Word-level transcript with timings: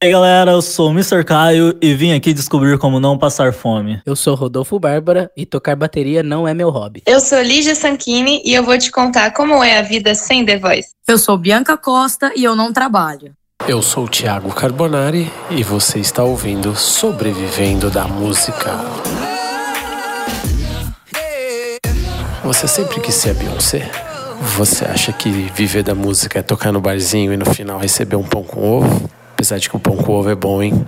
E 0.00 0.06
aí 0.06 0.12
galera, 0.12 0.52
eu 0.52 0.62
sou 0.62 0.90
o 0.90 0.92
Mr. 0.92 1.24
Caio 1.24 1.76
e 1.82 1.92
vim 1.92 2.12
aqui 2.12 2.32
descobrir 2.32 2.78
como 2.78 3.00
não 3.00 3.18
passar 3.18 3.52
fome. 3.52 4.00
Eu 4.06 4.14
sou 4.14 4.36
Rodolfo 4.36 4.78
Bárbara 4.78 5.28
e 5.36 5.44
tocar 5.44 5.74
bateria 5.74 6.22
não 6.22 6.46
é 6.46 6.54
meu 6.54 6.70
hobby. 6.70 7.02
Eu 7.04 7.18
sou 7.18 7.42
Lígia 7.42 7.74
Sanchini 7.74 8.40
e 8.44 8.54
eu 8.54 8.62
vou 8.62 8.78
te 8.78 8.92
contar 8.92 9.32
como 9.32 9.60
é 9.64 9.76
a 9.76 9.82
vida 9.82 10.14
sem 10.14 10.46
The 10.46 10.56
Voice. 10.56 10.90
Eu 11.08 11.18
sou 11.18 11.36
Bianca 11.36 11.76
Costa 11.76 12.30
e 12.36 12.44
eu 12.44 12.54
não 12.54 12.72
trabalho. 12.72 13.32
Eu 13.66 13.82
sou 13.82 14.04
o 14.04 14.08
Thiago 14.08 14.54
Carbonari 14.54 15.32
e 15.50 15.64
você 15.64 15.98
está 15.98 16.22
ouvindo 16.22 16.76
Sobrevivendo 16.76 17.90
da 17.90 18.06
Música. 18.06 18.70
Você 22.44 22.68
sempre 22.68 23.00
quis 23.00 23.16
ser 23.16 23.30
a 23.30 23.34
Beyoncé? 23.34 23.90
Você 24.56 24.84
acha 24.84 25.12
que 25.12 25.28
viver 25.28 25.82
da 25.82 25.96
música 25.96 26.38
é 26.38 26.42
tocar 26.42 26.70
no 26.70 26.80
barzinho 26.80 27.32
e 27.32 27.36
no 27.36 27.52
final 27.52 27.80
receber 27.80 28.14
um 28.14 28.22
pão 28.22 28.44
com 28.44 28.62
ovo? 28.62 29.17
Apesar 29.38 29.58
de 29.58 29.70
que 29.70 29.76
o 29.76 29.78
pão 29.78 29.96
com 29.96 30.14
ovo 30.14 30.28
é 30.28 30.34
bom, 30.34 30.60
hein? 30.60 30.84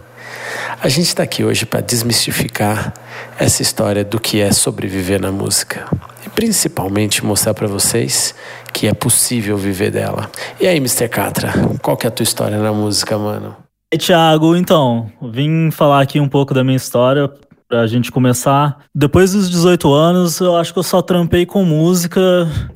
A 0.82 0.88
gente 0.88 1.06
está 1.06 1.22
aqui 1.22 1.44
hoje 1.44 1.64
para 1.64 1.80
desmistificar 1.80 2.92
essa 3.38 3.62
história 3.62 4.04
do 4.04 4.18
que 4.18 4.40
é 4.40 4.50
sobreviver 4.50 5.20
na 5.20 5.30
música. 5.30 5.86
E 6.26 6.28
principalmente 6.28 7.24
mostrar 7.24 7.54
para 7.54 7.68
vocês 7.68 8.34
que 8.72 8.88
é 8.88 8.92
possível 8.92 9.56
viver 9.56 9.92
dela. 9.92 10.28
E 10.58 10.66
aí, 10.66 10.78
Mr. 10.78 11.08
Catra, 11.08 11.52
qual 11.80 11.96
que 11.96 12.06
é 12.06 12.08
a 12.08 12.10
tua 12.10 12.24
história 12.24 12.58
na 12.58 12.72
música, 12.72 13.16
mano? 13.16 13.54
E 13.94 13.96
Thiago, 13.96 14.56
então, 14.56 15.08
vim 15.22 15.70
falar 15.70 16.02
aqui 16.02 16.18
um 16.18 16.28
pouco 16.28 16.52
da 16.52 16.64
minha 16.64 16.76
história 16.76 17.30
pra 17.70 17.86
gente 17.86 18.10
começar. 18.10 18.78
Depois 18.92 19.30
dos 19.32 19.48
18 19.48 19.92
anos, 19.92 20.40
eu 20.40 20.56
acho 20.56 20.72
que 20.72 20.78
eu 20.80 20.82
só 20.82 21.00
trampei 21.00 21.46
com 21.46 21.64
música. 21.64 22.20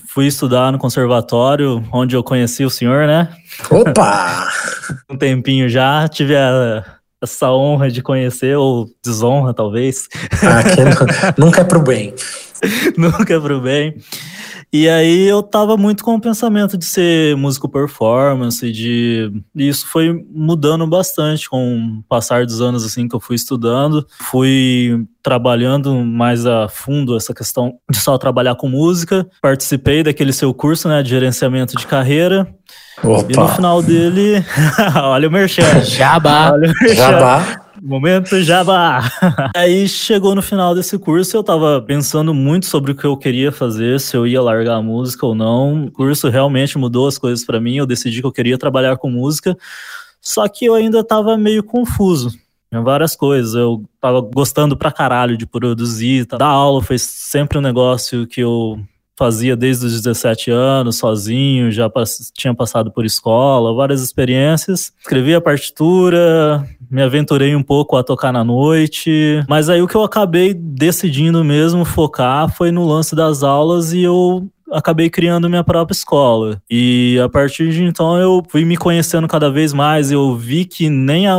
Fui 0.09 0.29
estudar 0.29 0.71
no 0.71 0.79
conservatório, 0.79 1.85
onde 1.93 2.15
eu 2.15 2.23
conheci 2.23 2.65
o 2.65 2.71
senhor, 2.71 3.09
né? 3.09 3.29
Opa! 3.69 4.49
um 5.11 5.19
tempinho 5.19 5.69
já. 5.69 6.07
Tive 6.07 6.37
a, 6.37 6.85
essa 7.21 7.51
honra 7.51 7.91
de 7.91 8.03
conhecer, 8.03 8.57
ou 8.57 8.87
desonra, 9.05 9.53
talvez. 9.53 10.07
Ah, 10.43 10.63
nunca 11.37 11.63
é 11.63 11.65
pro 11.65 11.83
bem. 11.83 12.15
nunca 12.97 13.35
é 13.35 13.41
pro 13.41 13.61
bem. 13.61 13.97
E 14.77 14.89
aí 14.89 15.29
eu 15.29 15.41
tava 15.41 15.77
muito 15.77 16.03
com 16.03 16.17
o 16.17 16.21
pensamento 16.21 16.77
de 16.77 16.85
ser 16.85 17.37
músico 17.37 17.69
performance, 17.69 18.73
de 18.73 19.31
e 19.55 19.69
isso 19.69 19.87
foi 19.87 20.27
mudando 20.35 20.85
bastante 20.85 21.49
com 21.49 21.77
o 21.77 22.03
passar 22.09 22.45
dos 22.45 22.61
anos 22.61 22.85
assim 22.85 23.07
que 23.07 23.15
eu 23.15 23.21
fui 23.21 23.37
estudando, 23.37 24.05
fui 24.19 25.07
trabalhando 25.23 25.95
mais 26.05 26.45
a 26.45 26.69
fundo 26.69 27.17
essa 27.17 27.33
questão 27.33 27.75
de 27.89 27.99
só 27.99 28.19
trabalhar 28.19 28.57
com 28.57 28.69
música. 28.69 29.25
Participei 29.41 30.03
daquele 30.03 30.33
seu 30.33 30.53
curso, 30.53 30.89
né, 30.89 31.05
de 31.05 31.11
gerenciamento 31.11 31.77
de 31.77 31.87
carreira. 31.87 32.53
Opa. 33.01 33.27
E 33.31 33.37
no 33.37 33.47
final 33.47 33.81
dele, 33.81 34.45
olha 35.05 35.29
o 35.29 35.31
merchan. 35.31 35.85
Jabá. 35.85 36.51
Olha 36.51 36.69
o 36.69 36.75
merchan. 36.81 36.97
Jabá. 36.97 37.64
Momento 37.87 38.41
Jabá! 38.41 39.03
Aí 39.55 39.87
chegou 39.87 40.35
no 40.35 40.41
final 40.41 40.75
desse 40.75 40.99
curso, 40.99 41.37
eu 41.37 41.45
tava 41.45 41.83
pensando 41.83 42.33
muito 42.33 42.65
sobre 42.65 42.93
o 42.93 42.95
que 42.95 43.05
eu 43.05 43.15
queria 43.15 43.53
fazer, 43.53 44.01
se 44.01 44.17
eu 44.17 44.27
ia 44.27 44.41
largar 44.41 44.77
a 44.77 44.83
música 44.83 45.27
ou 45.27 45.35
não. 45.35 45.85
O 45.85 45.91
curso 45.91 46.31
realmente 46.31 46.79
mudou 46.79 47.07
as 47.07 47.19
coisas 47.19 47.45
para 47.45 47.61
mim, 47.61 47.77
eu 47.77 47.85
decidi 47.85 48.23
que 48.23 48.27
eu 48.27 48.33
queria 48.33 48.57
trabalhar 48.57 48.97
com 48.97 49.11
música, 49.11 49.55
só 50.19 50.49
que 50.49 50.65
eu 50.65 50.75
ainda 50.75 51.05
tava 51.05 51.37
meio 51.37 51.63
confuso. 51.63 52.33
Várias 52.73 53.15
coisas, 53.15 53.55
eu 53.55 53.85
tava 54.01 54.23
gostando 54.23 54.79
pra 54.79 54.91
caralho 54.91 55.37
de 55.37 55.47
produzir, 55.47 56.25
tá? 56.25 56.39
dar 56.39 56.47
aula 56.47 56.83
foi 56.83 56.99
sempre 56.99 57.59
um 57.59 57.61
negócio 57.61 58.27
que 58.27 58.41
eu 58.41 58.81
fazia 59.17 59.57
desde 59.57 59.87
os 59.87 60.03
17 60.03 60.51
anos, 60.51 60.97
sozinho, 60.97 61.71
já 61.71 61.89
pass 61.89 62.33
tinha 62.35 62.55
passado 62.55 62.91
por 62.91 63.05
escola, 63.05 63.75
várias 63.75 64.03
experiências. 64.03 64.93
Escrevi 65.01 65.35
a 65.35 65.41
partitura, 65.41 66.67
me 66.91 67.03
aventurei 67.03 67.55
um 67.55 67.63
pouco 67.63 67.97
a 67.97 68.05
tocar 68.05 68.33
na 68.33 68.45
noite, 68.45 69.43
mas 69.49 69.69
aí 69.69 69.81
o 69.81 69.87
que 69.87 69.97
eu 69.97 70.03
acabei 70.03 70.53
decidindo 70.55 71.45
mesmo 71.45 71.85
focar 71.85 72.49
foi 72.55 72.71
no 72.71 72.87
lance 72.87 73.15
das 73.15 73.43
aulas 73.43 73.93
e 73.93 74.03
eu 74.03 74.49
acabei 74.71 75.09
criando 75.09 75.49
minha 75.49 75.65
própria 75.65 75.95
escola. 75.95 76.61
E 76.69 77.19
a 77.23 77.29
partir 77.29 77.71
de 77.71 77.85
então 77.85 78.19
eu 78.19 78.43
fui 78.49 78.65
me 78.65 78.77
conhecendo 78.77 79.29
cada 79.29 79.51
vez 79.51 79.73
mais, 79.73 80.11
eu 80.11 80.35
vi 80.35 80.65
que 80.65 80.91
nem 80.91 81.29
a 81.29 81.39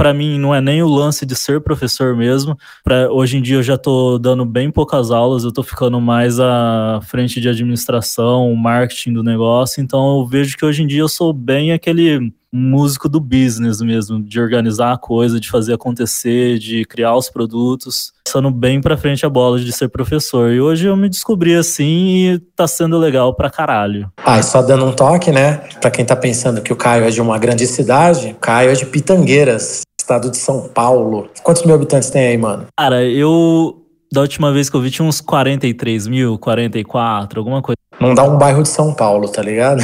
para 0.00 0.14
mim 0.14 0.38
não 0.38 0.54
é 0.54 0.62
nem 0.62 0.82
o 0.82 0.88
lance 0.88 1.26
de 1.26 1.36
ser 1.36 1.60
professor 1.60 2.16
mesmo. 2.16 2.56
Pra, 2.82 3.12
hoje 3.12 3.36
em 3.36 3.42
dia 3.42 3.56
eu 3.56 3.62
já 3.62 3.74
estou 3.74 4.18
dando 4.18 4.46
bem 4.46 4.70
poucas 4.70 5.10
aulas, 5.10 5.42
eu 5.42 5.50
estou 5.50 5.62
ficando 5.62 6.00
mais 6.00 6.40
à 6.40 7.00
frente 7.02 7.38
de 7.38 7.50
administração, 7.50 8.54
marketing 8.54 9.12
do 9.12 9.22
negócio. 9.22 9.82
Então 9.82 10.20
eu 10.20 10.26
vejo 10.26 10.56
que 10.56 10.64
hoje 10.64 10.82
em 10.82 10.86
dia 10.86 11.02
eu 11.02 11.08
sou 11.08 11.34
bem 11.34 11.72
aquele 11.72 12.32
músico 12.50 13.10
do 13.10 13.20
business 13.20 13.80
mesmo, 13.82 14.22
de 14.22 14.40
organizar 14.40 14.92
a 14.92 14.98
coisa, 14.98 15.38
de 15.38 15.50
fazer 15.50 15.74
acontecer, 15.74 16.58
de 16.58 16.84
criar 16.84 17.14
os 17.14 17.28
produtos, 17.28 18.12
passando 18.24 18.50
bem 18.50 18.80
para 18.80 18.96
frente 18.96 19.24
a 19.24 19.28
bola 19.28 19.60
de 19.60 19.70
ser 19.70 19.88
professor. 19.88 20.50
E 20.50 20.60
hoje 20.60 20.86
eu 20.86 20.96
me 20.96 21.08
descobri 21.08 21.54
assim 21.54 22.32
e 22.32 22.38
tá 22.56 22.66
sendo 22.66 22.98
legal 22.98 23.34
pra 23.34 23.50
caralho. 23.50 24.10
Ah, 24.24 24.38
e 24.38 24.42
só 24.42 24.62
dando 24.62 24.86
um 24.86 24.92
toque, 24.92 25.30
né? 25.30 25.60
Para 25.80 25.90
quem 25.90 26.04
tá 26.04 26.16
pensando 26.16 26.60
que 26.60 26.72
o 26.72 26.76
Caio 26.76 27.04
é 27.04 27.10
de 27.10 27.20
uma 27.20 27.38
grande 27.38 27.66
cidade, 27.66 28.28
o 28.30 28.34
Caio 28.34 28.70
é 28.70 28.74
de 28.74 28.86
Pitangueiras, 28.86 29.82
estado 30.10 30.30
de 30.30 30.38
São 30.38 30.68
Paulo. 30.68 31.28
Quantos 31.44 31.62
mil 31.62 31.74
habitantes 31.74 32.10
tem 32.10 32.26
aí, 32.26 32.36
mano? 32.36 32.66
Cara, 32.76 33.04
eu 33.04 33.76
da 34.12 34.22
última 34.22 34.52
vez 34.52 34.68
que 34.68 34.76
eu 34.76 34.80
vi 34.80 34.90
tinha 34.90 35.06
uns 35.06 35.20
43 35.20 36.08
mil, 36.08 36.36
44, 36.36 37.38
alguma 37.38 37.62
coisa. 37.62 37.76
Não 38.00 38.12
dá 38.12 38.24
um 38.24 38.36
bairro 38.36 38.62
de 38.62 38.68
São 38.68 38.92
Paulo, 38.92 39.28
tá 39.28 39.40
ligado? 39.40 39.80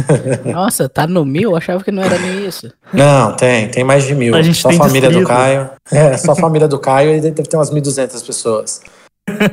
Nossa, 0.50 0.88
tá 0.88 1.06
no 1.06 1.24
mil? 1.26 1.50
Eu 1.50 1.56
achava 1.56 1.84
que 1.84 1.92
não 1.92 2.02
era 2.02 2.18
nem 2.18 2.46
isso. 2.46 2.72
Não, 2.92 3.34
tem, 3.36 3.68
tem 3.68 3.84
mais 3.84 4.04
de 4.04 4.14
mil. 4.14 4.34
A 4.34 4.40
gente 4.40 4.56
só 4.56 4.68
a 4.68 4.70
tem 4.70 4.78
família 4.78 5.10
distrito. 5.10 5.26
do 5.26 5.28
Caio. 5.28 5.70
É, 5.92 6.16
só 6.16 6.32
a 6.32 6.36
família 6.36 6.68
do 6.68 6.78
Caio 6.78 7.16
e 7.16 7.20
deve 7.20 7.42
ter 7.42 7.56
umas 7.56 7.70
1.200 7.70 8.24
pessoas. 8.24 8.80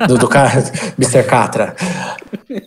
Do, 0.07 0.17
do 0.17 0.27
Caio, 0.29 0.63
Mr. 0.97 1.23
Catra. 1.23 1.75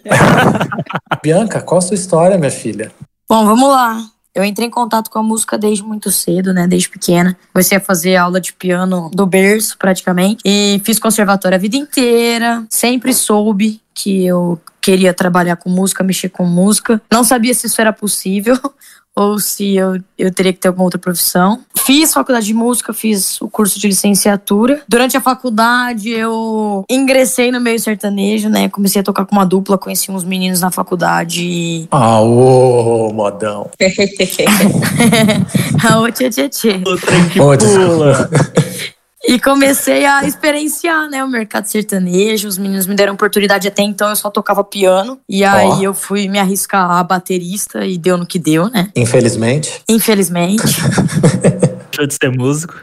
Bianca, 1.22 1.60
qual 1.62 1.78
a 1.78 1.82
sua 1.82 1.94
história, 1.94 2.36
minha 2.36 2.50
filha? 2.50 2.90
Bom, 3.28 3.46
vamos 3.46 3.68
lá. 3.68 4.02
Eu 4.36 4.44
entrei 4.44 4.68
em 4.68 4.70
contato 4.70 5.10
com 5.10 5.18
a 5.18 5.22
música 5.22 5.56
desde 5.56 5.82
muito 5.82 6.10
cedo, 6.10 6.52
né? 6.52 6.68
Desde 6.68 6.90
pequena. 6.90 7.34
Comecei 7.54 7.78
a 7.78 7.80
fazer 7.80 8.16
aula 8.16 8.38
de 8.38 8.52
piano 8.52 9.10
do 9.14 9.24
berço, 9.24 9.78
praticamente. 9.78 10.42
E 10.44 10.78
fiz 10.84 10.98
conservatório 10.98 11.56
a 11.56 11.58
vida 11.58 11.74
inteira. 11.74 12.62
Sempre 12.68 13.14
soube 13.14 13.80
que 13.94 14.26
eu 14.26 14.60
queria 14.78 15.14
trabalhar 15.14 15.56
com 15.56 15.70
música, 15.70 16.04
mexer 16.04 16.28
com 16.28 16.44
música. 16.44 17.00
Não 17.10 17.24
sabia 17.24 17.54
se 17.54 17.66
isso 17.66 17.80
era 17.80 17.94
possível 17.94 18.58
ou 19.16 19.38
se 19.38 19.74
eu, 19.74 19.98
eu 20.18 20.32
teria 20.32 20.52
que 20.52 20.58
ter 20.58 20.68
alguma 20.68 20.84
outra 20.84 20.98
profissão. 20.98 21.60
Fiz 21.86 22.12
faculdade 22.12 22.46
de 22.46 22.54
música, 22.54 22.92
fiz 22.92 23.40
o 23.40 23.48
curso 23.48 23.80
de 23.80 23.86
licenciatura. 23.86 24.82
Durante 24.86 25.16
a 25.16 25.20
faculdade, 25.20 26.10
eu 26.10 26.84
ingressei 26.90 27.50
no 27.50 27.60
meio 27.60 27.80
sertanejo, 27.80 28.50
né? 28.50 28.68
Comecei 28.68 29.00
a 29.00 29.04
tocar 29.04 29.24
com 29.24 29.34
uma 29.34 29.46
dupla, 29.46 29.78
conheci 29.78 30.10
uns 30.10 30.24
meninos 30.24 30.60
na 30.60 30.70
faculdade 30.70 31.44
e 31.44 31.88
Ah, 31.90 32.20
ô, 32.20 33.10
modão. 33.12 33.70
Aô, 35.90 36.10
tchê, 36.10 36.28
tchê, 36.28 36.48
tchê. 36.48 36.82
O 36.86 36.96
trem 36.96 37.28
que 37.28 37.38
pula. 37.38 38.28
E 39.26 39.40
comecei 39.40 40.04
a 40.04 40.24
experienciar, 40.24 41.08
né, 41.08 41.24
o 41.24 41.28
mercado 41.28 41.66
sertanejo. 41.66 42.46
Os 42.48 42.58
meninos 42.58 42.86
me 42.86 42.94
deram 42.94 43.14
oportunidade 43.14 43.66
até 43.66 43.82
então, 43.82 44.08
eu 44.08 44.16
só 44.16 44.30
tocava 44.30 44.62
piano. 44.62 45.18
E 45.28 45.44
aí 45.44 45.68
Ó. 45.68 45.82
eu 45.82 45.94
fui 45.94 46.28
me 46.28 46.38
arriscar 46.38 46.90
a 46.90 47.02
baterista 47.02 47.84
e 47.84 47.98
deu 47.98 48.16
no 48.16 48.26
que 48.26 48.38
deu, 48.38 48.70
né? 48.70 48.90
Infelizmente. 48.94 49.82
Infelizmente. 49.88 50.62
Deixou 51.90 52.06
de 52.06 52.14
ser 52.14 52.30
músico. 52.30 52.74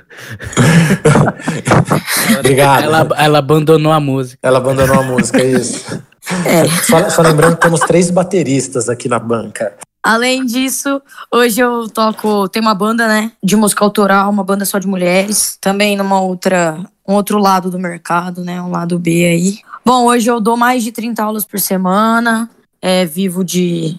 Obrigado. 2.40 2.84
Ela, 2.84 3.08
ela 3.16 3.40
abandonou 3.40 3.92
a 3.92 4.00
música. 4.00 4.40
Ela 4.42 4.58
abandonou 4.58 5.00
a 5.00 5.04
música, 5.04 5.40
é 5.40 5.52
isso. 5.52 6.02
É. 6.46 6.68
Só, 6.84 7.10
só 7.10 7.22
lembrando 7.22 7.56
que 7.56 7.62
temos 7.62 7.80
três 7.82 8.10
bateristas 8.10 8.90
aqui 8.90 9.08
na 9.08 9.20
banca. 9.20 9.74
Além 10.04 10.46
disso, 10.46 11.02
hoje 11.32 11.62
eu 11.62 11.88
toco, 11.88 12.50
tem 12.50 12.62
uma 12.62 12.76
banda, 12.76 13.08
né, 13.08 13.32
de 13.42 13.56
música 13.56 13.86
autoral, 13.86 14.30
uma 14.30 14.44
banda 14.44 14.66
só 14.66 14.78
de 14.78 14.86
mulheres, 14.86 15.58
também 15.62 15.96
numa 15.96 16.20
outra, 16.20 16.78
um 17.08 17.14
outro 17.14 17.38
lado 17.38 17.72
do 17.72 17.80
mercado, 17.80 18.44
né, 18.44 18.62
um 18.62 18.70
lado 18.70 19.00
B 19.00 19.26
aí. 19.26 19.60
Bom, 19.86 20.06
hoje 20.06 20.30
eu 20.30 20.42
dou 20.42 20.58
mais 20.58 20.84
de 20.84 20.92
30 20.92 21.24
aulas 21.24 21.46
por 21.46 21.58
semana, 21.58 22.50
é, 22.82 23.06
vivo 23.06 23.46
de, 23.46 23.98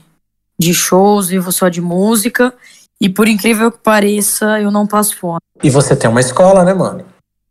de 0.58 0.74
shows, 0.74 1.28
vivo 1.28 1.50
só 1.50 1.70
de 1.70 1.80
música, 1.80 2.52
e 3.00 3.08
por 3.08 3.26
incrível 3.26 3.72
que 3.72 3.78
pareça, 3.78 4.60
eu 4.60 4.70
não 4.70 4.86
passo 4.86 5.16
fome. 5.16 5.40
E 5.62 5.70
você 5.70 5.96
tem 5.96 6.10
uma 6.10 6.20
escola, 6.20 6.64
né, 6.64 6.74
mano? 6.74 7.02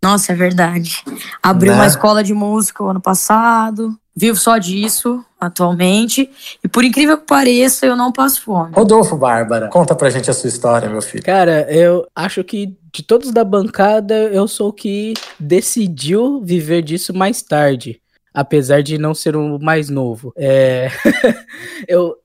Nossa, 0.01 0.31
é 0.31 0.35
verdade. 0.35 1.03
Abri 1.41 1.69
Né? 1.69 1.75
uma 1.75 1.87
escola 1.87 2.23
de 2.23 2.33
música 2.35 2.83
o 2.83 2.89
ano 2.89 3.01
passado, 3.01 3.97
vivo 4.15 4.37
só 4.37 4.59
disso 4.59 5.25
atualmente, 5.45 6.29
e 6.63 6.67
por 6.67 6.83
incrível 6.83 7.17
que 7.17 7.25
pareça, 7.25 7.85
eu 7.85 7.95
não 7.95 8.11
passo 8.11 8.41
fome. 8.41 8.73
Rodolfo 8.73 9.15
Bárbara, 9.15 9.67
conta 9.69 9.95
pra 9.95 10.09
gente 10.09 10.29
a 10.29 10.33
sua 10.33 10.47
história, 10.47 10.89
meu 10.89 11.01
filho. 11.01 11.23
Cara, 11.23 11.67
eu 11.71 12.07
acho 12.15 12.43
que 12.43 12.77
de 12.93 13.01
todos 13.01 13.31
da 13.31 13.43
bancada, 13.43 14.13
eu 14.13 14.47
sou 14.47 14.69
o 14.69 14.73
que 14.73 15.13
decidiu 15.39 16.41
viver 16.43 16.83
disso 16.83 17.13
mais 17.13 17.41
tarde. 17.41 17.99
Apesar 18.31 18.81
de 18.81 18.97
não 18.97 19.13
ser 19.13 19.35
o 19.35 19.59
mais 19.59 19.89
novo. 19.89 20.33
É... 20.35 20.89
eu, 21.87 22.15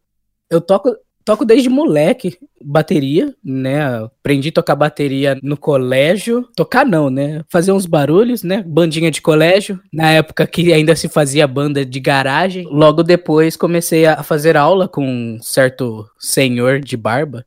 eu 0.51 0.61
toco 0.61 0.95
toco 1.29 1.45
desde 1.45 1.69
moleque 1.69 2.39
bateria, 2.59 3.35
né? 3.45 3.97
Aprendi 3.97 4.49
a 4.49 4.53
tocar 4.53 4.75
bateria 4.75 5.39
no 5.43 5.59
colégio. 5.59 6.49
Tocar 6.57 6.87
não, 6.87 7.11
né? 7.11 7.43
Fazer 7.51 7.71
uns 7.71 7.85
barulhos, 7.85 8.43
né? 8.43 8.65
Bandinha 8.67 9.11
de 9.11 9.21
colégio. 9.21 9.79
Na 9.93 10.11
época 10.11 10.47
que 10.47 10.73
ainda 10.73 10.97
se 10.97 11.07
fazia 11.07 11.47
banda 11.47 11.85
de 11.85 12.01
garagem. 12.01 12.67
Logo 12.71 13.03
depois 13.03 13.59
comecei 13.59 14.07
a 14.07 14.23
fazer 14.23 14.57
aula 14.57 14.89
com 14.89 15.05
um 15.07 15.39
certo 15.43 16.09
senhor 16.19 16.81
de 16.81 16.97
barba. 16.97 17.45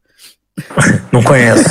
Não 1.12 1.24
conheço. 1.24 1.66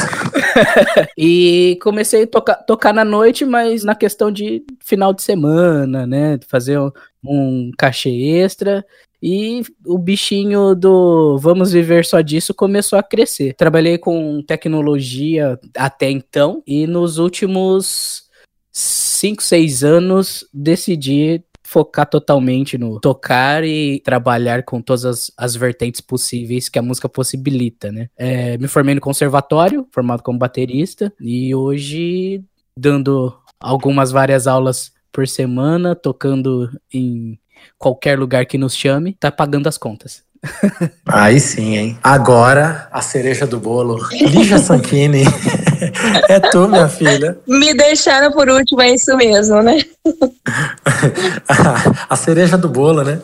e 1.16 1.78
comecei 1.80 2.24
a 2.24 2.26
tocar, 2.26 2.56
tocar 2.56 2.92
na 2.92 3.04
noite, 3.04 3.44
mas 3.44 3.84
na 3.84 3.94
questão 3.94 4.32
de 4.32 4.64
final 4.80 5.14
de 5.14 5.22
semana, 5.22 6.08
né? 6.08 6.40
Fazer 6.48 6.76
um, 6.76 6.90
um 7.24 7.70
cachê 7.78 8.10
extra. 8.10 8.84
E 9.22 9.62
o 9.84 9.98
bichinho 9.98 10.74
do 10.74 11.38
vamos 11.38 11.72
viver 11.72 12.04
só 12.04 12.20
disso 12.20 12.54
começou 12.54 12.98
a 12.98 13.02
crescer. 13.02 13.54
Trabalhei 13.54 13.98
com 13.98 14.42
tecnologia 14.42 15.58
até 15.76 16.10
então 16.10 16.62
e 16.66 16.86
nos 16.86 17.18
últimos 17.18 18.28
5, 18.72 19.42
6 19.42 19.84
anos 19.84 20.48
decidi 20.52 21.44
focar 21.70 22.04
totalmente 22.04 22.76
no 22.76 22.98
tocar 22.98 23.62
e 23.62 24.00
trabalhar 24.00 24.64
com 24.64 24.82
todas 24.82 25.04
as, 25.04 25.32
as 25.36 25.54
vertentes 25.54 26.00
possíveis 26.00 26.68
que 26.68 26.80
a 26.80 26.82
música 26.82 27.08
possibilita, 27.08 27.92
né? 27.92 28.08
É, 28.16 28.58
me 28.58 28.66
formei 28.66 28.92
no 28.92 29.00
conservatório, 29.00 29.86
formado 29.92 30.20
como 30.20 30.36
baterista, 30.36 31.12
e 31.20 31.54
hoje 31.54 32.42
dando 32.76 33.32
algumas 33.60 34.10
várias 34.10 34.48
aulas 34.48 34.92
por 35.12 35.28
semana, 35.28 35.94
tocando 35.94 36.68
em 36.92 37.38
qualquer 37.78 38.18
lugar 38.18 38.44
que 38.46 38.58
nos 38.58 38.74
chame, 38.74 39.16
tá 39.18 39.30
pagando 39.30 39.68
as 39.68 39.78
contas. 39.78 40.22
Aí 41.06 41.38
sim, 41.38 41.76
hein? 41.76 41.98
Agora, 42.02 42.88
a 42.90 43.02
cereja 43.02 43.46
do 43.46 43.60
bolo. 43.60 43.98
Lígia 44.10 44.58
Sanchini. 44.58 45.24
é 46.28 46.40
tu, 46.40 46.66
minha 46.66 46.88
filha. 46.88 47.38
Me 47.46 47.74
deixaram 47.74 48.32
por 48.32 48.48
último, 48.48 48.80
é 48.80 48.94
isso 48.94 49.14
mesmo, 49.16 49.62
né? 49.62 49.78
a 52.08 52.16
cereja 52.16 52.56
do 52.56 52.68
bolo, 52.68 53.02
né? 53.02 53.20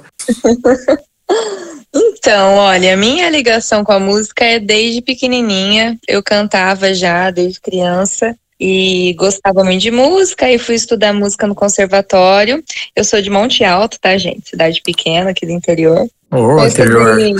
Então, 1.94 2.56
olha, 2.56 2.97
minha 2.97 3.31
ligação 3.31 3.82
com 3.82 3.93
a 3.93 3.99
música 3.99 4.44
é 4.44 4.61
desde 4.61 5.00
pequenininha. 5.00 5.99
Eu 6.06 6.23
cantava 6.23 6.93
já 6.93 7.31
desde 7.31 7.61
criança 7.61 8.37
e 8.58 9.14
gostava 9.19 9.62
muito 9.62 9.82
de 9.82 9.91
música 9.91 10.50
e 10.50 10.58
fui 10.58 10.75
estudar 10.75 11.12
música 11.12 11.47
no 11.47 11.55
conservatório. 11.55 12.62
Eu 12.94 13.05
sou 13.05 13.20
de 13.20 13.31
Monte 13.31 13.64
Alto, 13.64 13.99
tá, 14.00 14.17
gente? 14.17 14.50
Cidade 14.50 14.81
pequena 14.82 15.31
aqui 15.31 15.44
do 15.44 15.53
interior. 15.53 16.08
Oh, 16.31 16.64
interior. 16.64 17.19
Estudei... 17.19 17.35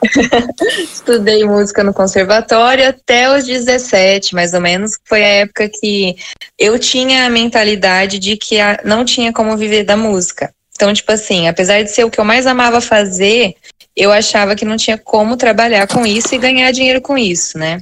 estudei 0.82 1.44
música 1.44 1.82
no 1.82 1.92
conservatório 1.92 2.88
até 2.88 3.36
os 3.36 3.44
17, 3.44 4.34
mais 4.34 4.54
ou 4.54 4.60
menos. 4.60 4.92
Foi 5.04 5.22
a 5.22 5.28
época 5.28 5.68
que 5.68 6.16
eu 6.58 6.78
tinha 6.78 7.26
a 7.26 7.30
mentalidade 7.30 8.18
de 8.18 8.36
que 8.36 8.56
não 8.84 9.04
tinha 9.04 9.32
como 9.32 9.56
viver 9.56 9.84
da 9.84 9.96
música. 9.96 10.52
Então, 10.74 10.94
tipo 10.94 11.10
assim, 11.10 11.48
apesar 11.48 11.82
de 11.82 11.90
ser 11.90 12.04
o 12.04 12.10
que 12.10 12.20
eu 12.20 12.24
mais 12.24 12.46
amava 12.46 12.80
fazer, 12.80 13.54
eu 13.96 14.12
achava 14.12 14.54
que 14.54 14.64
não 14.64 14.76
tinha 14.76 14.96
como 14.96 15.36
trabalhar 15.36 15.88
com 15.88 16.06
isso 16.06 16.32
e 16.32 16.38
ganhar 16.38 16.70
dinheiro 16.70 17.00
com 17.00 17.18
isso, 17.18 17.58
né? 17.58 17.80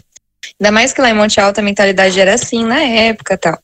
Ainda 0.60 0.72
mais 0.72 0.92
que 0.92 1.00
lá 1.00 1.10
em 1.10 1.14
Monte 1.14 1.40
Alto 1.40 1.58
a 1.60 1.62
mentalidade 1.62 2.18
era 2.18 2.34
assim 2.34 2.64
na 2.64 2.80
época 2.80 3.36
tal. 3.36 3.58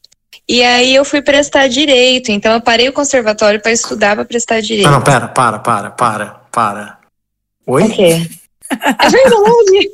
E 0.48 0.62
aí 0.62 0.94
eu 0.94 1.04
fui 1.04 1.22
prestar 1.22 1.68
direito, 1.68 2.30
então 2.30 2.52
eu 2.52 2.60
parei 2.60 2.88
o 2.88 2.92
conservatório 2.92 3.60
para 3.60 3.72
estudar 3.72 4.16
para 4.16 4.24
prestar 4.24 4.60
direito. 4.60 4.86
Não, 4.86 4.92
não, 4.98 5.02
pera, 5.02 5.28
para, 5.28 5.58
para, 5.58 5.90
para, 5.90 6.26
para. 6.50 6.98
Oi? 7.66 7.84
O 7.84 7.90
quê? 7.90 8.28
É 8.70 9.08
verdade. 9.08 9.90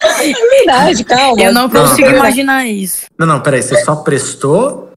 É 0.00 0.32
verdade, 0.32 1.04
calma. 1.04 1.40
Eu 1.40 1.52
não 1.52 1.68
consigo 1.68 2.08
não, 2.08 2.16
imaginar 2.16 2.66
isso. 2.66 3.06
Não, 3.18 3.26
não, 3.26 3.40
peraí, 3.40 3.62
você 3.62 3.84
só 3.84 3.96
prestou? 3.96 4.90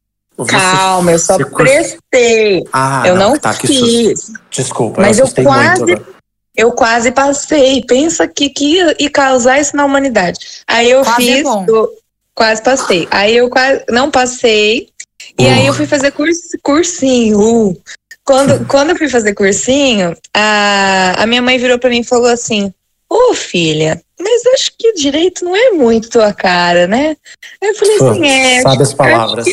Calma, 0.47 1.11
eu 1.11 1.19
só 1.19 1.37
prestei. 1.37 2.63
Ah, 2.73 3.03
eu 3.05 3.15
não, 3.15 3.29
não 3.31 3.39
tá, 3.39 3.53
fiz. 3.53 4.31
Desculpa, 4.49 5.01
mas 5.01 5.19
eu, 5.19 5.25
eu 5.25 5.43
quase, 5.43 5.83
muito 5.83 6.14
eu 6.56 6.72
quase 6.72 7.12
passei. 7.12 7.84
Pensa 7.86 8.28
que, 8.28 8.50
que 8.50 8.78
ia, 8.78 8.96
causar 9.12 9.60
isso 9.60 9.75
na 9.75 9.86
humanidade. 9.86 10.63
Aí 10.68 10.90
eu 10.90 11.04
quase 11.04 11.18
fiz. 11.18 11.46
É 11.46 11.66
eu, 11.68 11.90
quase 12.34 12.63
passei. 12.63 13.07
Aí 13.12 13.38
eu 13.38 13.50
quase 13.50 13.84
não 13.90 14.10
passei. 14.10 14.90
E 15.38 15.46
uh. 15.46 15.54
aí 15.54 15.66
eu 15.68 15.74
fui 15.74 15.86
fazer 15.86 16.12
curso, 16.12 16.42
cursinho. 16.62 17.40
Uh. 17.40 17.81
Quando, 18.24 18.66
quando 18.68 18.92
eu 18.92 18.98
fui 18.98 19.10
fazer 19.10 19.34
cursinho, 19.34 20.16
a, 20.34 21.24
a 21.24 21.25
minha 21.25 21.42
mãe 21.42 21.57
virou 21.57 21.78
para 21.78 21.90
mim 21.90 22.00
e 22.00 22.04
falou 22.04 22.28
assim: 22.28 22.74
Ô 23.10 23.31
oh, 23.31 23.34
filha, 23.34 24.02
mas 24.19 24.46
acho 24.54 24.72
que 24.78 24.94
direito 24.94 25.46
não 25.46 25.56
é 25.56 25.72
muito 25.72 26.10
tua 26.10 26.34
cara, 26.34 26.88
né? 26.88 27.16
Aí 27.62 27.69
eu 27.69 27.75
falei 27.75 27.96
assim: 27.96 28.28
é. 28.28 28.62
Sabe 28.62 28.84
as 28.84 28.94
palavras. 28.94 29.46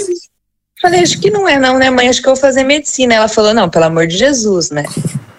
Falei, 0.82 1.00
acho 1.00 1.20
que 1.20 1.30
não 1.30 1.48
é 1.48 1.56
não, 1.60 1.78
né, 1.78 1.88
mãe? 1.90 2.08
Acho 2.08 2.20
que 2.20 2.28
eu 2.28 2.34
vou 2.34 2.40
fazer 2.40 2.64
medicina. 2.64 3.14
Ela 3.14 3.28
falou, 3.28 3.54
não, 3.54 3.70
pelo 3.70 3.84
amor 3.84 4.08
de 4.08 4.18
Jesus, 4.18 4.70
né? 4.70 4.82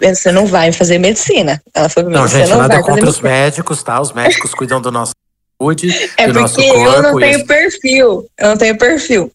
Você 0.00 0.32
não 0.32 0.46
vai 0.46 0.72
fazer 0.72 0.98
medicina. 0.98 1.62
Ela 1.74 1.90
falou, 1.90 2.08
não, 2.08 2.26
gente, 2.26 2.48
não 2.48 2.56
nada 2.56 2.76
vai 2.76 2.82
contra 2.82 3.10
os 3.10 3.20
médicos, 3.20 3.82
tá? 3.82 4.00
Os 4.00 4.10
médicos 4.12 4.54
cuidam 4.54 4.80
do 4.80 4.90
nosso 4.90 5.12
saúde, 5.60 6.10
é 6.16 6.26
do 6.28 6.40
nosso 6.40 6.54
porque 6.54 6.72
corpo. 6.72 6.90
eu 6.90 7.02
não 7.02 7.18
tenho 7.18 7.46
perfil. 7.46 8.26
Eu 8.38 8.48
não 8.48 8.56
tenho 8.56 8.78
perfil. 8.78 9.30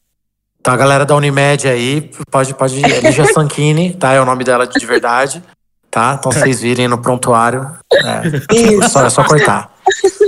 Então 0.60 0.74
a 0.74 0.78
galera 0.78 1.06
da 1.06 1.16
Unimed 1.16 1.68
aí, 1.68 2.10
pode, 2.32 2.56
pode, 2.56 2.84
é 2.84 3.00
Lígia 3.00 3.32
Sanchini, 3.32 3.94
tá? 3.94 4.14
É 4.14 4.20
o 4.20 4.26
nome 4.26 4.44
dela 4.44 4.66
de 4.66 4.86
verdade, 4.86 5.44
tá? 5.92 6.18
Então 6.20 6.32
vocês 6.32 6.60
virem 6.60 6.88
no 6.88 6.98
prontuário, 6.98 7.72
é, 7.94 8.88
só, 8.90 9.06
é 9.06 9.10
só 9.12 9.24
cortar. 9.24 9.72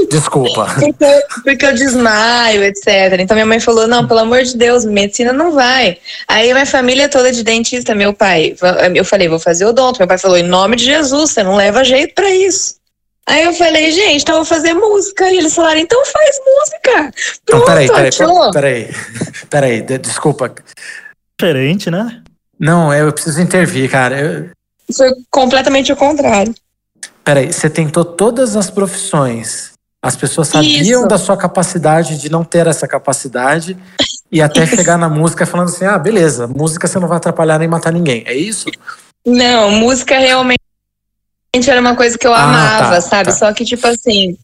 Desculpa. 0.09 0.67
Porque, 0.79 1.25
porque 1.43 1.65
eu 1.65 1.73
desmaio, 1.73 2.63
etc. 2.63 3.19
Então 3.19 3.35
minha 3.35 3.45
mãe 3.45 3.59
falou: 3.59 3.87
não, 3.87 4.07
pelo 4.07 4.19
amor 4.19 4.43
de 4.43 4.55
Deus, 4.57 4.83
medicina 4.85 5.31
não 5.31 5.51
vai. 5.53 5.97
Aí 6.27 6.51
minha 6.53 6.65
família 6.65 7.07
toda 7.09 7.31
de 7.31 7.43
dentista, 7.43 7.95
meu 7.95 8.13
pai. 8.13 8.55
Eu 8.95 9.05
falei: 9.05 9.27
vou 9.27 9.39
fazer 9.39 9.65
odonto. 9.65 9.99
Meu 9.99 10.07
pai 10.07 10.17
falou: 10.17 10.37
em 10.37 10.43
nome 10.43 10.75
de 10.75 10.85
Jesus, 10.85 11.31
você 11.31 11.43
não 11.43 11.55
leva 11.55 11.83
jeito 11.83 12.13
para 12.15 12.29
isso. 12.29 12.75
Aí 13.27 13.43
eu 13.43 13.53
falei, 13.53 13.91
gente, 13.91 14.23
então 14.23 14.35
eu 14.35 14.43
vou 14.43 14.45
fazer 14.45 14.73
música. 14.73 15.29
E 15.31 15.37
eles 15.37 15.53
falaram, 15.53 15.79
então 15.79 16.03
faz 16.05 16.35
música. 16.45 17.13
Pronto, 17.45 17.63
Então, 17.63 17.65
peraí, 17.65 17.87
peraí, 17.87 18.11
peraí, 18.51 18.89
peraí, 19.49 19.81
de- 19.81 19.97
desculpa. 19.99 20.53
Diferente, 21.39 21.89
né? 21.89 22.21
Não, 22.59 22.93
eu 22.93 23.11
preciso 23.13 23.39
intervir, 23.41 23.89
cara. 23.89 24.19
Eu- 24.19 24.49
Foi 24.95 25.09
completamente 25.29 25.93
o 25.93 25.95
contrário. 25.95 26.53
Peraí, 27.23 27.51
você 27.51 27.69
tentou 27.69 28.03
todas 28.03 28.55
as 28.55 28.69
profissões. 28.69 29.71
As 30.03 30.15
pessoas 30.15 30.47
sabiam 30.47 31.01
Isso. 31.01 31.07
da 31.07 31.17
sua 31.17 31.37
capacidade 31.37 32.17
de 32.17 32.29
não 32.29 32.43
ter 32.43 32.65
essa 32.65 32.87
capacidade 32.87 33.77
e 34.31 34.41
até 34.41 34.65
chegar 34.65 34.97
na 34.97 35.07
música 35.07 35.45
falando 35.45 35.69
assim: 35.69 35.85
ah, 35.85 35.97
beleza, 35.99 36.47
música 36.47 36.87
você 36.87 36.99
não 36.99 37.07
vai 37.07 37.17
atrapalhar 37.17 37.59
nem 37.59 37.67
matar 37.67 37.93
ninguém. 37.93 38.23
É 38.25 38.33
isso? 38.33 38.65
Não, 39.25 39.69
música 39.69 40.17
realmente 40.17 40.57
era 41.67 41.79
uma 41.79 41.95
coisa 41.95 42.17
que 42.17 42.25
eu 42.25 42.33
Ah, 42.33 42.43
amava, 42.43 42.95
tá, 42.95 43.01
sabe? 43.01 43.25
tá. 43.29 43.31
Só 43.35 43.53
que, 43.53 43.63
tipo 43.63 43.85
assim. 43.85 44.35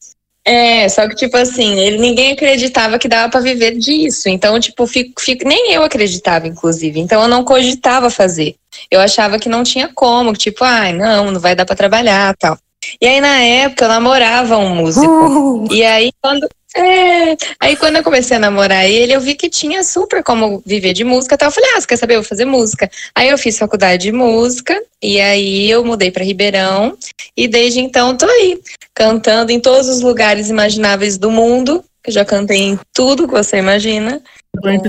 É, 0.45 0.87
só 0.87 1.05
que, 1.09 1.15
tipo 1.15 1.35
assim, 1.35 1.77
ele, 1.77 1.97
ninguém 1.97 2.31
acreditava 2.31 2.97
que 2.97 3.09
dava 3.09 3.29
pra 3.29 3.41
viver 3.41 3.71
disso. 3.77 4.29
Então, 4.29 4.57
tipo, 4.61 4.87
fico, 4.87 5.19
fico- 5.19 5.45
nem 5.45 5.73
eu 5.73 5.83
acreditava, 5.83 6.47
inclusive. 6.47 7.01
Então, 7.01 7.21
eu 7.21 7.27
não 7.27 7.43
cogitava 7.43 8.09
fazer. 8.09 8.55
Eu 8.89 9.01
achava 9.01 9.39
que 9.39 9.49
não 9.49 9.61
tinha 9.63 9.89
como, 9.93 10.31
tipo, 10.33 10.63
ai, 10.63 10.93
não, 10.93 11.31
não 11.31 11.39
vai 11.41 11.53
dar 11.53 11.65
pra 11.65 11.75
trabalhar 11.75 12.33
tal. 12.39 12.57
E 13.01 13.07
aí, 13.07 13.21
na 13.21 13.41
época, 13.41 13.85
eu 13.85 13.89
namorava 13.89 14.57
um 14.57 14.75
músico. 14.75 15.05
Uh, 15.05 15.73
E 15.73 15.83
aí, 15.83 16.11
quando. 16.21 16.47
É, 16.75 17.35
aí 17.59 17.75
quando 17.75 17.95
eu 17.95 18.03
comecei 18.03 18.37
a 18.37 18.39
namorar 18.39 18.85
ele, 18.85 19.11
eu 19.11 19.21
vi 19.21 19.33
que 19.33 19.49
tinha 19.49 19.83
super 19.83 20.21
como 20.21 20.61
viver 20.63 20.93
de 20.93 21.03
música 21.03 21.33
e 21.33 21.37
tal. 21.37 21.47
Eu 21.47 21.51
falei, 21.51 21.71
ah, 21.71 21.81
você 21.81 21.87
quer 21.87 21.97
saber? 21.97 22.15
Eu 22.15 22.21
vou 22.21 22.29
fazer 22.29 22.45
música. 22.45 22.89
Aí 23.15 23.29
eu 23.29 23.37
fiz 23.37 23.57
faculdade 23.57 24.03
de 24.03 24.11
música, 24.11 24.79
e 25.01 25.19
aí 25.19 25.69
eu 25.71 25.83
mudei 25.83 26.11
para 26.11 26.23
Ribeirão, 26.23 26.95
e 27.35 27.47
desde 27.47 27.79
então 27.79 28.15
tô 28.15 28.25
aí, 28.27 28.61
cantando 28.93 29.51
em 29.51 29.59
todos 29.59 29.87
os 29.87 30.01
lugares 30.01 30.49
imagináveis 30.49 31.17
do 31.17 31.31
mundo. 31.31 31.83
Eu 32.05 32.13
já 32.13 32.23
cantei 32.23 32.59
em 32.59 32.79
tudo 32.93 33.27
que 33.27 33.33
você 33.33 33.57
imagina. 33.57 34.21
Quase 34.61 34.83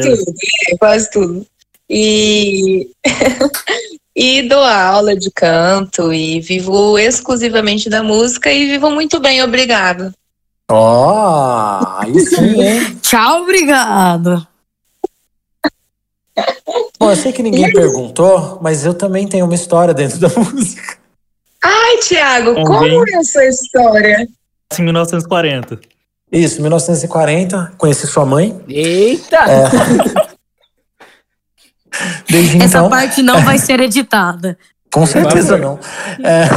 tudo, 0.00 0.34
é, 0.68 0.76
quase 0.78 1.10
tudo. 1.10 1.46
E, 1.90 2.88
e 4.14 4.42
dou 4.42 4.62
aula 4.62 5.16
de 5.16 5.30
canto 5.30 6.12
e 6.12 6.40
vivo 6.40 6.98
exclusivamente 6.98 7.90
da 7.90 8.02
música 8.02 8.52
e 8.52 8.66
vivo 8.66 8.90
muito 8.90 9.18
bem, 9.18 9.42
obrigado. 9.42 10.12
Ó, 10.70 11.98
aí 11.98 12.18
sim, 12.20 12.62
hein? 12.62 12.98
Tchau, 13.02 13.42
obrigado. 13.42 14.46
Bom, 16.98 17.10
eu 17.10 17.16
sei 17.16 17.32
que 17.32 17.42
ninguém 17.42 17.72
perguntou, 17.72 18.58
mas 18.62 18.84
eu 18.84 18.94
também 18.94 19.26
tenho 19.26 19.44
uma 19.44 19.54
história 19.54 19.92
dentro 19.92 20.18
da 20.18 20.28
música. 20.40 20.98
Ai, 21.62 21.98
Tiago, 21.98 22.54
como 22.54 23.08
é 23.08 23.16
a 23.16 23.24
sua 23.24 23.44
história? 23.46 24.28
Em 24.78 24.82
1940. 24.82 25.80
Isso, 26.30 26.60
1940, 26.60 27.74
conheci 27.78 28.06
sua 28.06 28.26
mãe. 28.26 28.60
Eita! 28.68 29.44
Desde 32.28 32.56
Essa 32.58 32.78
então, 32.78 32.90
parte 32.90 33.22
não 33.22 33.40
vai 33.42 33.58
ser 33.58 33.80
editada. 33.80 34.56
com 34.92 35.06
certeza 35.06 35.56
não. 35.58 35.78
É, 36.22 36.48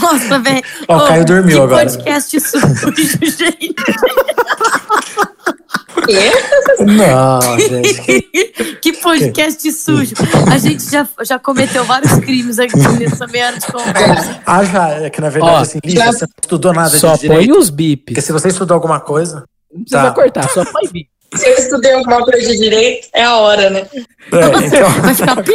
Nossa, 0.00 0.38
velho. 0.38 0.62
Ó, 0.88 0.96
o 0.96 1.06
Caio 1.08 1.24
dormiu 1.24 1.56
que 1.56 1.62
agora. 1.62 1.84
podcast 1.86 2.40
sujo, 2.40 2.66
gente. 3.24 3.74
Não, 6.80 7.40
gente. 7.58 8.22
que 8.80 8.92
podcast 8.94 9.72
sujo. 9.72 10.14
A 10.52 10.58
gente 10.58 10.90
já, 10.90 11.06
já 11.22 11.38
cometeu 11.38 11.84
vários 11.84 12.12
crimes 12.20 12.58
aqui 12.58 12.76
nessa 12.98 13.26
meia 13.26 13.46
hora 13.46 13.58
de 13.58 13.66
conversa. 13.66 14.40
Ah, 14.46 14.64
já, 14.64 14.88
é 14.90 15.10
que 15.10 15.20
na 15.20 15.28
verdade, 15.30 15.54
Ó, 15.54 15.58
assim, 15.58 15.78
Lígia, 15.84 16.06
você 16.12 16.24
não 16.26 16.32
estudou 16.42 16.72
nada 16.72 16.90
Só 16.90 17.14
de 17.14 17.20
direito. 17.22 17.48
põe 17.48 17.58
os 17.58 17.70
Porque 17.70 17.82
bips. 17.96 18.24
se 18.24 18.32
você 18.32 18.48
estudou 18.48 18.74
alguma 18.74 19.00
coisa. 19.00 19.44
Não 19.72 19.82
precisa 19.82 20.02
Tá. 20.02 20.10
cortar, 20.12 20.48
só 20.50 20.64
põe 20.64 20.88
bip. 20.90 21.08
Se 21.34 21.46
eu 21.46 21.54
estudei 21.54 21.92
alguma 21.92 22.24
coisa 22.24 22.46
de 22.48 22.56
direito, 22.58 23.08
é 23.14 23.22
a 23.22 23.36
hora, 23.36 23.70
né? 23.70 23.86
É, 23.90 24.66
então, 24.66 24.88
Vai 25.02 25.14
ficar 25.14 25.42
pi 25.42 25.52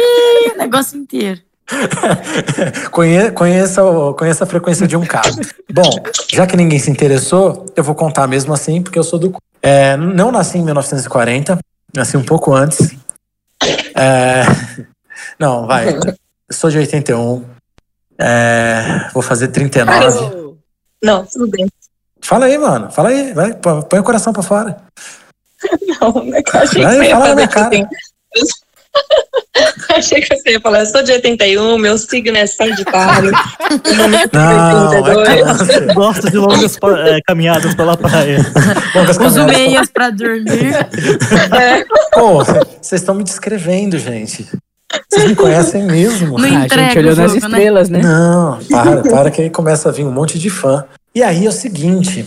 o 0.54 0.58
negócio 0.58 0.98
inteiro. 0.98 1.40
conhe- 2.90 3.30
conheça, 3.32 3.82
conheça 4.16 4.44
a 4.44 4.46
frequência 4.46 4.86
de 4.86 4.96
um 4.96 5.04
cabo. 5.04 5.28
Bom, 5.72 5.90
já 6.32 6.46
que 6.46 6.56
ninguém 6.56 6.78
se 6.78 6.90
interessou, 6.90 7.66
eu 7.74 7.82
vou 7.82 7.94
contar 7.94 8.26
mesmo 8.26 8.52
assim, 8.52 8.82
porque 8.82 8.98
eu 8.98 9.02
sou 9.04 9.18
do. 9.18 9.34
É, 9.62 9.96
não 9.96 10.30
nasci 10.30 10.58
em 10.58 10.62
1940, 10.62 11.58
nasci 11.94 12.16
um 12.16 12.22
pouco 12.24 12.52
antes. 12.54 12.94
É, 13.96 14.42
não, 15.38 15.66
vai. 15.66 15.88
Eu 15.88 16.14
sou 16.52 16.70
de 16.70 16.78
81. 16.78 17.44
É, 18.18 19.08
vou 19.12 19.22
fazer 19.22 19.48
39. 19.48 20.54
Não, 21.02 21.24
tudo 21.26 21.48
bem. 21.48 21.66
Fala 22.20 22.46
aí, 22.46 22.56
mano. 22.58 22.90
Fala 22.90 23.08
aí. 23.08 23.32
Vai, 23.32 23.54
põe 23.54 23.98
o 23.98 24.04
coração 24.04 24.32
pra 24.32 24.42
fora. 24.42 24.76
Não, 26.00 26.12
não 26.12 26.34
é 26.36 26.42
que 26.42 26.56
eu 26.56 26.60
achei 26.60 26.84
que 26.84 26.90
você 26.90 27.04
ia 27.04 27.10
fala 27.10 27.20
na 27.20 27.20
fazer 27.20 27.34
minha 27.34 27.48
tipo 27.48 27.60
cara. 27.60 27.68
assim. 27.68 27.86
Eu 29.90 29.96
achei 29.96 30.20
que 30.20 30.36
você 30.36 30.50
ia 30.50 30.60
falar, 30.60 30.80
eu 30.80 30.86
sou 30.86 31.02
de 31.02 31.12
81, 31.12 31.78
meu 31.78 31.96
signo 31.96 32.36
é 32.36 32.46
Sagitário. 32.46 33.30
é 33.32 34.36
Não, 34.36 34.92
é 34.92 35.02
32. 35.02 35.28
câncer. 35.28 35.94
Gosto 35.94 36.30
de 36.30 36.36
longas 36.38 36.78
é, 37.06 37.20
caminhadas 37.26 37.74
pela 37.74 37.96
praia. 37.96 38.38
Longas 38.94 39.16
Uso 39.18 39.44
meias 39.46 39.88
pra 39.88 40.10
dormir. 40.10 40.74
Pô, 42.12 42.44
vocês 42.44 43.00
estão 43.00 43.14
me 43.14 43.24
descrevendo, 43.24 43.98
gente. 43.98 44.46
Vocês 45.08 45.28
me 45.28 45.34
conhecem 45.34 45.82
mesmo. 45.84 46.38
Não 46.38 46.48
Ah, 46.48 46.66
a 46.70 46.76
gente 46.76 46.98
olhou 46.98 47.16
nas 47.16 47.32
né? 47.32 47.38
estrelas, 47.38 47.88
né? 47.88 48.00
Não, 48.00 48.58
para, 48.70 49.02
para 49.02 49.30
que 49.30 49.42
aí 49.42 49.50
começa 49.50 49.88
a 49.88 49.92
vir 49.92 50.04
um 50.04 50.12
monte 50.12 50.38
de 50.38 50.50
fã. 50.50 50.84
E 51.16 51.22
aí 51.22 51.46
é 51.46 51.48
o 51.48 51.52
seguinte, 51.52 52.26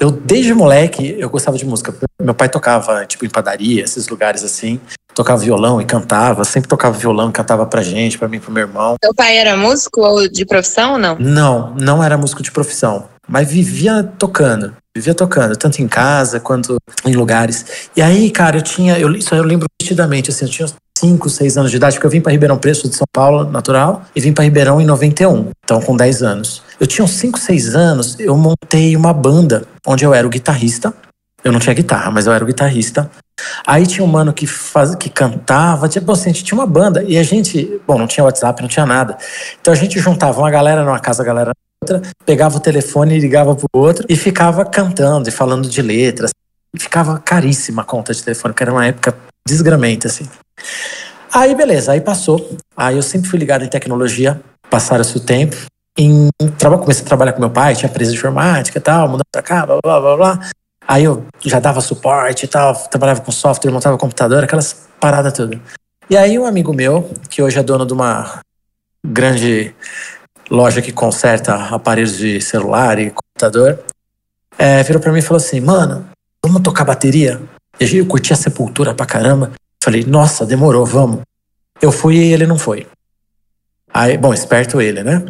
eu 0.00 0.10
desde 0.10 0.52
moleque 0.52 1.14
eu 1.18 1.30
gostava 1.30 1.56
de 1.56 1.64
música. 1.64 1.94
Meu 2.20 2.34
pai 2.34 2.48
tocava 2.48 3.06
tipo 3.06 3.24
em 3.24 3.30
padaria, 3.30 3.84
esses 3.84 4.08
lugares 4.08 4.42
assim, 4.42 4.80
tocava 5.14 5.40
violão 5.40 5.80
e 5.80 5.84
cantava, 5.84 6.42
sempre 6.42 6.68
tocava 6.68 6.98
violão 6.98 7.30
e 7.30 7.32
cantava 7.32 7.64
pra 7.64 7.80
gente, 7.80 8.18
pra 8.18 8.26
mim, 8.26 8.40
pro 8.40 8.50
meu 8.50 8.66
irmão. 8.66 8.96
Seu 9.02 9.14
pai 9.14 9.36
era 9.36 9.56
músico 9.56 10.00
ou 10.00 10.28
de 10.28 10.44
profissão 10.44 10.94
ou 10.94 10.98
não? 10.98 11.16
Não, 11.16 11.74
não 11.76 12.02
era 12.02 12.18
músico 12.18 12.42
de 12.42 12.50
profissão, 12.50 13.08
mas 13.28 13.50
vivia 13.50 14.02
tocando. 14.02 14.74
Vivia 14.96 15.14
tocando, 15.14 15.56
tanto 15.56 15.82
em 15.82 15.88
casa 15.88 16.38
quanto 16.38 16.76
em 17.04 17.14
lugares. 17.14 17.88
E 17.96 18.02
aí, 18.02 18.30
cara, 18.30 18.58
eu 18.58 18.62
tinha. 18.62 18.98
Eu, 18.98 19.12
isso 19.14 19.34
eu 19.34 19.42
lembro 19.42 19.66
nitidamente, 19.82 20.30
assim, 20.30 20.44
eu 20.44 20.50
tinha 20.50 20.66
uns 20.66 20.74
5, 20.96 21.28
6 21.28 21.56
anos 21.58 21.70
de 21.70 21.76
idade, 21.76 21.96
porque 21.96 22.06
eu 22.06 22.10
vim 22.10 22.20
para 22.20 22.30
Ribeirão 22.30 22.56
Preto, 22.56 22.88
de 22.88 22.94
São 22.94 23.06
Paulo, 23.12 23.50
natural, 23.50 24.04
e 24.14 24.20
vim 24.20 24.32
para 24.32 24.44
Ribeirão 24.44 24.80
em 24.80 24.86
91, 24.86 25.50
então 25.64 25.80
com 25.80 25.96
10 25.96 26.22
anos. 26.22 26.62
Eu 26.78 26.86
tinha 26.86 27.04
uns 27.04 27.10
5, 27.10 27.38
6 27.38 27.74
anos, 27.74 28.16
eu 28.20 28.36
montei 28.36 28.96
uma 28.96 29.12
banda 29.12 29.64
onde 29.86 30.04
eu 30.04 30.14
era 30.14 30.26
o 30.26 30.30
guitarrista. 30.30 30.94
Eu 31.42 31.52
não 31.52 31.58
tinha 31.58 31.74
guitarra, 31.74 32.10
mas 32.10 32.26
eu 32.26 32.32
era 32.32 32.42
o 32.42 32.46
guitarrista. 32.46 33.10
Aí 33.66 33.86
tinha 33.86 34.04
um 34.04 34.08
mano 34.08 34.32
que, 34.32 34.46
faz, 34.46 34.94
que 34.94 35.10
cantava, 35.10 35.88
tipo 35.88 36.10
assim, 36.12 36.30
a 36.30 36.32
gente 36.32 36.44
tinha 36.44 36.58
uma 36.58 36.66
banda, 36.66 37.02
e 37.02 37.18
a 37.18 37.22
gente, 37.22 37.80
bom, 37.86 37.98
não 37.98 38.06
tinha 38.06 38.24
WhatsApp, 38.24 38.62
não 38.62 38.68
tinha 38.68 38.86
nada. 38.86 39.18
Então 39.60 39.72
a 39.72 39.76
gente 39.76 39.98
juntava 39.98 40.38
uma 40.38 40.50
galera 40.50 40.84
numa 40.84 41.00
casa, 41.00 41.22
a 41.22 41.26
galera 41.26 41.52
outra, 41.84 42.02
pegava 42.24 42.56
o 42.56 42.60
telefone 42.60 43.16
e 43.16 43.20
ligava 43.20 43.54
pro 43.54 43.68
outro 43.72 44.06
e 44.08 44.16
ficava 44.16 44.64
cantando 44.64 45.28
e 45.28 45.32
falando 45.32 45.68
de 45.68 45.82
letras. 45.82 46.30
Ficava 46.76 47.18
caríssima 47.18 47.82
a 47.82 47.84
conta 47.84 48.12
de 48.12 48.22
telefone, 48.22 48.52
porque 48.52 48.64
era 48.64 48.72
uma 48.72 48.86
época 48.86 49.14
desgramenta, 49.46 50.08
assim. 50.08 50.28
Aí, 51.32 51.54
beleza, 51.54 51.92
aí 51.92 52.00
passou. 52.00 52.56
Aí 52.76 52.96
eu 52.96 53.02
sempre 53.02 53.28
fui 53.28 53.38
ligado 53.38 53.64
em 53.64 53.68
tecnologia, 53.68 54.40
passaram-se 54.68 55.16
o 55.16 55.20
tempo. 55.20 55.56
Em, 55.96 56.28
comecei 56.80 57.04
a 57.04 57.06
trabalhar 57.06 57.32
com 57.32 57.40
meu 57.40 57.50
pai, 57.50 57.76
tinha 57.76 57.88
empresa 57.88 58.10
de 58.10 58.16
informática 58.16 58.78
e 58.78 58.80
tal, 58.80 59.08
mudando 59.08 59.26
pra 59.30 59.42
cá, 59.42 59.66
blá, 59.66 59.78
blá, 59.82 60.00
blá, 60.00 60.16
blá. 60.16 60.40
Aí 60.86 61.04
eu 61.04 61.24
já 61.40 61.60
dava 61.60 61.80
suporte 61.80 62.44
e 62.44 62.48
tal, 62.48 62.74
trabalhava 62.88 63.20
com 63.20 63.30
software, 63.30 63.70
montava 63.70 63.96
computador, 63.96 64.42
aquelas 64.42 64.88
paradas 64.98 65.32
tudo. 65.32 65.60
E 66.10 66.16
aí 66.16 66.38
um 66.38 66.44
amigo 66.44 66.72
meu, 66.74 67.10
que 67.30 67.40
hoje 67.40 67.58
é 67.58 67.62
dono 67.62 67.86
de 67.86 67.92
uma 67.92 68.40
grande 69.04 69.74
loja 70.50 70.82
que 70.82 70.92
conserta 70.92 71.54
aparelhos 71.54 72.16
de 72.16 72.40
celular 72.40 72.98
e 72.98 73.10
computador, 73.10 73.82
é, 74.58 74.82
virou 74.82 75.00
pra 75.00 75.12
mim 75.12 75.18
e 75.18 75.22
falou 75.22 75.38
assim, 75.38 75.60
mano, 75.60 76.06
vamos 76.44 76.62
tocar 76.62 76.84
bateria? 76.84 77.40
E 77.80 77.96
eu 77.96 78.06
curti 78.06 78.32
a 78.32 78.36
sepultura 78.36 78.94
pra 78.94 79.06
caramba. 79.06 79.52
Falei, 79.82 80.04
nossa, 80.04 80.46
demorou, 80.46 80.86
vamos. 80.86 81.20
Eu 81.82 81.90
fui 81.90 82.16
e 82.16 82.32
ele 82.32 82.46
não 82.46 82.58
foi. 82.58 82.86
Aí, 83.92 84.16
bom, 84.16 84.32
esperto 84.32 84.80
ele, 84.80 85.02
né? 85.02 85.24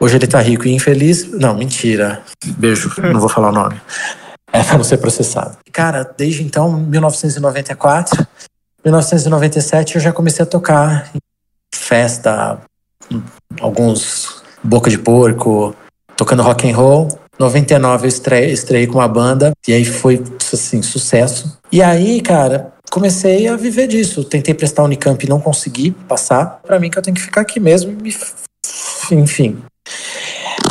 Hoje 0.00 0.16
ele 0.16 0.26
tá 0.26 0.40
rico 0.40 0.66
e 0.66 0.72
infeliz. 0.72 1.30
Não, 1.30 1.54
mentira. 1.54 2.22
Beijo, 2.44 2.92
não 3.12 3.20
vou 3.20 3.28
falar 3.28 3.50
o 3.50 3.52
nome. 3.52 3.80
É 4.52 4.62
pra 4.62 4.76
não 4.76 4.84
ser 4.84 4.98
processado. 4.98 5.58
Cara, 5.72 6.04
desde 6.16 6.42
então, 6.42 6.72
1994, 6.78 8.26
1997, 8.84 9.96
eu 9.96 10.00
já 10.00 10.12
comecei 10.12 10.42
a 10.42 10.46
tocar 10.46 11.10
em 11.14 11.18
festa, 11.74 12.60
alguns 13.60 14.42
boca 14.62 14.88
de 14.88 14.98
porco, 14.98 15.74
tocando 16.16 16.42
rock 16.42 16.70
and 16.70 16.76
roll. 16.76 17.08
99 17.38 18.04
eu 18.04 18.08
estrei, 18.08 18.50
estrei 18.52 18.86
com 18.86 18.98
uma 18.98 19.08
banda 19.08 19.52
e 19.66 19.72
aí 19.72 19.84
foi 19.84 20.22
assim, 20.52 20.82
sucesso. 20.82 21.58
E 21.70 21.82
aí, 21.82 22.20
cara, 22.20 22.72
comecei 22.90 23.48
a 23.48 23.56
viver 23.56 23.88
disso. 23.88 24.24
Tentei 24.24 24.54
prestar 24.54 24.84
Unicamp 24.84 25.24
e 25.24 25.28
não 25.28 25.40
consegui 25.40 25.90
passar. 25.90 26.60
Pra 26.64 26.78
mim 26.78 26.90
que 26.90 26.98
eu 26.98 27.02
tenho 27.02 27.16
que 27.16 27.22
ficar 27.22 27.40
aqui 27.40 27.58
mesmo 27.58 27.92
me 27.92 28.14
enfim. 29.12 29.58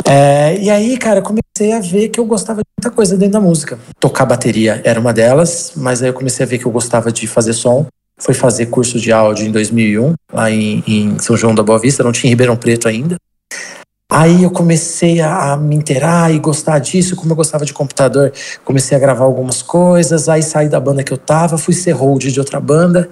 É, 0.06 0.58
e 0.58 0.70
aí, 0.70 0.96
cara, 0.98 1.22
comecei 1.22 1.72
a 1.72 1.80
ver 1.80 2.08
que 2.08 2.18
eu 2.18 2.24
gostava 2.24 2.60
de 2.60 2.66
muita 2.78 2.94
coisa 2.94 3.16
dentro 3.16 3.34
da 3.34 3.40
música. 3.40 3.78
Tocar 4.00 4.26
bateria 4.26 4.80
era 4.84 4.98
uma 4.98 5.12
delas, 5.12 5.72
mas 5.76 6.02
aí 6.02 6.08
eu 6.08 6.14
comecei 6.14 6.44
a 6.44 6.48
ver 6.48 6.58
que 6.58 6.66
eu 6.66 6.72
gostava 6.72 7.12
de 7.12 7.26
fazer 7.26 7.52
som. 7.52 7.86
Fui 8.18 8.34
fazer 8.34 8.66
curso 8.66 8.98
de 8.98 9.12
áudio 9.12 9.46
em 9.46 9.50
2001, 9.50 10.14
lá 10.32 10.50
em, 10.50 10.82
em 10.86 11.18
São 11.18 11.36
João 11.36 11.54
da 11.54 11.62
Boa 11.62 11.78
Vista, 11.78 12.04
não 12.04 12.12
tinha 12.12 12.30
Ribeirão 12.30 12.56
Preto 12.56 12.88
ainda. 12.88 13.16
Aí 14.10 14.44
eu 14.44 14.50
comecei 14.50 15.20
a, 15.20 15.52
a 15.52 15.56
me 15.56 15.74
inteirar 15.74 16.32
e 16.32 16.38
gostar 16.38 16.78
disso, 16.78 17.16
como 17.16 17.32
eu 17.32 17.36
gostava 17.36 17.64
de 17.64 17.72
computador, 17.72 18.32
comecei 18.64 18.96
a 18.96 19.00
gravar 19.00 19.24
algumas 19.24 19.60
coisas, 19.60 20.28
aí 20.28 20.42
saí 20.42 20.68
da 20.68 20.78
banda 20.78 21.02
que 21.02 21.12
eu 21.12 21.18
tava, 21.18 21.58
fui 21.58 21.74
ser 21.74 21.92
hold 21.92 22.22
de 22.22 22.38
outra 22.38 22.60
banda, 22.60 23.08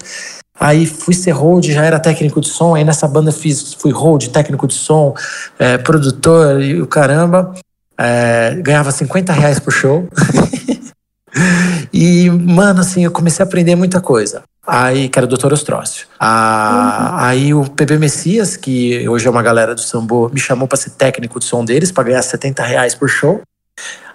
aí 0.58 0.86
fui 0.86 1.14
ser 1.14 1.32
hold, 1.32 1.66
já 1.66 1.84
era 1.84 1.98
técnico 1.98 2.40
de 2.40 2.48
som, 2.48 2.74
aí 2.74 2.84
nessa 2.84 3.08
banda 3.08 3.32
fiz, 3.32 3.74
fui 3.74 3.90
hold, 3.90 4.28
técnico 4.28 4.68
de 4.68 4.74
som, 4.74 5.12
é, 5.58 5.76
produtor 5.76 6.62
e 6.62 6.80
o 6.80 6.86
caramba, 6.86 7.52
é, 7.98 8.54
ganhava 8.62 8.92
50 8.92 9.32
reais 9.32 9.58
por 9.58 9.72
show. 9.72 10.06
e, 11.92 12.30
mano, 12.30 12.80
assim, 12.80 13.04
eu 13.04 13.10
comecei 13.10 13.42
a 13.42 13.46
aprender 13.46 13.74
muita 13.74 14.00
coisa. 14.00 14.42
Aí, 14.64 15.08
que 15.08 15.18
era 15.18 15.26
o 15.26 15.28
Dr. 15.28 15.52
Ostrócio. 15.52 16.06
Ah, 16.18 17.26
Aí 17.26 17.52
o 17.52 17.68
PB 17.68 17.98
Messias, 17.98 18.56
que 18.56 19.08
hoje 19.08 19.26
é 19.26 19.30
uma 19.30 19.42
galera 19.42 19.74
do 19.74 19.80
Sambo, 19.80 20.30
me 20.32 20.38
chamou 20.38 20.68
para 20.68 20.78
ser 20.78 20.90
técnico 20.90 21.40
de 21.40 21.46
som 21.46 21.64
deles, 21.64 21.90
para 21.90 22.04
ganhar 22.04 22.22
70 22.22 22.62
reais 22.62 22.94
por 22.94 23.08
show. 23.08 23.40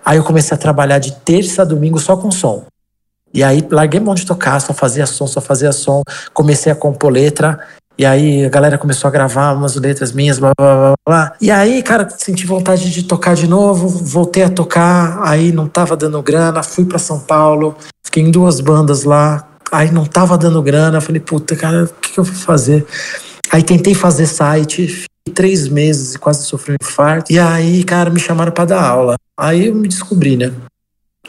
Aí 0.05 0.17
eu 0.17 0.23
comecei 0.23 0.55
a 0.55 0.57
trabalhar 0.57 0.99
de 0.99 1.11
terça 1.11 1.63
a 1.63 1.65
domingo 1.65 1.99
só 1.99 2.15
com 2.15 2.31
som. 2.31 2.65
E 3.33 3.43
aí 3.43 3.65
larguei 3.69 3.99
mão 3.99 4.15
de 4.15 4.25
tocar, 4.25 4.59
só 4.61 4.73
fazia 4.73 5.05
som, 5.05 5.27
só 5.27 5.41
fazia 5.41 5.73
som. 5.73 6.01
Comecei 6.33 6.71
a 6.71 6.75
compor 6.75 7.11
letra. 7.11 7.59
E 7.97 8.05
aí 8.05 8.45
a 8.45 8.49
galera 8.49 8.77
começou 8.77 9.07
a 9.07 9.11
gravar 9.11 9.53
umas 9.53 9.75
letras 9.75 10.11
minhas, 10.11 10.39
blá 10.39 10.51
blá 10.57 10.75
blá 10.75 10.93
blá. 11.05 11.33
E 11.41 11.49
aí, 11.49 11.81
cara, 11.81 12.07
senti 12.09 12.45
vontade 12.45 12.91
de 12.91 13.03
tocar 13.03 13.35
de 13.35 13.47
novo, 13.47 13.89
voltei 13.89 14.43
a 14.43 14.49
tocar, 14.49 15.19
aí 15.23 15.51
não 15.51 15.67
tava 15.67 15.97
dando 15.97 16.21
grana, 16.21 16.61
fui 16.61 16.85
para 16.85 16.99
São 16.99 17.19
Paulo, 17.19 17.75
fiquei 18.05 18.21
em 18.21 18.29
duas 18.29 18.61
bandas 18.61 19.03
lá, 19.03 19.46
aí 19.71 19.91
não 19.91 20.05
tava 20.05 20.37
dando 20.37 20.61
grana, 20.61 21.01
falei, 21.01 21.21
puta, 21.21 21.55
cara, 21.55 21.85
o 21.85 21.87
que, 22.01 22.13
que 22.13 22.19
eu 22.19 22.23
vou 22.23 22.35
fazer? 22.35 22.85
Aí 23.51 23.63
tentei 23.63 23.93
fazer 23.93 24.25
site, 24.25 24.87
fiquei 24.87 25.33
três 25.33 25.67
meses 25.67 26.15
e 26.15 26.19
quase 26.19 26.43
sofri 26.45 26.73
um 26.73 26.77
infarto. 26.81 27.31
E 27.31 27.39
aí, 27.39 27.83
cara, 27.83 28.09
me 28.09 28.19
chamaram 28.19 28.51
para 28.51 28.65
dar 28.65 28.81
aula. 28.81 29.15
Aí 29.37 29.67
eu 29.67 29.75
me 29.75 29.87
descobri, 29.87 30.35
né? 30.35 30.51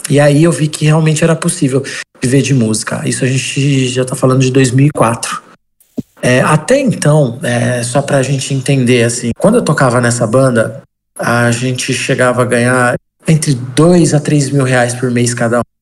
E 0.08 0.18
aí 0.18 0.44
eu 0.44 0.52
vi 0.52 0.68
que 0.68 0.84
realmente 0.84 1.22
era 1.22 1.36
possível 1.36 1.82
viver 2.20 2.42
de 2.42 2.54
música. 2.54 3.02
Isso 3.06 3.24
a 3.24 3.28
gente 3.28 3.88
já 3.88 4.04
tá 4.04 4.16
falando 4.16 4.40
de 4.40 4.50
2004. 4.50 5.42
É, 6.20 6.40
até 6.40 6.80
então, 6.80 7.38
é, 7.42 7.82
só 7.82 8.02
pra 8.02 8.22
gente 8.22 8.52
entender, 8.52 9.04
assim, 9.04 9.30
quando 9.38 9.56
eu 9.56 9.62
tocava 9.62 10.00
nessa 10.00 10.26
banda, 10.26 10.82
a 11.16 11.50
gente 11.50 11.92
chegava 11.92 12.42
a 12.42 12.44
ganhar 12.44 12.96
entre 13.26 13.54
2 13.54 14.14
a 14.14 14.20
3 14.20 14.50
mil 14.50 14.64
reais 14.64 14.94
por 14.94 15.10
mês 15.10 15.34
cada 15.34 15.60
um. 15.60 15.77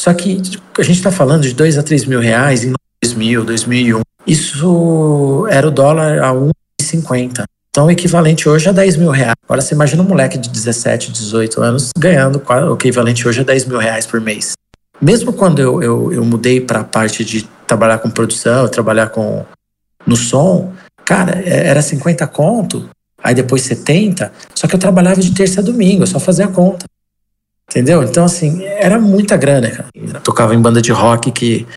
Só 0.00 0.14
que 0.14 0.40
a 0.78 0.82
gente 0.82 1.02
tá 1.02 1.12
falando 1.12 1.42
de 1.42 1.52
2 1.52 1.76
a 1.76 1.82
3 1.82 2.06
mil 2.06 2.20
reais 2.20 2.64
em 2.64 2.72
2000, 3.04 3.44
2001. 3.44 4.00
Isso 4.26 5.46
era 5.50 5.68
o 5.68 5.70
dólar 5.70 6.22
a 6.24 6.32
1,50. 6.32 7.44
Então, 7.68 7.84
o 7.84 7.90
equivalente 7.90 8.48
hoje 8.48 8.66
é 8.66 8.72
10 8.72 8.96
mil 8.96 9.10
reais. 9.10 9.34
Agora, 9.44 9.60
você 9.60 9.74
imagina 9.74 10.02
um 10.02 10.06
moleque 10.06 10.38
de 10.38 10.48
17, 10.48 11.12
18 11.12 11.60
anos 11.60 11.90
ganhando 11.98 12.42
o 12.48 12.74
equivalente 12.74 13.28
hoje 13.28 13.42
é 13.42 13.44
10 13.44 13.66
mil 13.66 13.76
reais 13.76 14.06
por 14.06 14.22
mês. 14.22 14.52
Mesmo 15.02 15.34
quando 15.34 15.58
eu, 15.60 15.82
eu, 15.82 16.10
eu 16.14 16.24
mudei 16.24 16.62
para 16.62 16.80
a 16.80 16.84
parte 16.84 17.22
de 17.22 17.46
trabalhar 17.66 17.98
com 17.98 18.08
produção, 18.08 18.68
trabalhar 18.68 19.08
com 19.10 19.44
no 20.06 20.16
som, 20.16 20.72
cara, 21.04 21.42
é, 21.44 21.66
era 21.66 21.82
50 21.82 22.26
conto, 22.28 22.88
aí 23.22 23.34
depois 23.34 23.60
70, 23.60 24.32
só 24.54 24.66
que 24.66 24.74
eu 24.74 24.78
trabalhava 24.78 25.20
de 25.20 25.34
terça 25.34 25.60
a 25.60 25.62
domingo, 25.62 26.06
só 26.06 26.18
fazia 26.18 26.46
a 26.46 26.48
conta. 26.48 26.86
Entendeu? 27.70 28.02
Então, 28.02 28.24
assim, 28.24 28.64
era 28.64 28.98
muita 28.98 29.36
grana, 29.36 29.70
cara. 29.70 29.88
Eu 29.94 30.20
tocava 30.20 30.52
em 30.56 30.60
banda 30.60 30.82
de 30.82 30.90
rock 30.90 31.30
que 31.30 31.68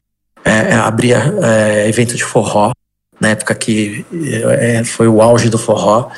é, 0.44 0.72
é 0.72 0.74
abria 0.74 1.22
é, 1.44 1.88
evento 1.88 2.16
de 2.16 2.24
forró, 2.24 2.72
na 3.22 3.30
época 3.30 3.54
que 3.54 4.04
é, 4.60 4.84
foi 4.84 5.08
o 5.08 5.22
auge 5.22 5.50
do 5.50 5.58
forró. 5.60 6.10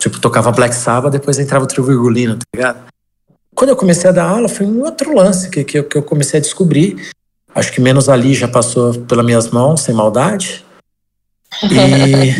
Tipo, 0.00 0.18
tocava 0.18 0.50
Black 0.50 0.74
Sabbath, 0.74 1.12
depois 1.12 1.38
entrava 1.38 1.64
o 1.64 1.68
Trio 1.68 1.84
Virgulino, 1.84 2.34
tá 2.34 2.44
ligado? 2.54 2.80
Quando 3.54 3.70
eu 3.70 3.76
comecei 3.76 4.10
a 4.10 4.12
dar 4.12 4.24
aula, 4.24 4.48
foi 4.48 4.66
um 4.66 4.82
outro 4.82 5.14
lance 5.14 5.48
que, 5.48 5.62
que, 5.62 5.78
eu, 5.78 5.84
que 5.84 5.96
eu 5.96 6.02
comecei 6.02 6.40
a 6.40 6.42
descobrir. 6.42 6.96
Acho 7.54 7.72
que 7.72 7.80
menos 7.80 8.08
ali 8.08 8.34
já 8.34 8.48
passou 8.48 8.94
pelas 8.94 9.24
minhas 9.24 9.48
mãos, 9.48 9.82
sem 9.82 9.94
maldade. 9.94 10.64
E. 11.62 12.34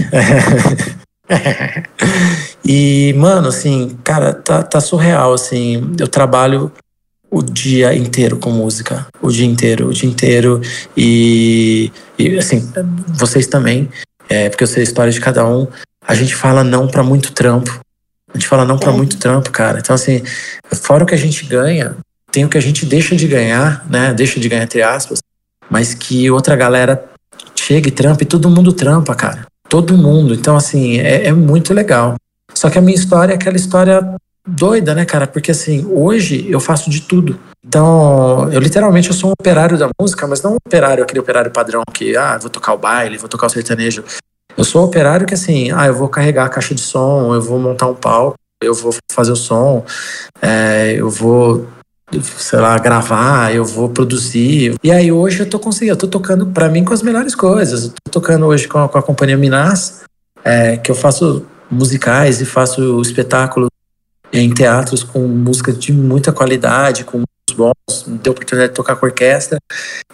e, 2.65 3.13
mano, 3.19 3.49
assim, 3.49 3.97
cara, 4.03 4.33
tá, 4.33 4.63
tá 4.63 4.81
surreal, 4.81 5.35
assim. 5.35 5.93
Eu 5.99 6.09
trabalho 6.09 6.73
o 7.31 7.43
dia 7.43 7.95
inteiro 7.95 8.39
com 8.39 8.51
música. 8.51 9.07
O 9.21 9.31
dia 9.31 9.45
inteiro, 9.45 9.89
o 9.89 9.93
dia 9.93 10.09
inteiro. 10.09 10.61
E, 10.97 11.93
e 12.19 12.39
assim, 12.39 12.67
vocês 13.09 13.47
também, 13.47 13.89
é, 14.29 14.49
porque 14.49 14.65
eu 14.65 14.69
sei 14.69 14.83
a 14.83 14.85
história 14.85 15.13
de 15.13 15.21
cada 15.21 15.47
um. 15.47 15.67
A 16.07 16.15
gente 16.15 16.35
fala 16.35 16.65
não 16.65 16.87
para 16.87 17.03
muito 17.03 17.33
trampo. 17.33 17.81
A 18.33 18.39
gente 18.39 18.49
fala 18.49 18.65
não 18.65 18.79
para 18.79 18.93
é. 18.93 18.97
muito 18.97 19.19
trampo, 19.19 19.51
cara. 19.51 19.79
Então, 19.79 19.95
assim, 19.95 20.23
fora 20.73 21.05
o 21.05 21.07
que 21.07 21.15
a 21.15 21.19
gente 21.19 21.45
ganha, 21.45 21.97
tem 22.33 22.45
o 22.45 22.49
que 22.49 22.59
a 22.59 22.63
gente 22.63 22.87
deixa 22.87 23.15
de 23.15 23.29
ganhar, 23.29 23.87
né? 23.91 24.15
Deixa 24.15 24.41
de 24.41 24.49
ganhar, 24.49 24.65
entre 24.65 24.83
aspas, 24.83 25.19
mas 25.69 25.93
que 25.93 26.31
outra 26.31 26.57
galera 26.57 27.05
chega 27.55 27.89
e 27.89 27.93
trampa 27.93 28.23
e 28.23 28.27
todo 28.27 28.51
mundo 28.51 28.73
trampa, 28.73 29.15
cara. 29.15 29.47
Todo 29.69 29.97
mundo. 29.97 30.35
Então, 30.35 30.57
assim, 30.57 30.99
é, 30.99 31.27
é 31.27 31.33
muito 31.33 31.75
legal. 31.75 32.17
Só 32.65 32.71
que 32.71 32.79
a 32.79 32.81
minha 32.81 32.95
história 32.95 33.33
é 33.33 33.35
aquela 33.35 33.57
história 33.57 34.17
doida, 34.49 34.95
né, 34.95 35.05
cara? 35.05 35.27
Porque 35.27 35.51
assim, 35.51 35.87
hoje 35.87 36.51
eu 36.51 36.59
faço 36.59 36.89
de 36.89 37.03
tudo. 37.03 37.39
Então, 37.63 38.51
eu 38.51 38.59
literalmente 38.59 39.11
eu 39.11 39.15
sou 39.15 39.29
um 39.29 39.33
operário 39.39 39.77
da 39.77 39.91
música, 40.01 40.27
mas 40.27 40.41
não 40.41 40.53
um 40.53 40.57
operário, 40.57 41.05
aquele 41.05 41.21
operário 41.21 41.51
padrão 41.51 41.83
que, 41.93 42.17
ah, 42.17 42.39
vou 42.39 42.49
tocar 42.49 42.73
o 42.73 42.79
baile, 42.79 43.19
vou 43.19 43.29
tocar 43.29 43.49
o 43.49 43.51
sertanejo. 43.51 44.03
Eu 44.57 44.65
sou 44.65 44.81
um 44.81 44.87
operário 44.87 45.27
que 45.27 45.35
assim, 45.35 45.73
ah, 45.73 45.89
eu 45.89 45.95
vou 45.95 46.09
carregar 46.09 46.47
a 46.47 46.49
caixa 46.49 46.75
de 46.75 46.81
som, 46.81 47.35
eu 47.35 47.43
vou 47.43 47.59
montar 47.59 47.87
um 47.87 47.95
palco, 47.95 48.39
eu 48.63 48.73
vou 48.73 48.95
fazer 49.13 49.33
o 49.33 49.37
som, 49.37 49.85
é, 50.41 50.95
eu 50.97 51.11
vou 51.11 51.69
sei 52.23 52.61
lá, 52.61 52.79
gravar, 52.79 53.55
eu 53.55 53.67
vou 53.67 53.91
produzir. 53.91 54.75
E 54.83 54.91
aí 54.91 55.13
hoje 55.13 55.41
eu 55.41 55.51
tô 55.51 55.59
conseguindo, 55.59 55.93
eu 55.93 55.99
tô 55.99 56.09
tocando 56.09 56.47
para 56.47 56.71
mim 56.71 56.83
com 56.83 56.95
as 56.95 57.03
melhores 57.03 57.35
coisas. 57.35 57.85
Eu 57.85 57.91
tô 58.05 58.21
tocando 58.21 58.47
hoje 58.47 58.67
com 58.67 58.79
a, 58.79 58.89
com 58.89 58.97
a 58.97 59.03
companhia 59.03 59.37
Minas, 59.37 60.05
é, 60.43 60.79
que 60.79 60.91
eu 60.91 60.95
faço 60.95 61.45
musicais 61.75 62.41
e 62.41 62.45
faço 62.45 63.01
espetáculos 63.01 63.69
em 64.33 64.53
teatros 64.53 65.03
com 65.03 65.21
música 65.27 65.73
de 65.73 65.93
muita 65.93 66.33
qualidade, 66.33 67.05
com 67.05 67.23
bons, 67.57 68.05
deu 68.23 68.33
oportunidade 68.33 68.73
de 68.73 68.75
tocar 68.75 68.97
com 68.97 69.07
orquestra. 69.07 69.59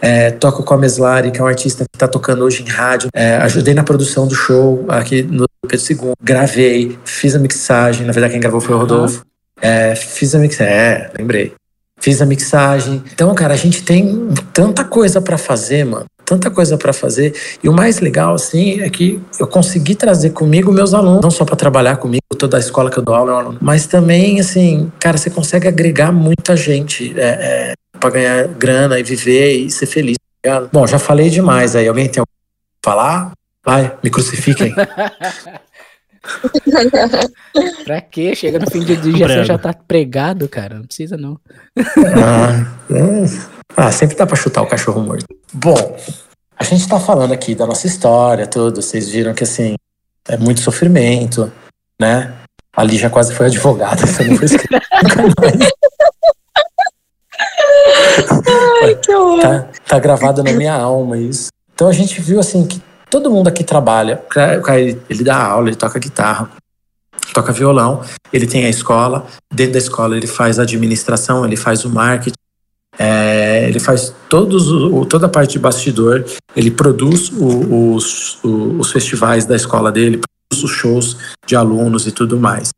É, 0.00 0.30
toco 0.30 0.62
com 0.62 0.74
a 0.74 0.76
Meslari, 0.76 1.30
que 1.30 1.40
é 1.40 1.42
um 1.42 1.46
artista 1.46 1.84
que 1.84 1.96
está 1.96 2.06
tocando 2.06 2.44
hoje 2.44 2.62
em 2.62 2.68
rádio. 2.68 3.08
É, 3.14 3.36
ajudei 3.36 3.72
na 3.72 3.82
produção 3.82 4.26
do 4.26 4.34
show 4.34 4.84
aqui 4.88 5.22
no 5.22 5.46
Pedro 5.66 5.86
II. 5.90 6.12
Gravei, 6.22 6.98
fiz 7.04 7.34
a 7.34 7.38
mixagem. 7.38 8.06
Na 8.06 8.12
verdade, 8.12 8.32
quem 8.32 8.40
gravou 8.40 8.60
foi 8.60 8.74
o 8.74 8.78
Rodolfo. 8.78 9.24
É, 9.60 9.94
fiz 9.94 10.34
a 10.34 10.38
mixagem. 10.38 10.72
É, 10.72 11.10
lembrei 11.18 11.54
fiz 12.00 12.20
a 12.20 12.26
mixagem. 12.26 13.04
Então, 13.12 13.32
cara, 13.34 13.54
a 13.54 13.56
gente 13.56 13.82
tem 13.82 14.28
tanta 14.52 14.82
coisa 14.84 15.20
para 15.20 15.38
fazer, 15.38 15.84
mano. 15.84 16.06
Tanta 16.30 16.48
coisa 16.48 16.78
para 16.78 16.92
fazer. 16.92 17.34
E 17.60 17.68
o 17.68 17.72
mais 17.72 17.98
legal, 17.98 18.36
assim, 18.36 18.82
é 18.82 18.88
que 18.88 19.20
eu 19.40 19.48
consegui 19.48 19.96
trazer 19.96 20.30
comigo 20.30 20.70
meus 20.70 20.94
alunos, 20.94 21.20
não 21.20 21.30
só 21.30 21.44
para 21.44 21.56
trabalhar 21.56 21.96
comigo, 21.96 22.22
toda 22.38 22.56
a 22.56 22.60
escola 22.60 22.88
que 22.88 22.96
eu 22.96 23.02
dou 23.02 23.16
aula 23.16 23.32
é 23.32 23.34
um 23.34 23.38
aluno, 23.38 23.58
mas 23.60 23.88
também, 23.88 24.38
assim, 24.38 24.92
cara, 25.00 25.18
você 25.18 25.28
consegue 25.28 25.66
agregar 25.66 26.12
muita 26.12 26.56
gente 26.56 27.12
é, 27.18 27.72
é, 27.72 27.74
para 27.98 28.10
ganhar 28.10 28.46
grana 28.46 29.00
e 29.00 29.02
viver 29.02 29.54
e 29.54 29.68
ser 29.72 29.86
feliz. 29.86 30.14
Tá 30.40 30.68
Bom, 30.72 30.86
já 30.86 31.00
falei 31.00 31.30
demais 31.30 31.74
aí. 31.74 31.88
Alguém 31.88 32.08
tem 32.08 32.20
algo 32.20 32.30
pra 32.80 32.92
falar? 32.92 33.32
Vai, 33.66 33.92
me 34.00 34.08
crucifiquem. 34.08 34.72
pra 37.84 38.00
quê? 38.00 38.36
Chega 38.36 38.60
no 38.60 38.70
fim 38.70 38.84
de 38.84 38.94
dia 38.94 39.26
você 39.26 39.42
já 39.42 39.58
tá 39.58 39.72
pregado, 39.72 40.48
cara. 40.48 40.76
Não 40.76 40.84
precisa, 40.84 41.16
não. 41.16 41.40
ah, 42.16 42.72
é. 42.88 43.59
Ah, 43.76 43.90
sempre 43.92 44.16
dá 44.16 44.26
pra 44.26 44.36
chutar 44.36 44.62
o 44.62 44.66
cachorro 44.66 45.00
morto. 45.02 45.24
Bom, 45.52 45.96
a 46.56 46.64
gente 46.64 46.86
tá 46.88 47.00
falando 47.00 47.32
aqui 47.32 47.54
da 47.54 47.66
nossa 47.66 47.86
história, 47.86 48.46
tudo. 48.46 48.82
Vocês 48.82 49.08
viram 49.08 49.34
que, 49.34 49.44
assim, 49.44 49.76
é 50.28 50.36
muito 50.36 50.60
sofrimento, 50.60 51.52
né? 51.98 52.34
Ali 52.76 52.96
já 52.98 53.10
quase 53.10 53.34
foi 53.34 53.46
advogada, 53.46 54.04
você 54.06 54.24
não 54.24 54.36
foi 54.36 54.48
Ai, 58.82 58.94
que 58.96 59.14
horror. 59.14 59.40
Tá, 59.40 59.68
tá 59.86 59.98
gravado 59.98 60.42
na 60.42 60.52
minha 60.52 60.74
alma 60.74 61.18
isso. 61.18 61.48
Então 61.74 61.88
a 61.88 61.92
gente 61.92 62.20
viu, 62.20 62.38
assim, 62.38 62.66
que 62.66 62.80
Todo 63.10 63.28
mundo 63.28 63.48
aqui 63.48 63.64
trabalha. 63.64 64.22
O 64.24 64.28
cara, 64.28 64.80
ele 64.80 65.24
dá 65.24 65.36
aula, 65.36 65.68
ele 65.68 65.76
toca 65.76 65.98
guitarra, 65.98 66.48
toca 67.34 67.52
violão, 67.52 68.02
ele 68.32 68.46
tem 68.46 68.64
a 68.64 68.68
escola. 68.68 69.26
Dentro 69.52 69.72
da 69.72 69.78
escola 69.80 70.16
ele 70.16 70.28
faz 70.28 70.60
a 70.60 70.62
administração, 70.62 71.44
ele 71.44 71.56
faz 71.56 71.84
o 71.84 71.90
marketing, 71.90 72.38
é, 73.02 73.66
ele 73.66 73.80
faz 73.80 74.14
todos 74.28 74.66
toda 75.08 75.24
a 75.24 75.28
parte 75.28 75.52
de 75.52 75.58
bastidor, 75.58 76.22
ele 76.54 76.70
produz 76.70 77.30
o, 77.30 77.94
os, 77.94 78.38
os 78.44 78.92
festivais 78.92 79.46
da 79.46 79.56
escola 79.56 79.90
dele, 79.90 80.20
produz 80.20 80.64
os 80.64 80.70
shows 80.70 81.16
de 81.46 81.56
alunos 81.56 82.06
e 82.06 82.12
tudo 82.12 82.38
mais. 82.38 82.68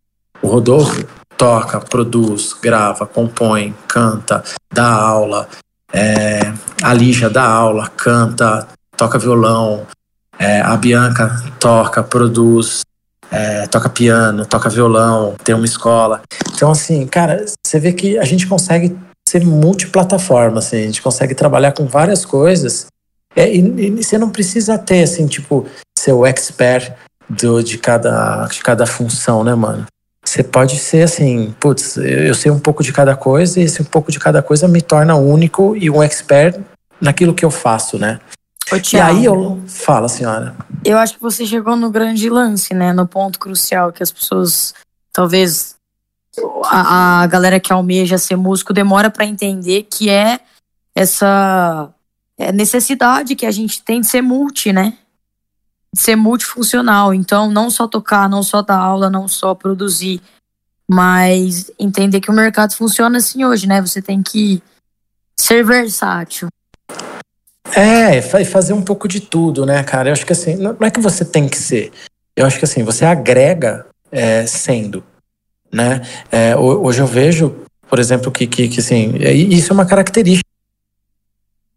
O 0.40 0.46
Rodolfo 0.46 1.04
toca, 1.36 1.80
produz, 1.80 2.52
grava, 2.52 3.04
compõe, 3.04 3.74
canta, 3.88 4.44
dá 4.72 4.86
aula, 4.86 5.48
é, 5.92 6.52
a 6.80 6.94
Lígia 6.94 7.28
dá 7.28 7.44
aula, 7.44 7.88
canta, 7.88 8.68
toca 8.96 9.18
violão, 9.18 9.84
é, 10.38 10.60
a 10.60 10.76
Bianca 10.76 11.42
toca, 11.58 12.00
produz, 12.00 12.82
é, 13.28 13.66
toca 13.66 13.88
piano, 13.88 14.46
toca 14.46 14.70
violão, 14.70 15.34
tem 15.42 15.52
uma 15.52 15.64
escola. 15.64 16.22
Então, 16.54 16.70
assim, 16.70 17.08
cara, 17.08 17.44
você 17.66 17.80
vê 17.80 17.92
que 17.92 18.16
a 18.18 18.24
gente 18.24 18.46
consegue 18.46 18.96
ser 19.32 19.46
multiplataforma, 19.46 20.58
assim, 20.58 20.76
a 20.76 20.86
gente 20.86 21.00
consegue 21.00 21.34
trabalhar 21.34 21.72
com 21.72 21.86
várias 21.86 22.22
coisas. 22.22 22.86
É, 23.34 23.50
e, 23.50 23.60
e, 23.60 24.04
você 24.04 24.18
não 24.18 24.28
precisa 24.28 24.76
ter, 24.76 25.02
assim, 25.02 25.26
tipo, 25.26 25.66
ser 25.98 26.12
o 26.12 26.26
expert 26.26 26.92
do, 27.26 27.62
de, 27.62 27.78
cada, 27.78 28.46
de 28.46 28.60
cada 28.62 28.84
função, 28.86 29.42
né, 29.42 29.54
mano? 29.54 29.86
Você 30.22 30.42
pode 30.42 30.78
ser 30.78 31.02
assim, 31.02 31.54
putz, 31.58 31.96
eu 31.96 32.34
sei 32.34 32.50
um 32.50 32.58
pouco 32.58 32.82
de 32.82 32.92
cada 32.92 33.16
coisa 33.16 33.58
e 33.58 33.64
esse 33.64 33.80
um 33.80 33.86
pouco 33.86 34.12
de 34.12 34.20
cada 34.20 34.42
coisa 34.42 34.68
me 34.68 34.82
torna 34.82 35.16
único 35.16 35.74
e 35.76 35.90
um 35.90 36.02
expert 36.02 36.60
naquilo 37.00 37.34
que 37.34 37.44
eu 37.44 37.50
faço, 37.50 37.98
né? 37.98 38.20
Ô, 38.70 38.76
e 38.76 39.00
aí 39.00 39.24
eu. 39.24 39.60
Fala, 39.66 40.08
senhora. 40.08 40.54
Eu 40.84 40.98
acho 40.98 41.14
que 41.14 41.22
você 41.22 41.44
chegou 41.44 41.74
no 41.74 41.90
grande 41.90 42.28
lance, 42.28 42.72
né? 42.72 42.92
No 42.92 43.06
ponto 43.06 43.38
crucial 43.38 43.92
que 43.92 44.02
as 44.02 44.12
pessoas, 44.12 44.74
talvez 45.12 45.74
a, 46.64 47.22
a 47.22 47.26
galera 47.26 47.60
que 47.60 47.72
almeja 47.72 48.18
ser 48.18 48.36
músico 48.36 48.72
demora 48.72 49.10
para 49.10 49.26
entender 49.26 49.86
que 49.90 50.08
é 50.08 50.40
essa 50.94 51.92
é 52.38 52.52
necessidade 52.52 53.36
que 53.36 53.46
a 53.46 53.50
gente 53.50 53.82
tem 53.82 54.00
de 54.00 54.06
ser 54.06 54.22
multi, 54.22 54.72
né? 54.72 54.96
De 55.94 56.00
ser 56.00 56.16
multifuncional. 56.16 57.12
Então, 57.12 57.50
não 57.50 57.70
só 57.70 57.86
tocar, 57.86 58.28
não 58.28 58.42
só 58.42 58.62
dar 58.62 58.78
aula, 58.78 59.10
não 59.10 59.28
só 59.28 59.54
produzir, 59.54 60.20
mas 60.90 61.70
entender 61.78 62.20
que 62.20 62.30
o 62.30 62.34
mercado 62.34 62.74
funciona 62.74 63.18
assim 63.18 63.44
hoje, 63.44 63.66
né? 63.66 63.80
Você 63.80 64.00
tem 64.00 64.22
que 64.22 64.62
ser 65.38 65.64
versátil. 65.64 66.48
É, 67.74 68.20
fazer 68.44 68.72
um 68.72 68.82
pouco 68.82 69.08
de 69.08 69.20
tudo, 69.20 69.64
né, 69.64 69.82
cara? 69.82 70.08
Eu 70.08 70.12
acho 70.12 70.26
que 70.26 70.32
assim, 70.32 70.56
não 70.56 70.76
é 70.80 70.90
que 70.90 71.00
você 71.00 71.24
tem 71.24 71.48
que 71.48 71.56
ser. 71.56 71.92
Eu 72.36 72.46
acho 72.46 72.58
que 72.58 72.64
assim, 72.64 72.82
você 72.82 73.04
agrega 73.04 73.86
é, 74.10 74.46
sendo, 74.46 75.02
né? 75.72 76.02
É, 76.30 76.54
hoje 76.56 77.00
eu 77.00 77.06
vejo, 77.06 77.64
por 77.88 77.98
exemplo, 77.98 78.30
que, 78.30 78.46
que, 78.46 78.68
que 78.68 78.80
assim, 78.80 79.14
isso 79.16 79.72
é 79.72 79.74
uma 79.74 79.86
característica 79.86 80.48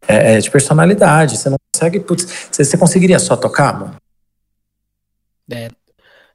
é, 0.07 0.35
é, 0.35 0.39
de 0.39 0.51
personalidade. 0.51 1.37
Você 1.37 1.49
não 1.49 1.57
consegue, 1.73 1.99
putz, 1.99 2.49
você, 2.51 2.63
você 2.63 2.77
conseguiria 2.77 3.19
só 3.19 3.35
tocar, 3.35 3.79
mano? 3.79 3.95
É, 5.51 5.69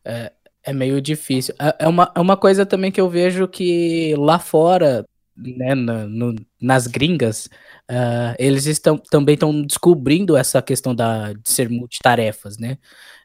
é, 0.05 0.33
é 0.65 0.73
meio 0.73 1.01
difícil. 1.01 1.55
É, 1.61 1.85
é, 1.85 1.89
uma, 1.89 2.11
é 2.15 2.21
uma 2.21 2.37
coisa 2.37 2.65
também 2.65 2.91
que 2.91 3.01
eu 3.01 3.09
vejo 3.09 3.47
que 3.47 4.15
lá 4.17 4.39
fora 4.39 5.05
né, 5.37 5.75
na, 5.75 6.07
no, 6.07 6.35
nas 6.61 6.87
gringas, 6.87 7.47
uh, 7.91 8.35
eles 8.39 8.67
estão 8.67 8.99
também 8.99 9.35
estão 9.35 9.63
descobrindo 9.63 10.37
essa 10.37 10.61
questão 10.61 10.95
da, 10.95 11.33
de 11.33 11.49
ser 11.49 11.69
multitarefas, 11.71 12.59
né? 12.59 12.79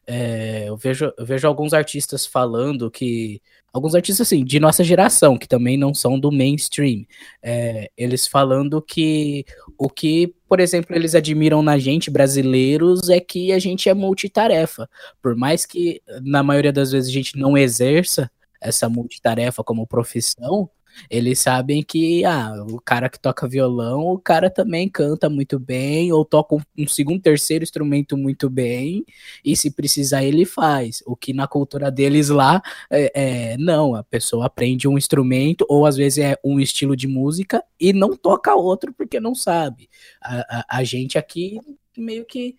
É, 0.08 0.66
eu, 0.68 0.78
vejo, 0.78 1.12
eu 1.18 1.26
vejo 1.26 1.48
alguns 1.48 1.74
artistas 1.74 2.26
falando 2.26 2.92
que. 2.92 3.42
Alguns 3.76 3.94
artistas, 3.94 4.26
assim, 4.26 4.46
de 4.46 4.58
nossa 4.58 4.86
geração, 4.86 5.38
que 5.38 5.50
também 5.50 5.76
não 5.76 5.94
são 5.94 6.18
do 6.18 6.32
mainstream. 6.32 7.06
É, 7.44 7.92
eles 7.98 8.26
falando 8.26 8.82
que 8.82 9.44
o 9.78 9.90
que, 9.90 10.34
por 10.48 10.62
exemplo, 10.62 10.96
eles 10.96 11.14
admiram 11.14 11.62
na 11.62 11.78
gente, 11.78 12.10
brasileiros, 12.10 13.10
é 13.10 13.20
que 13.20 13.52
a 13.52 13.60
gente 13.60 13.90
é 13.90 13.94
multitarefa. 13.94 14.90
Por 15.22 15.36
mais 15.36 15.66
que, 15.66 16.02
na 16.22 16.42
maioria 16.42 16.72
das 16.72 16.94
vezes, 16.94 17.10
a 17.10 17.14
gente 17.14 17.38
não 17.38 17.58
exerça 17.58 18.32
essa 18.62 18.88
multitarefa 18.88 19.62
como 19.62 19.86
profissão, 19.86 20.70
eles 21.10 21.40
sabem 21.40 21.84
que 21.84 22.24
ah, 22.26 22.54
o 22.70 22.80
cara 22.80 23.10
que 23.10 23.20
toca 23.20 23.48
violão, 23.48 24.08
o 24.08 24.20
cara 24.20 24.50
também 24.50 24.90
canta 24.90 25.30
muito 25.30 25.60
bem, 25.60 26.12
ou 26.12 26.26
toca 26.26 26.56
um, 26.56 26.88
segundo, 26.88 27.22
terceiro 27.22 27.64
instrumento 27.64 28.18
muito 28.18 28.50
bem, 28.50 29.06
e 29.44 29.56
se 29.56 29.72
precisar 29.72 30.24
ele 30.24 30.46
faz. 30.46 31.04
O 31.06 31.16
que 31.16 31.34
na 31.34 31.48
cultura 31.48 31.92
deles 31.92 32.30
lá, 32.30 32.62
é, 32.90 33.12
é, 33.54 33.58
não, 33.58 33.96
a 33.96 34.04
pessoa 34.04 34.46
aprende 34.46 34.88
um 34.88 34.98
instrumento, 34.98 35.66
ou 35.70 35.86
às 35.86 35.96
vezes 35.96 36.20
é 36.20 36.38
um 36.44 36.60
estilo 36.60 36.96
de 36.96 37.08
música, 37.08 37.64
e 37.80 37.94
não 37.94 38.16
toca 38.16 38.56
outro 38.56 38.94
porque 38.94 39.20
não 39.20 39.36
sabe. 39.36 39.90
A, 40.22 40.60
a, 40.60 40.78
a 40.80 40.84
gente 40.84 41.18
aqui 41.18 41.60
meio 41.98 42.26
que 42.26 42.56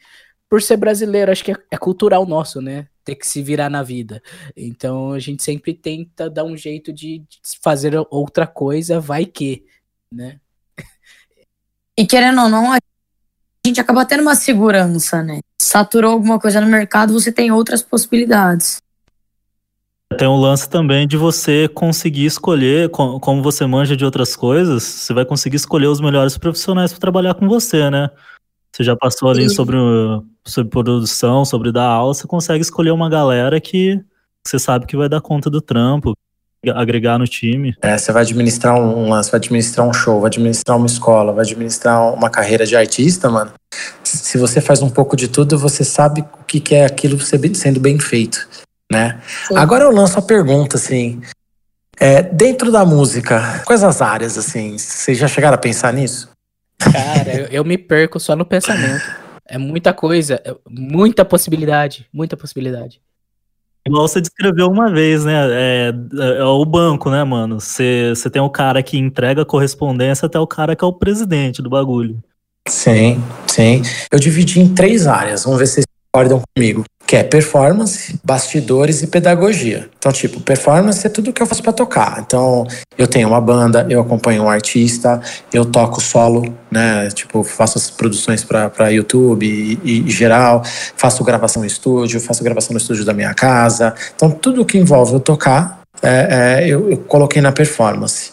por 0.49 0.63
ser 0.63 0.77
brasileiro, 0.77 1.33
acho 1.33 1.45
que 1.45 1.53
é, 1.53 1.57
é, 1.71 1.77
cultural 1.77 2.25
nosso, 2.27 2.61
né? 2.61 2.89
Ter 3.07 3.15
que 3.15 3.27
se 3.27 3.41
virar 3.41 3.71
na 3.71 3.85
vida. 3.85 4.21
Então 4.57 5.13
a 5.13 5.19
gente 5.21 5.43
sempre 5.43 5.73
tenta 5.73 6.29
dar 6.29 6.43
um 6.43 6.57
jeito 6.57 6.93
de, 6.93 7.23
fazer 7.63 7.95
outra 8.11 8.49
coisa, 8.49 8.99
vai 8.99 9.25
que, 9.25 9.65
né? 10.13 10.41
E 11.97 12.05
querendo 12.05 12.43
ou 12.43 12.49
não, 12.49 12.73
a 12.73 12.79
gente 13.65 13.81
acaba 13.81 14.05
tendo 14.05 14.23
uma 14.23 14.35
segurança, 14.35 15.23
né? 15.23 15.41
Saturou 15.63 16.13
alguma 16.13 16.39
coisa 16.39 16.61
no 16.61 16.67
mercado, 16.67 17.13
você 17.13 17.31
tem 17.31 17.51
outras 17.51 17.81
possibilidades. 17.81 18.83
Tem 20.19 20.27
um 20.27 20.37
lance 20.37 20.69
também 20.69 21.07
de 21.07 21.17
você 21.17 21.69
conseguir 21.69 22.27
escolher, 22.27 22.91
como 22.91 23.43
você 23.43 23.67
manja 23.67 23.97
de 23.97 24.05
outras 24.05 24.35
coisas, 24.35 24.83
você 24.83 25.15
vai 25.15 25.25
conseguir 25.25 25.57
escolher 25.57 25.87
os 25.87 26.01
melhores 26.01 26.37
profissionais 26.37 26.93
para 26.93 27.01
trabalhar 27.01 27.35
com 27.35 27.49
você, 27.49 27.89
né? 27.89 28.11
Você 28.73 28.85
já 28.85 28.97
passou 28.97 29.31
ali 29.31 29.49
sobre, 29.49 29.77
sobre 30.47 30.71
produção, 30.71 31.45
sobre 31.45 31.73
dar 31.73 31.85
aula, 31.85 32.15
você 32.15 32.27
consegue 32.27 32.63
escolher 32.63 32.93
uma 32.93 33.11
galera 33.11 33.61
que 33.61 34.01
você 34.47 34.59
sabe 34.59 34.87
que 34.87 34.97
vai 34.97 35.09
dar 35.09 35.21
conta 35.21 35.51
do 35.51 35.61
trampo, 35.61 36.15
agregar 36.75 37.19
no 37.19 37.27
time. 37.27 37.75
É, 37.83 37.99
você 37.99 38.13
vai 38.13 38.23
administrar 38.23 38.75
um 38.77 39.11
lance, 39.11 39.31
vai 39.31 39.39
administrar 39.39 39.87
um 39.87 39.93
show, 39.93 40.21
vai 40.21 40.29
administrar 40.29 40.77
uma 40.77 40.87
escola, 40.87 41.33
vai 41.33 41.45
administrar 41.45 42.15
uma 42.15 42.31
carreira 42.31 42.65
de 42.65 42.77
artista, 42.77 43.29
mano. 43.29 43.53
Se 44.03 44.39
você 44.39 44.61
faz 44.61 44.83
um 44.83 44.91
pouco 44.91 45.17
de 45.17 45.29
tudo, 45.29 45.59
você 45.59 45.85
sabe 45.85 46.23
o 46.41 46.45
que, 46.45 46.75
é 46.75 46.87
aquilo 46.87 47.19
sendo 47.21 47.81
bem 47.81 47.99
feito, 47.99 48.49
né? 48.91 49.21
Sim. 49.49 49.57
Agora 49.57 49.85
eu 49.85 49.91
lanço 49.91 50.19
a 50.19 50.23
pergunta, 50.23 50.77
assim, 50.77 51.21
é, 51.99 52.23
dentro 52.23 52.71
da 52.71 52.85
música, 52.85 53.63
quais 53.65 53.83
as 53.83 54.01
áreas, 54.01 54.39
assim, 54.39 54.79
vocês 54.79 55.19
já 55.19 55.29
chegaram 55.29 55.57
a 55.57 55.59
pensar 55.59 55.93
nisso? 55.93 56.31
Cara, 56.79 57.33
eu, 57.33 57.47
eu 57.47 57.65
me 57.65 57.79
perco 57.79 58.21
só 58.21 58.37
no 58.37 58.45
pensamento. 58.45 59.03
É 59.49 59.59
muita 59.59 59.93
coisa, 59.93 60.41
é 60.45 60.55
muita 60.69 61.25
possibilidade, 61.25 62.07
muita 62.13 62.37
possibilidade. 62.37 63.01
Igual 63.87 64.09
você 64.09 64.21
descreveu 64.21 64.67
uma 64.69 64.91
vez, 64.91 65.25
né? 65.25 65.35
É, 65.53 65.95
é, 66.19 66.39
é 66.39 66.45
o 66.45 66.65
banco, 66.65 67.09
né, 67.09 67.23
mano? 67.23 67.61
Você, 67.61 68.13
você 68.15 68.29
tem 68.29 68.43
o 68.43 68.51
cara 68.51 68.83
que 68.83 68.99
entrega 68.99 69.43
a 69.43 69.47
correspondência 69.47 70.27
até 70.27 70.39
o 70.41 70.47
cara 70.47 70.75
que 70.75 70.85
é 70.85 70.89
o 70.89 70.93
presidente 70.93 71.63
do 71.63 71.71
bagulho. 71.71 72.21
Sim, 72.69 73.23
sim. 73.47 73.83
Eu 74.11 74.19
dividi 74.19 74.59
em 74.59 74.75
três 74.75 75.07
áreas. 75.07 75.45
Vamos 75.45 75.61
ver 75.61 75.67
se 75.67 75.75
vocês 75.75 75.87
concordam 76.13 76.43
comigo 76.53 76.85
que 77.07 77.15
é 77.15 77.23
performance, 77.23 78.19
bastidores 78.25 79.03
e 79.03 79.07
pedagogia. 79.07 79.89
Então, 79.97 80.11
tipo, 80.11 80.41
performance 80.41 81.07
é 81.07 81.09
tudo 81.09 81.33
que 81.33 81.41
eu 81.41 81.47
faço 81.47 81.63
para 81.63 81.73
tocar. 81.73 82.21
Então, 82.27 82.67
eu 82.99 83.07
tenho 83.07 83.29
uma 83.29 83.41
banda, 83.41 83.87
eu 83.89 84.01
acompanho 84.01 84.43
um 84.43 84.51
artista, 84.51 85.21
eu 85.53 85.65
toco 85.65 86.01
solo, 86.01 86.53
né? 86.69 87.09
Tipo, 87.11 87.45
faço 87.45 87.79
as 87.79 87.89
produções 87.89 88.43
para 88.43 88.89
YouTube 88.89 89.47
e, 89.47 90.07
e, 90.07 90.11
geral, 90.11 90.63
faço 90.97 91.23
gravação 91.23 91.63
no 91.63 91.67
estúdio, 91.67 92.21
faço 92.21 92.43
gravação 92.43 92.73
no 92.73 92.79
estúdio 92.79 93.05
da 93.05 93.15
minha 93.15 93.33
casa. 93.33 93.95
Então, 94.17 94.31
tudo 94.31 94.65
que 94.65 94.77
envolve 94.77 95.13
eu 95.13 95.21
tocar, 95.21 95.83
é, 96.03 96.65
é, 96.65 96.69
eu, 96.69 96.91
eu 96.91 96.99
coloquei 96.99 97.41
na 97.41 97.53
performance. 97.53 98.33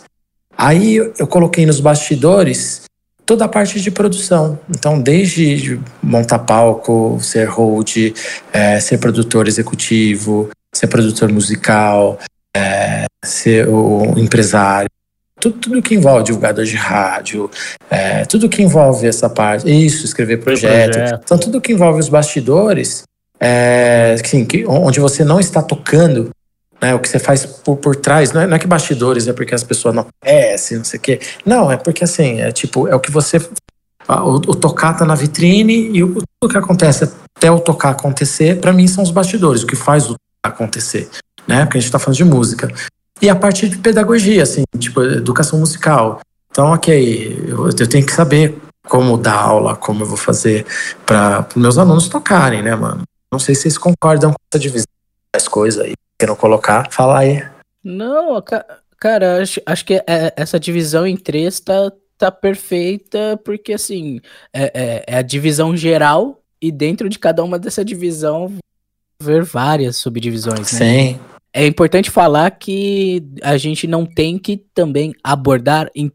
Aí 0.58 0.96
eu 0.96 1.28
coloquei 1.28 1.66
nos 1.66 1.80
bastidores 1.80 2.84
toda 3.26 3.46
a 3.46 3.48
parte 3.48 3.80
de 3.80 3.92
produção. 3.92 4.60
Então, 4.70 5.02
desde 5.02 5.80
montar 6.02 6.40
palco, 6.40 7.18
ser 7.22 7.46
hold, 7.46 8.14
é, 8.52 8.80
ser 8.80 8.98
produtor 8.98 9.48
executivo, 9.48 10.50
ser 10.74 10.88
produtor 10.88 11.32
musical, 11.32 12.20
é, 12.56 13.06
ser 13.24 13.68
o 13.68 14.14
empresário, 14.18 14.90
tudo, 15.40 15.58
tudo 15.60 15.82
que 15.82 15.96
envolve 15.96 16.24
divulgador 16.24 16.64
de 16.64 16.76
rádio, 16.76 17.52
é, 17.90 18.24
tudo 18.26 18.48
que 18.48 18.62
envolve 18.62 19.06
essa 19.06 19.30
parte, 19.30 19.70
isso, 19.70 20.06
escrever 20.06 20.38
projeto. 20.38 20.94
projeto. 20.94 21.22
Então, 21.24 21.38
tudo 21.38 21.60
que 21.60 21.74
envolve 21.74 22.00
os 22.00 22.08
bastidores, 22.08 23.04
é, 23.40 24.16
assim, 24.24 24.46
que, 24.46 24.66
onde 24.66 25.00
você 25.02 25.24
não 25.24 25.40
está 25.40 25.62
tocando 25.62 26.30
né, 26.84 26.94
o 26.94 27.00
que 27.00 27.08
você 27.08 27.18
faz 27.18 27.46
por, 27.46 27.78
por 27.78 27.96
trás, 27.96 28.34
não 28.34 28.42
é, 28.42 28.46
não 28.46 28.58
é 28.58 28.60
que 28.60 28.68
bastidores 28.68 29.26
é 29.30 29.32
porque 29.32 29.56
as 29.56 29.64
pessoas 29.64 29.96
não 29.96 30.06
conhecem, 30.22 30.78
não 30.78 30.84
sei 30.84 31.00
o 31.00 31.02
quê. 31.02 31.22
Não, 31.46 31.72
é 31.72 31.78
porque 31.78 32.04
assim, 32.04 32.42
é 32.42 32.52
tipo, 32.52 32.90
é 32.90 32.94
o 32.94 33.00
que 33.00 33.10
você. 33.10 33.38
O, 34.06 34.34
o 34.36 34.54
tocar 34.54 34.94
tá 34.94 35.06
na 35.06 35.16
vitrine 35.16 35.92
e 35.94 36.04
o, 36.04 36.22
tudo 36.42 36.52
que 36.52 36.58
acontece 36.58 37.10
até 37.38 37.50
o 37.50 37.62
tocar 37.62 37.92
acontecer, 37.92 38.60
para 38.60 38.74
mim 38.74 38.86
são 38.86 39.02
os 39.02 39.12
bastidores, 39.12 39.64
o 39.64 39.68
que 39.68 39.78
faz 39.78 40.10
o 40.10 40.16
acontecer, 40.46 41.10
né? 41.48 41.64
Porque 41.64 41.78
a 41.78 41.82
gente 41.82 41.90
tá 41.90 41.98
falando 41.98 42.18
de 42.18 42.26
música. 42.26 42.70
E 43.22 43.30
a 43.30 43.36
parte 43.36 43.70
de 43.70 43.78
pedagogia, 43.78 44.44
assim, 44.44 44.64
tipo, 44.78 45.02
educação 45.02 45.60
musical. 45.60 46.20
Então, 46.52 46.74
ok, 46.74 47.46
eu, 47.48 47.68
eu 47.68 47.88
tenho 47.88 48.06
que 48.06 48.12
saber 48.12 48.58
como 48.90 49.18
dar 49.18 49.36
aula, 49.36 49.78
como 49.78 50.04
eu 50.04 50.08
vou 50.08 50.18
fazer 50.18 50.66
para 51.06 51.48
meus 51.56 51.78
alunos 51.78 52.10
tocarem, 52.10 52.62
né, 52.62 52.76
mano? 52.76 53.04
Não 53.32 53.40
sei 53.40 53.56
se 53.56 53.62
vocês 53.62 53.78
concordam 53.78 54.32
com 54.32 54.38
essa 54.52 54.60
divisão 54.60 54.86
das 55.34 55.48
coisas 55.48 55.80
aí 55.80 55.94
queiram 56.24 56.36
colocar, 56.36 56.90
fala 56.90 57.20
aí. 57.20 57.44
Não, 57.84 58.42
cara, 58.98 59.42
acho, 59.42 59.62
acho 59.66 59.86
que 59.86 59.96
é, 59.96 60.34
essa 60.38 60.58
divisão 60.58 61.06
em 61.06 61.18
três 61.18 61.60
tá, 61.60 61.92
tá 62.18 62.32
perfeita, 62.32 63.40
porque 63.44 63.74
assim, 63.74 64.22
é, 64.54 64.72
é, 64.74 65.04
é, 65.08 65.18
a 65.18 65.22
divisão 65.22 65.76
geral 65.76 66.42
e 66.62 66.72
dentro 66.72 67.10
de 67.10 67.20
cada 67.20 67.44
uma 67.44 67.60
dessa 67.60 67.84
divisão 67.84 68.56
ver 69.22 69.44
várias 69.44 69.98
subdivisões, 69.98 70.72
né? 70.74 70.80
Sim. 70.80 71.20
É 71.54 71.68
importante 71.68 72.10
falar 72.10 72.50
que 72.52 73.24
a 73.44 73.58
gente 73.58 73.86
não 73.86 74.06
tem 74.06 74.40
que 74.40 74.58
também 74.74 75.14
abordar 75.24 75.92
em 75.94 76.12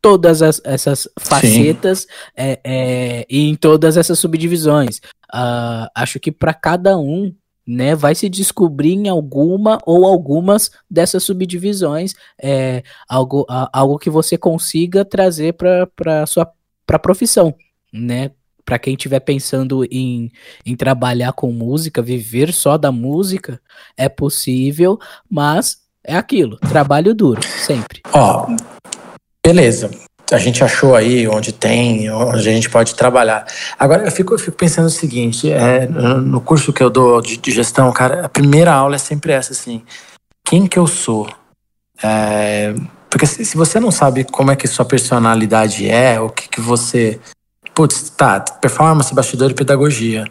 todas 0.00 0.40
as, 0.40 0.62
essas 0.64 1.08
facetas 1.18 2.06
é, 2.34 2.60
é, 2.64 3.26
e 3.28 3.48
em 3.50 3.54
todas 3.54 3.96
essas 3.96 4.18
subdivisões. 4.18 4.98
Uh, 5.34 5.90
acho 5.94 6.18
que 6.18 6.32
para 6.32 6.54
cada 6.54 6.96
um 6.96 7.34
né, 7.68 7.94
vai 7.94 8.14
se 8.14 8.30
descobrir 8.30 8.94
em 8.94 9.08
alguma 9.08 9.78
ou 9.84 10.06
algumas 10.06 10.70
dessas 10.90 11.22
subdivisões, 11.22 12.14
é, 12.42 12.82
algo, 13.06 13.44
a, 13.46 13.68
algo 13.78 13.98
que 13.98 14.08
você 14.08 14.38
consiga 14.38 15.04
trazer 15.04 15.52
para 15.52 16.24
sua 16.26 16.50
pra 16.86 16.98
profissão, 16.98 17.54
né? 17.92 18.30
Para 18.64 18.78
quem 18.78 18.94
estiver 18.94 19.20
pensando 19.20 19.84
em, 19.90 20.32
em 20.64 20.74
trabalhar 20.74 21.34
com 21.34 21.52
música, 21.52 22.00
viver 22.00 22.54
só 22.54 22.78
da 22.78 22.90
música, 22.90 23.60
é 23.96 24.08
possível, 24.08 24.98
mas 25.28 25.82
é 26.02 26.16
aquilo, 26.16 26.56
trabalho 26.56 27.14
duro, 27.14 27.42
sempre. 27.44 28.00
Ó, 28.14 28.46
beleza 29.44 29.90
a 30.30 30.38
gente 30.38 30.62
achou 30.62 30.94
aí 30.94 31.26
onde 31.26 31.52
tem, 31.52 32.10
onde 32.10 32.48
a 32.48 32.52
gente 32.52 32.68
pode 32.68 32.94
trabalhar. 32.94 33.46
Agora, 33.78 34.04
eu 34.04 34.10
fico, 34.10 34.34
eu 34.34 34.38
fico 34.38 34.56
pensando 34.56 34.86
o 34.86 34.90
seguinte: 34.90 35.50
é, 35.50 35.86
no 35.86 36.40
curso 36.40 36.72
que 36.72 36.82
eu 36.82 36.90
dou 36.90 37.20
de, 37.20 37.36
de, 37.36 37.50
gestão, 37.50 37.90
cara, 37.92 38.26
a 38.26 38.28
primeira 38.28 38.72
aula 38.72 38.96
é 38.96 38.98
sempre 38.98 39.32
essa, 39.32 39.52
assim: 39.52 39.82
quem 40.44 40.66
que 40.66 40.78
eu 40.78 40.86
sou? 40.86 41.28
É, 42.02 42.74
porque 43.10 43.26
se, 43.26 43.44
se, 43.44 43.56
você 43.56 43.80
não 43.80 43.90
sabe 43.90 44.24
como 44.24 44.50
é 44.50 44.56
que 44.56 44.66
sua 44.66 44.84
personalidade 44.84 45.88
é, 45.88 46.20
o 46.20 46.28
que, 46.28 46.48
que 46.48 46.60
você. 46.60 47.18
Putz, 47.74 48.10
tá, 48.10 48.40
performance, 48.40 49.14
bastidor 49.14 49.50
e 49.50 49.54
pedagogia. 49.54 50.24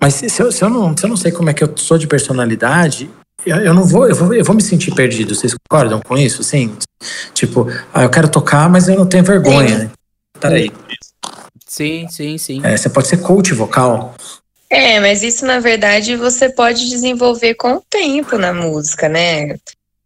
Mas 0.00 0.14
se, 0.14 0.30
se, 0.30 0.42
eu, 0.42 0.50
se, 0.50 0.64
eu 0.64 0.70
não, 0.70 0.96
se 0.96 1.04
eu 1.04 1.08
não 1.08 1.16
sei 1.16 1.30
como 1.30 1.50
é 1.50 1.54
que 1.54 1.62
eu 1.62 1.72
sou 1.76 1.98
de 1.98 2.06
personalidade, 2.06 3.10
eu 3.46 3.74
não 3.74 3.84
vou 3.84 4.08
eu, 4.08 4.14
vou, 4.14 4.34
eu 4.34 4.44
vou 4.44 4.54
me 4.54 4.62
sentir 4.62 4.94
perdido. 4.94 5.34
Vocês 5.34 5.54
concordam 5.54 6.00
com 6.00 6.16
isso? 6.16 6.42
Sim. 6.42 6.76
Tipo, 7.34 7.68
ah, 7.92 8.04
eu 8.04 8.10
quero 8.10 8.28
tocar, 8.28 8.68
mas 8.68 8.88
eu 8.88 8.96
não 8.96 9.06
tenho 9.06 9.24
vergonha. 9.24 9.90
Peraí. 10.40 10.70
Sim, 11.66 12.06
sim, 12.08 12.36
sim. 12.38 12.60
É, 12.64 12.76
você 12.76 12.88
pode 12.88 13.08
ser 13.08 13.18
coach 13.18 13.54
vocal. 13.54 14.14
É, 14.68 15.00
mas 15.00 15.22
isso 15.22 15.44
na 15.44 15.58
verdade 15.60 16.16
você 16.16 16.48
pode 16.48 16.88
desenvolver 16.88 17.54
com 17.54 17.74
o 17.74 17.82
tempo 17.88 18.38
na 18.38 18.52
música, 18.52 19.08
né? 19.08 19.56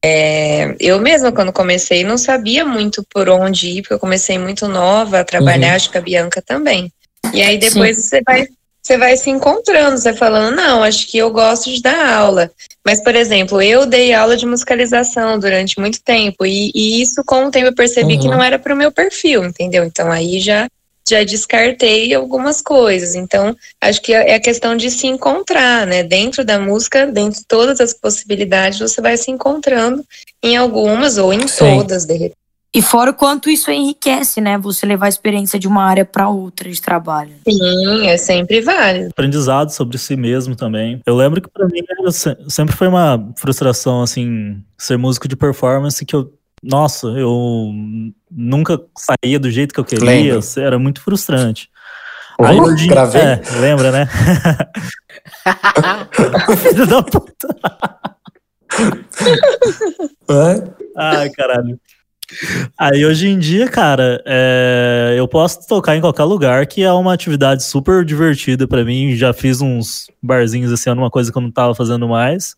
É, 0.05 0.77
eu 0.79 1.01
mesma, 1.01 1.33
quando 1.33 1.53
comecei, 1.53 2.05
não 2.05 2.17
sabia 2.17 2.65
muito 2.65 3.05
por 3.13 3.29
onde 3.29 3.69
ir, 3.69 3.83
porque 3.83 3.95
eu 3.95 3.99
comecei 3.99 4.39
muito 4.39 4.69
nova 4.69 5.21
a 5.21 5.25
trabalhar, 5.25 5.71
Uhum. 5.71 5.77
acho 5.77 5.91
que 5.91 5.99
a 5.99 6.01
Bianca 6.01 6.41
também. 6.41 6.93
E 7.35 7.43
aí 7.43 7.59
depois 7.59 7.97
você 7.99 8.21
vai, 8.25 8.47
você 8.87 8.97
vai 8.97 9.17
se 9.17 9.29
encontrando, 9.29 9.99
você 9.99 10.15
falando, 10.15 10.55
não, 10.55 10.81
acho 10.85 11.09
que 11.09 11.19
eu 11.19 11.29
gosto 11.33 11.69
de 11.73 11.83
dar 11.83 12.09
aula. 12.19 12.53
Mas, 12.85 13.03
por 13.03 13.17
exemplo, 13.17 13.61
eu 13.61 13.85
dei 13.85 14.15
aula 14.15 14.37
de 14.37 14.47
musicalização 14.47 15.41
durante 15.41 15.81
muito 15.81 16.01
tempo, 16.01 16.47
e, 16.47 16.71
e 16.73 17.03
isso, 17.03 17.25
com 17.27 17.47
o 17.47 17.51
tempo, 17.51 17.67
eu 17.67 17.75
percebi 17.75 18.17
que 18.17 18.29
Uhum. 18.29 18.35
não 18.35 18.43
era 18.45 18.61
para 18.61 18.73
o 18.73 18.77
meu 18.77 18.93
perfil, 18.93 19.45
entendeu? 19.45 19.83
Então 19.83 20.13
aí 20.13 20.39
já, 20.39 20.69
já 21.09 21.25
descartei 21.25 22.15
algumas 22.15 22.63
coisas. 22.63 23.17
Então, 23.17 23.57
acho 23.81 24.01
que 24.01 24.13
é 24.13 24.37
a 24.37 24.41
questão 24.41 24.77
de 24.77 24.89
se 24.89 25.09
encontrar, 25.09 25.85
né? 25.85 26.05
Dentro 26.05 26.45
da 26.45 26.61
música, 26.61 27.09
dentro 27.09 27.41
de 27.41 27.47
todas 27.47 27.81
as 27.81 27.93
possibilidades, 27.93 28.79
você 28.79 29.01
vai 29.01 29.17
se 29.17 29.33
encontrando 29.33 30.05
em 30.45 30.57
algumas 30.57 31.19
ou 31.19 31.33
em 31.33 31.49
Sim. 31.49 31.59
todas, 31.59 32.05
de 32.05 32.13
repente. 32.15 32.46
E 32.77 32.83
fora 32.83 33.11
o 33.11 33.15
quanto 33.15 33.49
isso 33.49 33.71
enriquece, 33.71 34.39
né? 34.39 34.59
Você 34.59 34.85
levar 34.85 35.07
a 35.07 35.09
experiência 35.09 35.59
de 35.59 35.67
uma 35.67 35.83
área 35.83 36.05
para 36.05 36.29
outra 36.29 36.71
de 36.71 36.79
trabalho. 36.79 37.33
Sim, 37.49 38.07
é 38.07 38.19
sempre 38.19 38.61
válido. 38.61 39.09
aprendizado 39.13 39.71
sobre 39.71 39.97
si 39.97 40.15
mesmo 40.15 40.55
também. 40.55 41.01
Eu 41.07 41.17
lembro 41.17 41.41
que 41.41 41.49
pra 41.49 41.67
mim 41.67 41.81
sempre 42.51 42.77
foi 42.77 42.87
uma 42.87 43.33
frustração, 43.35 44.03
assim, 44.03 44.63
ser 44.77 44.99
músico 44.99 45.27
de 45.27 45.35
performance 45.35 46.05
que 46.05 46.15
eu, 46.15 46.31
nossa, 46.63 47.07
eu 47.07 47.73
nunca 48.31 48.79
saía 48.95 49.41
do 49.41 49.51
jeito 49.51 49.73
que 49.73 49.81
eu 49.81 49.85
queria, 49.85 50.35
Lembro. 50.35 50.47
era 50.59 50.79
muito 50.79 51.01
frustrante. 51.01 51.71
Oh, 52.39 52.45
Aí 52.45 52.61
hoje, 52.61 52.89
gravei. 52.89 53.23
é, 53.23 53.41
lembra, 53.59 53.91
né? 53.91 54.07
Filho 56.59 56.87
da 56.87 57.03
puta. 57.03 57.57
É? 60.29 60.63
Ai, 60.99 61.31
caralho. 61.31 61.81
Aí 62.77 63.07
hoje 63.07 63.29
em 63.29 63.39
dia, 63.39 63.69
cara, 63.69 64.23
é, 64.27 65.15
eu 65.17 65.29
posso 65.29 65.67
tocar 65.67 65.97
em 65.97 66.01
qualquer 66.01 66.25
lugar, 66.25 66.67
que 66.67 66.83
é 66.83 66.93
uma 66.93 67.13
atividade 67.13 67.63
super 67.63 68.05
divertida 68.05 68.67
pra 68.67 68.85
mim. 68.85 69.15
Já 69.15 69.33
fiz 69.33 69.61
uns 69.61 70.11
barzinhos 70.23 70.73
esse 70.73 70.91
ano, 70.91 71.03
uma 71.03 71.11
coisa 71.11 71.31
que 71.31 71.39
eu 71.39 71.43
não 71.43 71.51
tava 71.51 71.75
fazendo 71.75 72.09
mais. 72.09 72.57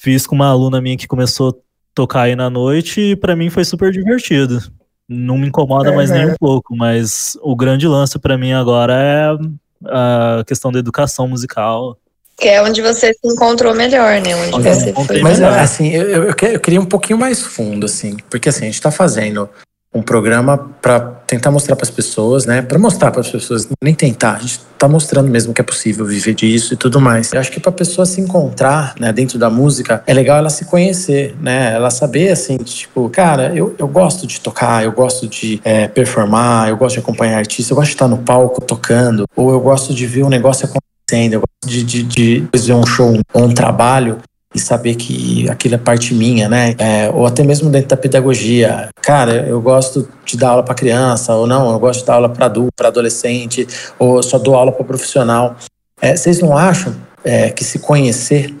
Fiz 0.00 0.26
com 0.26 0.34
uma 0.34 0.48
aluna 0.48 0.80
minha 0.80 0.96
que 0.96 1.06
começou 1.06 1.50
a 1.50 1.54
tocar 1.94 2.22
aí 2.22 2.36
na 2.36 2.50
noite 2.50 3.00
e 3.00 3.16
pra 3.16 3.34
mim 3.34 3.48
foi 3.48 3.64
super 3.64 3.90
divertido. 3.90 4.60
Não 5.08 5.38
me 5.38 5.48
incomoda 5.48 5.92
mais 5.92 6.10
nem 6.10 6.26
um 6.26 6.34
pouco, 6.38 6.76
mas 6.76 7.38
o 7.42 7.54
grande 7.54 7.86
lance 7.86 8.18
pra 8.18 8.36
mim 8.36 8.52
agora 8.52 8.94
é 8.94 9.38
a 9.86 10.44
questão 10.46 10.72
da 10.72 10.78
educação 10.78 11.28
musical. 11.28 11.98
Que 12.36 12.48
é 12.48 12.62
onde 12.62 12.82
você 12.82 13.12
se 13.12 13.18
encontrou 13.24 13.74
melhor, 13.74 14.20
né? 14.20 14.34
Onde 14.36 14.68
eu 14.68 14.74
você 14.74 14.92
foi. 14.92 15.20
Mas 15.22 15.38
melhor. 15.38 15.58
assim, 15.58 15.90
eu, 15.90 16.02
eu, 16.08 16.24
eu 16.24 16.34
que- 16.34 16.46
eu 16.46 16.60
queria 16.60 16.80
um 16.80 16.86
pouquinho 16.86 17.18
mais 17.18 17.42
fundo, 17.42 17.86
assim, 17.86 18.16
porque 18.28 18.48
assim, 18.48 18.62
a 18.64 18.66
gente 18.66 18.80
tá 18.82 18.90
fazendo 18.90 19.48
um 19.94 20.02
programa 20.02 20.58
para 20.82 20.98
tentar 21.24 21.52
mostrar 21.52 21.76
para 21.76 21.84
as 21.84 21.90
pessoas, 21.90 22.44
né? 22.46 22.60
Para 22.62 22.80
mostrar 22.80 23.12
para 23.12 23.20
as 23.20 23.30
pessoas, 23.30 23.68
nem 23.80 23.94
tentar, 23.94 24.34
a 24.34 24.38
gente 24.40 24.58
tá 24.76 24.88
mostrando 24.88 25.30
mesmo 25.30 25.54
que 25.54 25.60
é 25.60 25.64
possível 25.64 26.04
viver 26.04 26.34
disso 26.34 26.74
e 26.74 26.76
tudo 26.76 27.00
mais. 27.00 27.32
Eu 27.32 27.38
acho 27.38 27.52
que 27.52 27.60
para 27.60 27.70
pessoa 27.70 28.04
se 28.04 28.20
encontrar, 28.20 28.96
né, 28.98 29.12
dentro 29.12 29.38
da 29.38 29.48
música, 29.48 30.02
é 30.04 30.12
legal 30.12 30.36
ela 30.38 30.50
se 30.50 30.64
conhecer, 30.64 31.36
né? 31.40 31.72
Ela 31.74 31.90
saber 31.90 32.30
assim, 32.32 32.56
tipo, 32.56 33.08
cara, 33.08 33.52
eu, 33.54 33.76
eu 33.78 33.86
gosto 33.86 34.26
de 34.26 34.40
tocar, 34.40 34.82
eu 34.82 34.90
gosto 34.90 35.28
de 35.28 35.60
é, 35.64 35.86
performar, 35.86 36.68
eu 36.68 36.76
gosto 36.76 36.94
de 36.94 37.00
acompanhar 37.00 37.38
artistas, 37.38 37.70
eu 37.70 37.76
gosto 37.76 37.90
de 37.90 37.94
estar 37.94 38.08
no 38.08 38.18
palco 38.18 38.60
tocando, 38.60 39.26
ou 39.36 39.52
eu 39.52 39.60
gosto 39.60 39.94
de 39.94 40.06
ver 40.08 40.24
um 40.24 40.28
negócio 40.28 40.68
acontecendo, 41.04 41.34
eu 41.34 41.40
gosto 41.40 41.70
de, 41.70 41.84
de, 41.84 42.02
de 42.02 42.48
ver 42.56 42.72
um 42.72 42.86
show 42.86 43.14
ou 43.32 43.44
um 43.44 43.54
trabalho 43.54 44.18
e 44.54 44.60
saber 44.60 44.94
que 44.94 45.48
aquilo 45.50 45.74
é 45.74 45.78
parte 45.78 46.14
minha, 46.14 46.48
né? 46.48 46.76
É, 46.78 47.10
ou 47.10 47.26
até 47.26 47.42
mesmo 47.42 47.70
dentro 47.70 47.88
da 47.88 47.96
pedagogia. 47.96 48.88
Cara, 49.02 49.46
eu 49.48 49.60
gosto 49.60 50.08
de 50.24 50.36
dar 50.36 50.50
aula 50.50 50.62
para 50.62 50.74
criança, 50.74 51.34
ou 51.34 51.46
não, 51.46 51.72
eu 51.72 51.78
gosto 51.78 52.00
de 52.00 52.06
dar 52.06 52.14
aula 52.14 52.28
para 52.28 52.46
adulto, 52.46 52.72
para 52.76 52.88
adolescente, 52.88 53.66
ou 53.98 54.22
só 54.22 54.38
dou 54.38 54.54
aula 54.54 54.70
para 54.70 54.84
profissional. 54.84 55.56
É, 56.00 56.16
vocês 56.16 56.40
não 56.40 56.56
acham 56.56 56.94
é, 57.24 57.50
que 57.50 57.64
se 57.64 57.80
conhecer 57.80 58.54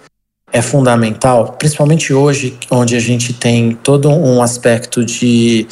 é 0.52 0.62
fundamental, 0.62 1.56
principalmente 1.58 2.12
hoje, 2.12 2.56
onde 2.70 2.94
a 2.94 3.00
gente 3.00 3.32
tem 3.32 3.74
todo 3.74 4.08
um 4.08 4.40
aspecto 4.40 5.04
de 5.04 5.66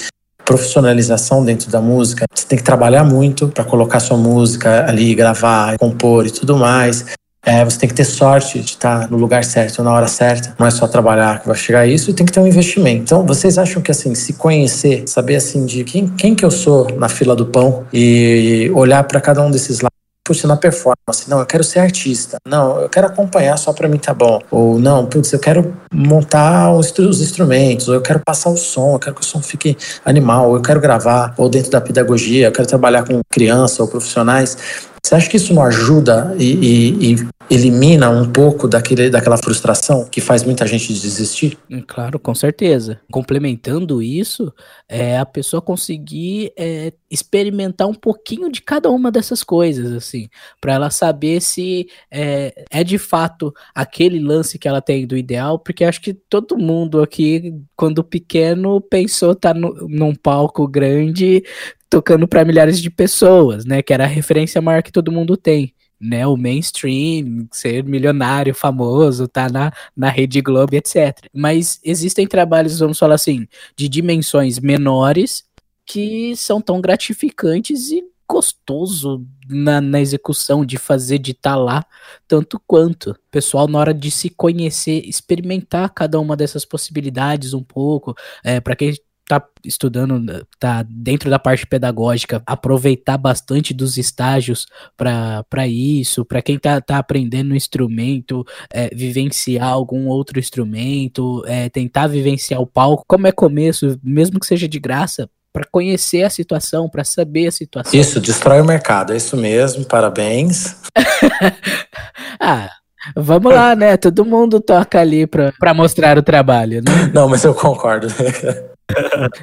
profissionalização 0.53 1.43
dentro 1.43 1.71
da 1.71 1.81
música. 1.81 2.27
Você 2.35 2.47
tem 2.47 2.59
que 2.59 2.65
trabalhar 2.65 3.05
muito 3.05 3.49
para 3.49 3.65
colocar 3.65 4.01
sua 4.01 4.19
música 4.19 4.85
ali, 4.87 5.15
gravar, 5.15 5.79
compor 5.79 6.27
e 6.27 6.31
tudo 6.31 6.59
mais. 6.59 7.07
É, 7.45 7.65
você 7.65 7.79
tem 7.79 7.89
que 7.89 7.95
ter 7.95 8.05
sorte 8.05 8.61
de 8.61 8.73
estar 8.73 9.11
no 9.11 9.17
lugar 9.17 9.43
certo, 9.45 9.83
na 9.83 9.93
hora 9.93 10.07
certa. 10.07 10.55
Não 10.59 10.67
é 10.67 10.71
só 10.71 10.87
trabalhar 10.87 11.41
que 11.41 11.49
vai 11.49 11.57
chegar 11.57 11.81
a 11.81 11.87
isso 11.87 12.11
e 12.11 12.15
tem 12.15 12.27
que 12.27 12.33
ter 12.33 12.39
um 12.39 12.47
investimento. 12.47 13.03
Então, 13.03 13.27
vocês 13.27 13.57
acham 13.57 13.81
que 13.81 13.91
assim, 13.91 14.15
se 14.15 14.35
conhecer, 14.35 15.05
saber 15.07 15.37
assim 15.37 15.65
de 15.65 15.85
quem, 15.85 16.07
quem 16.09 16.35
que 16.35 16.45
eu 16.45 16.51
sou 16.51 16.87
na 16.99 17.09
fila 17.09 17.35
do 17.35 17.47
pão 17.47 17.85
e 17.93 18.71
olhar 18.75 19.03
para 19.05 19.21
cada 19.23 19.41
um 19.43 19.51
desses 19.51 19.81
lados 19.81 20.02
puxa, 20.25 20.47
na 20.47 20.57
performance, 20.57 21.29
não, 21.29 21.41
eu 21.41 21.47
quero 21.47 21.65
ser 21.65 21.81
artista, 21.81 22.39
não, 22.47 22.81
eu 22.81 22.89
quero 22.89 23.07
acompanhar 23.07 23.57
só 23.57 23.73
pra 23.73 23.89
mim 23.89 23.99
tá 23.99 24.15
bom, 24.15 24.41
ou 24.51 24.79
não, 24.79 25.05
putz, 25.07 25.33
eu 25.33 25.39
quero 25.39 25.75
montar 25.93 26.73
os 26.73 26.97
instrumentos, 27.21 27.89
ou 27.89 27.95
eu 27.95 28.01
quero 28.01 28.21
passar 28.25 28.51
o 28.51 28.57
som, 28.57 28.95
eu 28.95 28.99
quero 28.99 29.17
que 29.17 29.23
o 29.23 29.25
som 29.25 29.43
fique 29.43 29.77
animal, 30.05 30.51
ou 30.51 30.57
eu 30.57 30.63
quero 30.63 30.81
gravar, 30.81 31.35
ou 31.37 31.49
dentro 31.49 31.71
da 31.71 31.81
pedagogia, 31.81 32.47
eu 32.47 32.53
quero 32.53 32.69
trabalhar 32.69 33.05
com 33.05 33.21
criança 33.31 33.83
ou 33.83 33.89
profissionais. 33.89 34.57
Você 35.05 35.17
acha 35.17 35.29
que 35.29 35.37
isso 35.37 35.53
não 35.53 35.65
ajuda 35.65 36.35
e, 36.39 36.53
e, 36.55 37.13
e 37.13 37.29
elimina 37.51 38.09
um 38.09 38.31
pouco 38.31 38.69
daquele, 38.69 39.11
daquela 39.11 39.37
frustração 39.37 40.09
que 40.09 40.21
faz 40.21 40.45
muita 40.45 40.65
gente 40.65 40.93
desistir? 40.93 41.59
Claro, 41.89 42.21
com 42.21 42.35
certeza. 42.35 43.01
Complementando 43.11 44.01
isso, 44.01 44.53
é 44.89 45.19
a 45.19 45.27
pessoa 45.27 45.61
conseguir 45.61 46.53
é, 46.57 46.93
experimentar 47.11 47.89
um 47.89 47.95
pouquinho 47.95 48.51
de 48.51 48.63
cada 48.63 48.91
uma 48.91 49.11
dessas 49.11 49.43
coisas, 49.43 49.93
assim, 49.93 50.29
para 50.61 50.75
ela 50.75 50.89
saber 50.89 51.43
se 51.43 51.89
é, 52.09 52.65
é 52.71 52.85
de 52.85 52.97
fato 52.97 53.53
aquele 53.75 54.21
lance 54.21 54.57
que 54.57 54.69
ela 54.69 54.81
tem 54.81 55.05
do 55.05 55.17
ideal, 55.17 55.59
porque 55.59 55.85
acho 55.85 56.01
que 56.01 56.15
todo 56.15 56.57
mundo 56.57 57.03
aqui, 57.03 57.61
quando 57.75 58.05
pequeno, 58.05 58.81
pensou 58.81 59.33
estar 59.33 59.53
tá 59.53 59.61
num 59.61 60.15
palco 60.15 60.67
grande 60.69 61.43
tocando 61.93 62.27
para 62.27 62.43
milhares 62.43 62.81
de 62.81 62.89
pessoas, 62.89 63.67
né? 63.67 63.83
Que 63.83 63.93
era 63.93 64.05
a 64.05 64.07
referência 64.07 64.63
maior 64.63 64.83
que 64.83 64.91
todo 64.91 65.13
mundo 65.13 65.37
tem 65.37 65.75
né, 66.01 66.27
o 66.27 66.39
mainstream, 66.39 67.47
ser 67.53 67.85
milionário, 67.85 68.55
famoso, 68.55 69.29
tá 69.29 69.49
na, 69.51 69.71
na 69.95 70.09
Rede 70.09 70.41
Globo, 70.41 70.75
etc. 70.75 71.29
Mas 71.33 71.79
existem 71.85 72.27
trabalhos, 72.27 72.79
vamos 72.79 72.99
falar 72.99 73.15
assim, 73.15 73.47
de 73.77 73.91
dimensões 73.91 74.59
menores 74.59 75.45
que 75.85 76.35
são 76.35 76.63
tão 76.63 76.81
gratificantes 76.81 77.91
e 77.91 78.03
gostoso 78.27 79.25
na, 79.47 79.81
na 79.81 80.01
execução 80.01 80.65
de 80.65 80.79
fazer, 80.79 81.19
de 81.19 81.33
estar 81.33 81.51
tá 81.51 81.57
lá, 81.57 81.85
tanto 82.27 82.59
quanto. 82.67 83.15
Pessoal, 83.31 83.69
na 83.69 83.79
hora 83.79 83.93
de 83.93 84.11
se 84.11 84.31
conhecer, 84.31 85.07
experimentar 85.07 85.91
cada 85.91 86.19
uma 86.19 86.35
dessas 86.35 86.65
possibilidades 86.65 87.53
um 87.53 87.63
pouco, 87.63 88.15
é, 88.43 88.61
para 88.61 88.75
quem 88.75 88.95
tá 89.33 89.49
estudando, 89.65 90.47
tá 90.59 90.85
dentro 90.87 91.31
da 91.31 91.39
parte 91.39 91.67
pedagógica, 91.67 92.43
aproveitar 92.47 93.17
bastante 93.17 93.73
dos 93.73 93.97
estágios 93.97 94.67
para 94.97 95.67
isso, 95.67 96.25
para 96.25 96.43
quem 96.43 96.59
tá, 96.59 96.81
tá 96.81 96.99
aprendendo 96.99 97.53
um 97.53 97.57
instrumento, 97.57 98.45
é, 98.71 98.95
vivenciar 98.95 99.69
algum 99.69 100.07
outro 100.09 100.39
instrumento, 100.39 101.43
é, 101.47 101.71
tentar 101.71 102.09
vivenciar 102.09 102.61
o 102.61 102.67
palco, 102.67 103.05
como 103.07 103.27
é 103.27 103.33
começo, 103.33 103.99
mesmo 104.03 104.39
que 104.39 104.47
seja 104.47 104.69
de 104.69 104.79
graça, 104.79 105.31
para 105.51 105.65
conhecer 105.71 106.23
a 106.23 106.31
situação, 106.31 106.89
para 106.89 107.05
saber 107.05 107.47
a 107.47 107.53
situação. 107.53 107.99
Isso, 107.99 108.21
destrói 108.21 108.61
o 108.61 108.65
mercado, 108.65 109.13
é 109.13 109.17
isso 109.17 109.37
mesmo, 109.37 109.85
parabéns. 109.85 110.77
ah, 112.41 112.69
Vamos 113.17 113.53
lá, 113.53 113.75
né? 113.75 113.97
Todo 113.97 114.25
mundo 114.25 114.61
toca 114.61 115.01
ali 115.01 115.27
pra 115.27 115.75
mostrar 115.75 116.17
o 116.19 116.23
trabalho, 116.23 116.81
né? 116.83 117.11
Não, 117.13 117.29
mas 117.29 117.43
eu 117.45 117.53
concordo. 117.53 118.07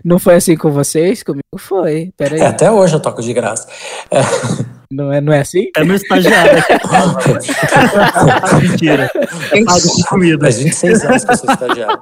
Não 0.03 0.19
foi 0.19 0.35
assim 0.35 0.55
com 0.55 0.71
vocês? 0.71 1.23
Comigo 1.23 1.43
foi. 1.57 2.11
Peraí. 2.17 2.39
É, 2.39 2.47
até 2.47 2.71
hoje 2.71 2.95
eu 2.95 2.99
toco 2.99 3.21
de 3.21 3.33
graça. 3.33 3.67
É. 4.11 4.21
Não, 4.91 5.13
é, 5.13 5.21
não 5.21 5.31
é 5.31 5.41
assim? 5.41 5.69
É 5.75 5.83
meu 5.83 5.95
estagiário. 5.95 6.63
Mentira. 8.61 9.11
Eu 9.51 9.65
pago 9.65 9.95
com 9.95 10.03
comida. 10.03 10.39
Faz 10.41 10.57
26 10.57 11.05
anos 11.05 11.25
que 11.25 11.31
eu 11.31 11.37
sou 11.37 11.51
estagiário. 11.51 12.01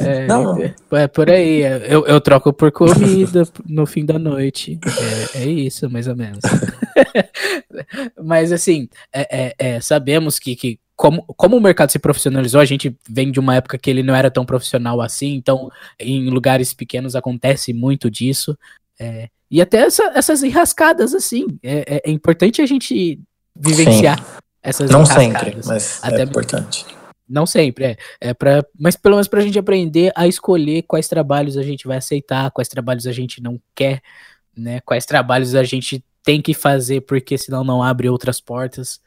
É, 0.00 0.26
não. 0.26 0.58
é 0.92 1.08
por 1.08 1.30
aí. 1.30 1.62
Eu, 1.88 2.06
eu 2.06 2.20
troco 2.20 2.52
por 2.52 2.70
comida 2.70 3.44
no 3.66 3.86
fim 3.86 4.04
da 4.04 4.18
noite. 4.18 4.78
É, 5.34 5.42
é 5.42 5.46
isso, 5.46 5.88
mais 5.90 6.06
ou 6.06 6.16
menos. 6.16 6.40
Mas 8.22 8.52
assim, 8.52 8.88
é, 9.12 9.54
é, 9.58 9.80
sabemos 9.80 10.38
que, 10.38 10.54
que 10.54 10.78
como, 10.96 11.24
como 11.36 11.56
o 11.56 11.60
mercado 11.60 11.90
se 11.90 11.98
profissionalizou, 11.98 12.60
a 12.60 12.64
gente 12.64 12.96
vem 13.08 13.30
de 13.30 13.40
uma 13.40 13.56
época 13.56 13.78
que 13.78 13.90
ele 13.90 14.02
não 14.02 14.14
era 14.14 14.30
tão 14.30 14.46
profissional 14.46 15.00
assim, 15.00 15.34
então 15.34 15.70
em 15.98 16.30
lugares 16.30 16.72
pequenos 16.72 17.16
acontece 17.16 17.72
muito 17.72 18.10
disso. 18.10 18.56
É, 18.98 19.28
e 19.50 19.60
até 19.60 19.78
essa, 19.78 20.04
essas 20.14 20.42
enrascadas, 20.42 21.14
assim, 21.14 21.46
é, 21.62 22.00
é, 22.04 22.10
importante 22.10 22.62
a 22.62 22.66
gente 22.66 23.20
vivenciar 23.54 24.18
Sim. 24.18 24.24
essas 24.62 24.90
Não 24.90 25.04
sempre, 25.04 25.56
mas 25.64 26.02
até 26.02 26.20
é 26.20 26.24
importante. 26.24 26.86
Não 27.28 27.46
sempre, 27.46 27.84
é. 27.84 27.96
é 28.20 28.34
pra, 28.34 28.64
mas 28.78 28.96
pelo 28.96 29.14
menos 29.14 29.28
pra 29.28 29.40
gente 29.40 29.58
aprender 29.58 30.12
a 30.14 30.26
escolher 30.28 30.82
quais 30.82 31.08
trabalhos 31.08 31.56
a 31.56 31.62
gente 31.62 31.86
vai 31.86 31.96
aceitar, 31.96 32.50
quais 32.50 32.68
trabalhos 32.68 33.06
a 33.06 33.12
gente 33.12 33.42
não 33.42 33.60
quer, 33.74 34.02
né? 34.56 34.80
Quais 34.80 35.06
trabalhos 35.06 35.54
a 35.54 35.64
gente 35.64 36.04
tem 36.22 36.40
que 36.40 36.54
fazer 36.54 37.00
porque 37.00 37.36
senão 37.38 37.64
não 37.64 37.82
abre 37.82 38.08
outras 38.08 38.40
portas, 38.40 39.00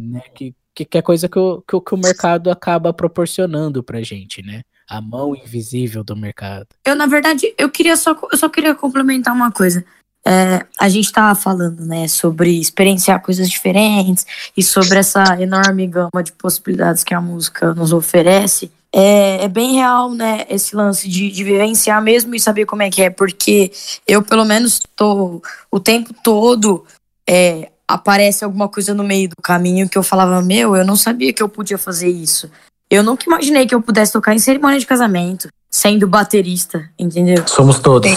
né? 0.00 0.20
Que, 0.34 0.54
que, 0.74 0.98
é 0.98 1.02
coisa 1.02 1.28
que 1.28 1.38
o, 1.38 1.62
que, 1.62 1.80
que 1.80 1.94
o 1.94 1.98
mercado 1.98 2.50
acaba 2.50 2.92
proporcionando 2.92 3.82
pra 3.82 4.02
gente, 4.02 4.42
né? 4.42 4.62
A 4.88 5.00
mão 5.00 5.34
invisível 5.34 6.02
do 6.02 6.16
mercado. 6.16 6.66
Eu, 6.84 6.94
na 6.94 7.06
verdade, 7.06 7.54
eu 7.56 7.70
queria 7.70 7.96
só, 7.96 8.16
eu 8.30 8.36
só 8.36 8.48
queria 8.48 8.74
complementar 8.74 9.34
uma 9.34 9.50
coisa. 9.50 9.84
É, 10.24 10.64
a 10.78 10.88
gente 10.88 11.06
estava 11.06 11.34
falando, 11.34 11.84
né, 11.84 12.06
sobre 12.06 12.60
experienciar 12.60 13.20
coisas 13.20 13.50
diferentes 13.50 14.24
e 14.56 14.62
sobre 14.62 14.98
essa 14.98 15.40
enorme 15.40 15.86
gama 15.86 16.22
de 16.22 16.32
possibilidades 16.32 17.02
que 17.02 17.12
a 17.12 17.20
música 17.20 17.74
nos 17.74 17.92
oferece. 17.92 18.70
É, 18.94 19.44
é 19.44 19.48
bem 19.48 19.74
real, 19.74 20.12
né, 20.12 20.46
esse 20.48 20.76
lance 20.76 21.08
de, 21.08 21.30
de, 21.30 21.42
vivenciar 21.42 22.00
mesmo 22.00 22.34
e 22.34 22.40
saber 22.40 22.66
como 22.66 22.82
é 22.82 22.90
que 22.90 23.02
é, 23.02 23.10
porque 23.10 23.72
eu, 24.06 24.22
pelo 24.22 24.44
menos, 24.44 24.80
tô 24.94 25.42
o 25.70 25.80
tempo 25.80 26.14
todo 26.22 26.84
é, 27.28 27.72
aparece 27.92 28.44
alguma 28.44 28.68
coisa 28.68 28.94
no 28.94 29.04
meio 29.04 29.28
do 29.28 29.36
caminho 29.42 29.88
que 29.88 29.98
eu 29.98 30.02
falava, 30.02 30.40
meu, 30.40 30.74
eu 30.74 30.84
não 30.84 30.96
sabia 30.96 31.32
que 31.32 31.42
eu 31.42 31.48
podia 31.48 31.78
fazer 31.78 32.08
isso. 32.08 32.50
Eu 32.90 33.02
nunca 33.02 33.24
imaginei 33.26 33.66
que 33.66 33.74
eu 33.74 33.80
pudesse 33.80 34.12
tocar 34.12 34.34
em 34.34 34.38
cerimônia 34.38 34.78
de 34.78 34.86
casamento, 34.86 35.48
sendo 35.70 36.06
baterista, 36.06 36.88
entendeu? 36.98 37.42
Somos 37.46 37.78
todos. 37.78 38.10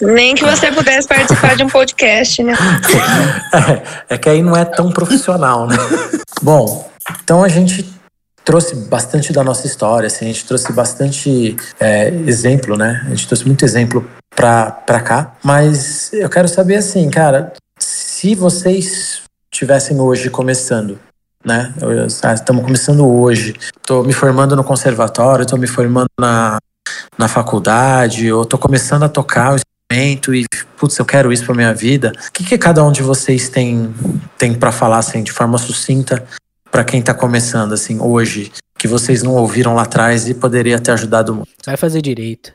Nem 0.00 0.34
que 0.34 0.44
você 0.44 0.72
pudesse 0.72 1.06
participar 1.06 1.56
de 1.56 1.62
um 1.62 1.68
podcast, 1.68 2.42
né? 2.42 2.54
É, 4.08 4.14
é 4.14 4.18
que 4.18 4.28
aí 4.28 4.42
não 4.42 4.56
é 4.56 4.64
tão 4.64 4.90
profissional, 4.90 5.66
né? 5.66 5.76
Bom, 6.42 6.90
então 7.22 7.44
a 7.44 7.48
gente 7.48 7.86
trouxe 8.44 8.74
bastante 8.74 9.32
da 9.32 9.44
nossa 9.44 9.66
história, 9.66 10.06
assim, 10.06 10.24
a 10.24 10.28
gente 10.28 10.46
trouxe 10.46 10.72
bastante 10.72 11.54
é, 11.78 12.08
exemplo, 12.26 12.76
né? 12.76 13.02
A 13.06 13.10
gente 13.10 13.26
trouxe 13.26 13.46
muito 13.46 13.64
exemplo 13.64 14.08
pra, 14.34 14.70
pra 14.70 15.00
cá, 15.00 15.34
mas 15.44 16.12
eu 16.12 16.28
quero 16.28 16.48
saber 16.48 16.76
assim, 16.76 17.08
cara, 17.10 17.52
se 18.22 18.36
vocês 18.36 19.22
tivessem 19.50 19.98
hoje 19.98 20.30
começando, 20.30 20.96
né? 21.44 21.74
Estamos 22.32 22.62
começando 22.62 23.04
hoje, 23.04 23.52
estou 23.76 24.04
me 24.04 24.12
formando 24.12 24.54
no 24.54 24.62
conservatório, 24.62 25.42
estou 25.42 25.58
me 25.58 25.66
formando 25.66 26.06
na, 26.16 26.56
na 27.18 27.26
faculdade, 27.26 28.32
ou 28.32 28.44
estou 28.44 28.60
começando 28.60 29.02
a 29.02 29.08
tocar 29.08 29.58
e, 29.92 30.46
putz, 30.78 30.96
eu 30.96 31.04
quero 31.04 31.32
isso 31.32 31.44
para 31.44 31.56
minha 31.56 31.74
vida. 31.74 32.12
O 32.28 32.32
que, 32.32 32.44
que 32.44 32.56
cada 32.56 32.84
um 32.84 32.92
de 32.92 33.02
vocês 33.02 33.48
tem, 33.48 33.92
tem 34.38 34.54
para 34.54 34.70
falar, 34.70 34.98
assim, 34.98 35.24
de 35.24 35.32
forma 35.32 35.58
sucinta 35.58 36.24
para 36.70 36.84
quem 36.84 37.02
tá 37.02 37.12
começando, 37.12 37.72
assim, 37.72 38.00
hoje, 38.00 38.52
que 38.78 38.86
vocês 38.86 39.24
não 39.24 39.34
ouviram 39.34 39.74
lá 39.74 39.82
atrás 39.82 40.28
e 40.28 40.34
poderia 40.34 40.78
ter 40.78 40.92
ajudado 40.92 41.34
muito? 41.34 41.50
Vai 41.66 41.76
fazer 41.76 42.00
direito. 42.00 42.52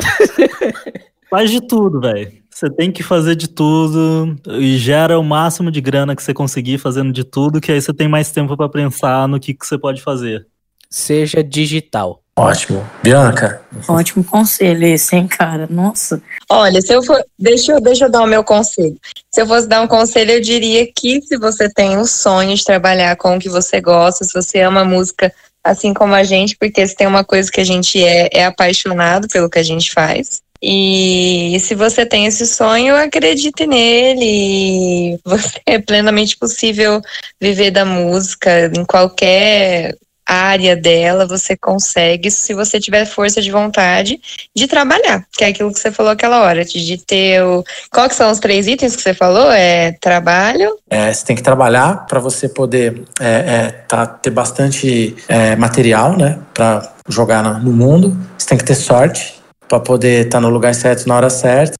Faz 1.28 1.50
de 1.50 1.60
tudo, 1.60 2.00
velho. 2.00 2.43
Você 2.54 2.70
tem 2.70 2.92
que 2.92 3.02
fazer 3.02 3.34
de 3.34 3.48
tudo 3.48 4.36
e 4.46 4.78
gera 4.78 5.18
o 5.18 5.24
máximo 5.24 5.72
de 5.72 5.80
grana 5.80 6.14
que 6.14 6.22
você 6.22 6.32
conseguir 6.32 6.78
fazendo 6.78 7.12
de 7.12 7.24
tudo, 7.24 7.60
que 7.60 7.72
aí 7.72 7.82
você 7.82 7.92
tem 7.92 8.06
mais 8.06 8.30
tempo 8.30 8.56
para 8.56 8.68
pensar 8.68 9.26
no 9.26 9.40
que, 9.40 9.52
que 9.52 9.66
você 9.66 9.76
pode 9.76 10.00
fazer. 10.00 10.46
Seja 10.88 11.42
digital. 11.42 12.22
Ótimo. 12.36 12.88
Bianca? 13.02 13.60
Ótimo 13.88 14.22
conselho 14.22 14.86
esse, 14.86 15.16
hein, 15.16 15.26
cara? 15.26 15.66
Nossa. 15.68 16.22
Olha, 16.48 16.80
se 16.80 16.92
eu 16.92 17.02
for. 17.02 17.20
Deixa 17.36 17.72
eu, 17.72 17.80
deixa 17.80 18.04
eu 18.04 18.10
dar 18.10 18.22
o 18.22 18.26
meu 18.26 18.44
conselho. 18.44 18.96
Se 19.32 19.42
eu 19.42 19.46
fosse 19.48 19.66
dar 19.66 19.80
um 19.80 19.88
conselho, 19.88 20.30
eu 20.30 20.40
diria 20.40 20.86
que 20.94 21.20
se 21.22 21.36
você 21.36 21.68
tem 21.68 21.96
o 21.98 22.04
sonho 22.04 22.54
de 22.54 22.64
trabalhar 22.64 23.16
com 23.16 23.36
o 23.36 23.40
que 23.40 23.48
você 23.48 23.80
gosta, 23.80 24.24
se 24.24 24.32
você 24.32 24.60
ama 24.60 24.84
música 24.84 25.32
assim 25.64 25.92
como 25.92 26.14
a 26.14 26.22
gente, 26.22 26.56
porque 26.56 26.86
se 26.86 26.94
tem 26.94 27.06
uma 27.06 27.24
coisa 27.24 27.50
que 27.50 27.60
a 27.60 27.64
gente 27.64 28.00
é, 28.04 28.28
é 28.32 28.44
apaixonado 28.44 29.26
pelo 29.26 29.50
que 29.50 29.58
a 29.58 29.62
gente 29.62 29.92
faz. 29.92 30.40
E 30.66 31.58
se 31.60 31.74
você 31.74 32.06
tem 32.06 32.24
esse 32.24 32.46
sonho, 32.46 32.96
acredite 32.96 33.66
nele. 33.66 35.20
É 35.66 35.78
plenamente 35.78 36.36
possível 36.36 37.00
viver 37.40 37.70
da 37.70 37.84
música 37.84 38.70
em 38.74 38.84
qualquer 38.84 39.94
área 40.26 40.74
dela, 40.74 41.26
você 41.26 41.56
consegue 41.56 42.30
se 42.30 42.54
você 42.54 42.80
tiver 42.80 43.04
força 43.04 43.42
de 43.42 43.50
vontade 43.50 44.18
de 44.56 44.66
trabalhar, 44.66 45.24
que 45.30 45.44
é 45.44 45.48
aquilo 45.48 45.72
que 45.72 45.78
você 45.78 45.90
falou 45.90 46.12
aquela 46.12 46.42
hora, 46.42 46.64
de 46.64 46.96
ter 46.98 47.42
o... 47.42 47.62
Qual 47.90 48.08
que 48.08 48.14
são 48.14 48.30
os 48.30 48.38
três 48.38 48.66
itens 48.66 48.96
que 48.96 49.02
você 49.02 49.12
falou? 49.12 49.50
É 49.50 49.92
trabalho? 50.00 50.78
É, 50.88 51.12
você 51.12 51.26
tem 51.26 51.36
que 51.36 51.42
trabalhar 51.42 52.06
para 52.06 52.20
você 52.20 52.48
poder 52.48 53.02
é, 53.20 53.26
é, 53.26 53.68
tá, 53.86 54.06
ter 54.06 54.30
bastante 54.30 55.14
é, 55.28 55.56
material, 55.56 56.16
né, 56.16 56.38
para 56.54 56.94
jogar 57.08 57.62
no 57.62 57.72
mundo. 57.72 58.16
Você 58.38 58.48
tem 58.48 58.58
que 58.58 58.64
ter 58.64 58.76
sorte 58.76 59.43
para 59.68 59.80
poder 59.80 60.26
estar 60.26 60.38
tá 60.38 60.40
no 60.40 60.48
lugar 60.48 60.74
certo 60.74 61.06
na 61.06 61.16
hora 61.16 61.30
certa. 61.30 61.74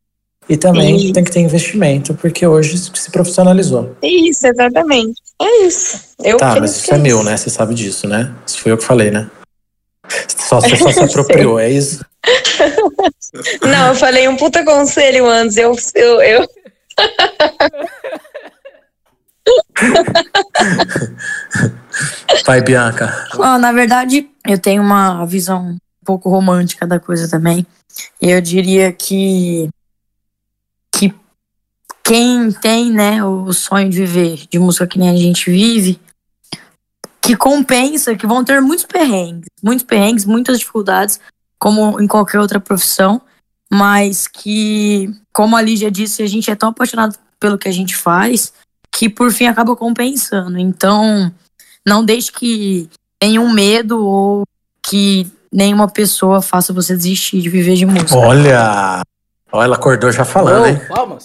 E 0.48 0.56
também 0.56 0.98
Sim. 0.98 1.12
tem 1.12 1.24
que 1.24 1.30
ter 1.30 1.40
investimento, 1.40 2.14
porque 2.14 2.46
hoje 2.46 2.76
se 2.76 3.10
profissionalizou. 3.10 3.96
Isso, 4.02 4.46
exatamente. 4.46 5.20
É 5.40 5.66
isso. 5.66 6.00
Eu 6.22 6.36
tá, 6.36 6.60
mas 6.60 6.76
isso 6.76 6.92
é, 6.92 6.96
é 6.96 6.98
meu, 6.98 7.22
né? 7.22 7.36
Você 7.36 7.48
sabe 7.48 7.74
disso, 7.74 8.06
né? 8.06 8.30
Isso 8.46 8.60
foi 8.60 8.72
eu 8.72 8.76
que 8.76 8.84
falei, 8.84 9.10
né? 9.10 9.30
Só, 10.36 10.60
você 10.60 10.76
só 10.76 10.92
se 10.92 11.00
apropriou, 11.04 11.58
é 11.58 11.70
isso? 11.70 12.04
Não, 13.62 13.88
eu 13.88 13.94
falei 13.94 14.28
um 14.28 14.36
puta 14.36 14.62
conselho 14.64 15.26
antes. 15.26 15.56
Eu. 15.56 15.74
eu, 15.94 16.20
eu... 16.20 16.48
Vai, 22.46 22.60
Bianca. 22.60 23.28
Oh, 23.34 23.58
na 23.58 23.72
verdade, 23.72 24.28
eu 24.46 24.58
tenho 24.58 24.82
uma 24.82 25.24
visão 25.24 25.76
pouco 26.04 26.28
romântica 26.28 26.86
da 26.86 27.00
coisa 27.00 27.28
também. 27.28 27.66
Eu 28.20 28.40
diria 28.40 28.92
que 28.92 29.68
quem 32.04 32.52
tem, 32.52 32.92
né, 32.92 33.24
o 33.24 33.50
sonho 33.54 33.88
de 33.88 34.04
viver 34.04 34.46
de 34.50 34.58
música 34.58 34.86
que 34.86 34.98
nem 34.98 35.08
a 35.08 35.16
gente 35.16 35.50
vive, 35.50 35.98
que 37.22 37.34
compensa, 37.34 38.14
que 38.14 38.26
vão 38.26 38.44
ter 38.44 38.60
muitos 38.60 38.84
perrengues, 38.84 39.48
muitos 39.62 39.86
perrengues, 39.86 40.26
muitas 40.26 40.58
dificuldades, 40.58 41.18
como 41.58 41.98
em 41.98 42.06
qualquer 42.06 42.38
outra 42.38 42.60
profissão, 42.60 43.22
mas 43.72 44.28
que, 44.28 45.10
como 45.32 45.56
a 45.56 45.62
Lígia 45.62 45.90
disse, 45.90 46.22
a 46.22 46.26
gente 46.26 46.50
é 46.50 46.54
tão 46.54 46.68
apaixonado 46.68 47.18
pelo 47.40 47.56
que 47.56 47.68
a 47.68 47.72
gente 47.72 47.96
faz, 47.96 48.52
que 48.92 49.08
por 49.08 49.32
fim 49.32 49.46
acaba 49.46 49.74
compensando. 49.74 50.58
Então, 50.58 51.32
não 51.86 52.04
deixe 52.04 52.30
que 52.30 52.90
nenhum 53.22 53.50
medo 53.50 54.04
ou 54.04 54.44
que 54.82 55.26
nenhuma 55.54 55.88
pessoa 55.88 56.42
faça 56.42 56.72
você 56.72 56.96
desistir 56.96 57.40
de 57.40 57.48
viver 57.48 57.76
de 57.76 57.86
música. 57.86 58.16
Olha! 58.16 59.02
Olha, 59.52 59.66
ela 59.66 59.76
acordou 59.76 60.10
já 60.10 60.24
falando, 60.24 60.64
oh, 60.64 60.66
hein? 60.66 60.80
Palmas! 60.88 61.24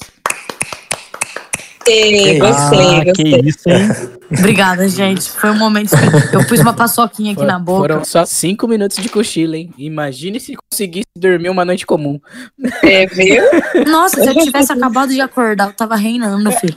Gostei, 1.80 2.38
gostei, 2.38 3.00
ah, 3.00 3.04
gostei. 3.04 3.42
isso, 3.44 3.68
hein? 3.68 3.90
Obrigada, 4.32 4.88
gente. 4.88 5.28
Foi 5.32 5.50
um 5.50 5.58
momento. 5.58 5.90
Eu 6.32 6.46
pus 6.46 6.60
uma 6.60 6.74
paçoquinha 6.74 7.32
aqui 7.32 7.42
For, 7.42 7.48
na 7.48 7.58
boca. 7.58 7.80
Foram 7.80 8.06
só 8.06 8.24
cinco 8.26 8.68
minutos 8.68 8.98
de 8.98 9.10
cochilo, 9.10 9.56
hein? 9.56 9.74
Imagine 9.76 10.40
se 10.40 10.54
conseguisse 10.56 11.08
dormir 11.18 11.50
uma 11.50 11.66
noite 11.66 11.88
comum. 11.88 12.20
É, 12.84 13.08
viu? 13.08 13.42
Nossa, 13.88 14.22
se 14.22 14.30
eu 14.30 14.36
tivesse 14.36 14.72
acabado 14.72 15.12
de 15.12 15.20
acordar, 15.20 15.70
eu 15.70 15.74
tava 15.74 15.96
reinando, 15.96 16.52
filho. 16.52 16.76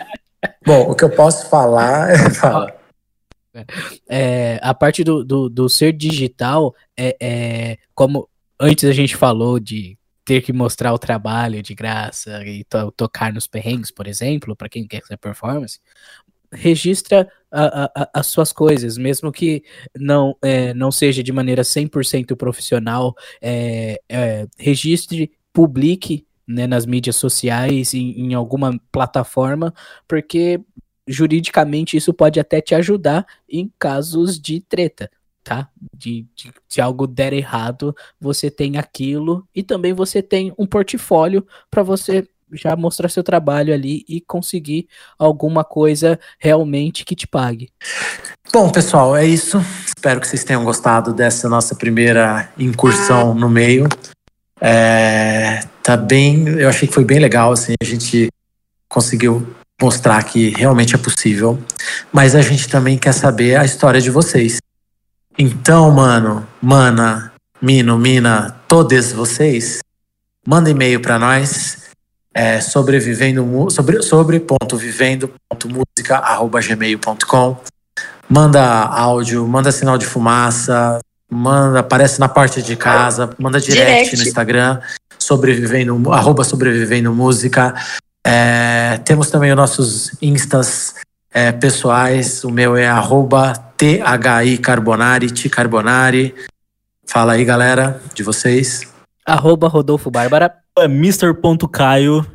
Bom, 0.65 0.91
o 0.91 0.95
que 0.95 1.05
eu 1.05 1.11
posso 1.11 1.47
falar 1.51 2.13
é. 2.13 2.17
É, 4.09 4.59
a 4.63 4.73
parte 4.73 5.05
do, 5.05 5.25
do, 5.25 5.49
do 5.49 5.69
ser 5.69 5.93
digital 5.93 6.75
é, 6.97 7.17
é 7.21 7.79
como 7.95 8.29
antes 8.59 8.85
a 8.85 8.93
gente 8.93 9.17
falou 9.17 9.61
de 9.61 9.99
ter 10.25 10.41
que 10.41 10.53
mostrar 10.53 10.93
o 10.93 10.99
trabalho 10.99 11.63
de 11.63 11.75
graça 11.75 12.45
e 12.47 12.65
to 12.65 12.93
tocar 12.93 13.33
nos 13.33 13.47
perrengues, 13.47 13.91
por 13.91 14.07
exemplo, 14.07 14.55
para 14.55 14.69
quem 14.69 14.87
quer 14.87 15.03
fazer 15.03 15.17
performance, 15.17 15.81
registra 16.53 17.29
a, 17.51 17.85
a, 17.85 18.11
as 18.15 18.27
suas 18.27 18.53
coisas, 18.53 18.97
mesmo 18.97 19.33
que 19.33 19.65
não, 19.97 20.37
é, 20.43 20.73
não 20.75 20.93
seja 20.93 21.23
de 21.23 21.33
maneira 21.33 21.63
100% 21.63 22.37
profissional, 22.37 23.15
é, 23.41 24.01
é, 24.09 24.47
registre, 24.59 25.33
publique 25.53 26.27
né, 26.47 26.67
nas 26.67 26.87
mídias 26.87 27.17
sociais, 27.17 27.95
em, 27.95 28.21
em 28.21 28.35
alguma 28.35 28.79
plataforma, 28.91 29.73
porque 30.07 30.61
juridicamente 31.07 31.97
isso 31.97 32.13
pode 32.13 32.39
até 32.39 32.61
te 32.61 32.75
ajudar 32.75 33.27
em 33.49 33.71
casos 33.79 34.41
de 34.41 34.61
treta 34.61 35.11
tá? 35.43 35.69
De, 35.97 36.27
de, 36.35 36.53
se 36.69 36.81
algo 36.81 37.07
der 37.07 37.33
errado, 37.33 37.95
você 38.21 38.51
tem 38.51 38.79
aquilo 38.79 39.47
e 39.55 39.63
também 39.63 39.93
você 39.93 40.23
tem 40.23 40.55
um 40.57 40.67
portfólio 40.67 41.47
para 41.71 41.83
você 41.83 42.27
já 42.53 42.77
mostrar 42.77 43.09
seu 43.09 43.23
trabalho 43.23 43.73
ali 43.73 44.05
e 44.07 44.21
conseguir 44.21 44.87
alguma 45.19 45.65
coisa 45.65 46.19
realmente 46.39 47.05
que 47.05 47.17
te 47.17 47.27
pague. 47.27 47.71
Bom, 48.53 48.71
pessoal, 48.71 49.17
é 49.17 49.25
isso. 49.25 49.59
Espero 49.87 50.21
que 50.21 50.29
vocês 50.29 50.45
tenham 50.45 50.65
gostado 50.65 51.15
dessa 51.15 51.49
nossa 51.49 51.75
primeira 51.75 52.51
incursão 52.59 53.35
no 53.35 53.49
meio. 53.49 53.89
É, 54.61 55.61
tá 55.83 55.97
bem, 55.97 56.47
eu 56.49 56.69
achei 56.69 56.87
que 56.87 56.95
foi 56.95 57.05
bem 57.05 57.19
legal, 57.19 57.53
assim, 57.53 57.73
a 57.81 57.85
gente 57.85 58.29
conseguiu 58.89 59.47
mostrar 59.83 60.23
que 60.23 60.51
realmente 60.51 60.95
é 60.95 60.99
possível, 60.99 61.59
mas 62.13 62.37
a 62.37 62.41
gente 62.41 62.69
também 62.69 62.97
quer 62.97 63.13
saber 63.13 63.57
a 63.57 63.65
história 63.65 64.01
de 64.01 64.11
vocês. 64.11 64.59
Então, 65.37 65.91
mano, 65.91 66.47
mana, 66.63 67.33
mino, 67.61 67.99
mina, 67.99 68.57
todos 68.69 69.11
vocês, 69.11 69.81
manda 70.47 70.71
e-mail 70.71 71.01
para 71.01 71.19
nós. 71.19 71.83
É, 72.35 72.63
sobrevivendo 72.63 73.71
sobre, 73.71 74.01
sobre 74.01 74.41
ponto 74.41 74.75
vivendo 74.75 75.31
ponto 75.51 75.69
música 75.69 76.17
arroba 76.17 76.63
gmail.com 76.63 77.61
manda 78.27 78.63
áudio 78.87 79.47
manda 79.47 79.71
sinal 79.71 79.99
de 79.99 80.07
fumaça 80.07 80.99
manda 81.31 81.81
aparece 81.81 82.19
na 82.19 82.31
parte 82.31 82.63
de 82.63 82.75
casa 82.75 83.29
manda 83.39 83.61
direct, 83.61 83.85
direct. 83.85 84.17
no 84.17 84.23
Instagram 84.23 84.81
sobrevivendo 85.19 86.11
arroba 86.11 86.43
sobrevivendo 86.43 87.13
música 87.13 87.75
é, 88.33 88.99
temos 89.05 89.31
também 89.31 89.51
os 89.51 89.57
nossos 89.57 90.17
instas 90.23 90.95
é, 91.35 91.53
pessoais 91.53 92.45
o 92.45 92.51
meu 92.51 92.75
é 92.77 92.87
arroba 92.87 93.53
THI 93.77 94.57
Carbonari, 94.57 95.31
Ti 95.31 95.51
Carbonari. 95.51 96.35
Fala 97.07 97.35
aí, 97.35 97.45
galera, 97.45 98.01
de 98.15 98.23
vocês. 98.23 98.83
Arroba 99.27 99.69
Rodolfo 99.69 100.11
Bárbara. 100.11 100.55
É 100.79 100.85
Mr.caio. 100.85 102.27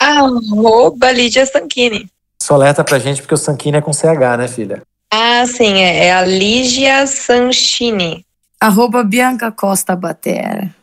Arroba 0.00 1.12
Lídia 1.12 1.46
Sanchini. 1.46 2.10
Soleta 2.42 2.82
pra 2.82 2.98
gente, 2.98 3.20
porque 3.20 3.34
o 3.34 3.38
Sanchini 3.38 3.76
é 3.76 3.80
com 3.80 3.92
CH, 3.92 4.36
né, 4.36 4.48
filha? 4.48 4.82
Ah, 5.12 5.46
sim, 5.46 5.74
é, 5.74 6.06
é 6.06 6.12
a 6.12 6.24
Lígia 6.24 7.06
Sanchini. 7.06 8.26
Arroba 8.60 9.04
Bianca 9.04 9.52
Costa 9.52 9.94
Batera. 9.94 10.74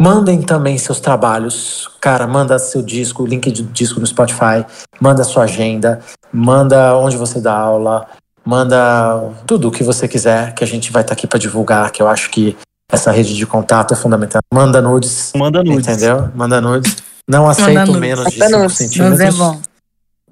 Mandem 0.00 0.42
também 0.42 0.78
seus 0.78 1.00
trabalhos. 1.00 1.90
Cara, 2.00 2.26
manda 2.26 2.58
seu 2.58 2.82
disco, 2.82 3.26
link 3.26 3.50
de 3.50 3.62
disco 3.62 4.00
no 4.00 4.06
Spotify, 4.06 4.64
manda 5.00 5.22
sua 5.24 5.44
agenda, 5.44 6.00
manda 6.32 6.96
onde 6.96 7.16
você 7.16 7.40
dá 7.40 7.56
aula, 7.56 8.06
manda 8.44 9.30
tudo 9.46 9.68
o 9.68 9.70
que 9.70 9.84
você 9.84 10.08
quiser, 10.08 10.54
que 10.54 10.64
a 10.64 10.66
gente 10.66 10.90
vai 10.90 11.02
estar 11.02 11.14
tá 11.14 11.18
aqui 11.18 11.26
para 11.26 11.38
divulgar, 11.38 11.90
que 11.90 12.02
eu 12.02 12.08
acho 12.08 12.30
que 12.30 12.56
essa 12.90 13.10
rede 13.10 13.34
de 13.34 13.46
contato 13.46 13.94
é 13.94 13.96
fundamental. 13.96 14.40
Manda 14.52 14.82
nudes. 14.82 15.32
Manda 15.34 15.62
nudes. 15.62 15.86
Entendeu? 15.86 16.30
Manda 16.34 16.60
nudes. 16.60 16.96
Não 17.28 17.48
aceito 17.48 17.94
menos 17.94 18.26
de 18.32 18.38
5 18.38 18.70
centímetros. 18.70 19.18
Mas 19.18 19.34
é 19.34 19.38
bom. 19.38 19.60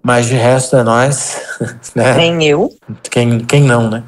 Mas 0.02 0.26
de 0.26 0.34
resto 0.34 0.76
é 0.76 0.82
nós. 0.82 1.40
Né? 1.94 2.14
Nem 2.14 2.46
eu. 2.46 2.70
Quem, 3.10 3.40
quem 3.40 3.64
não, 3.64 3.90
né? 3.90 4.02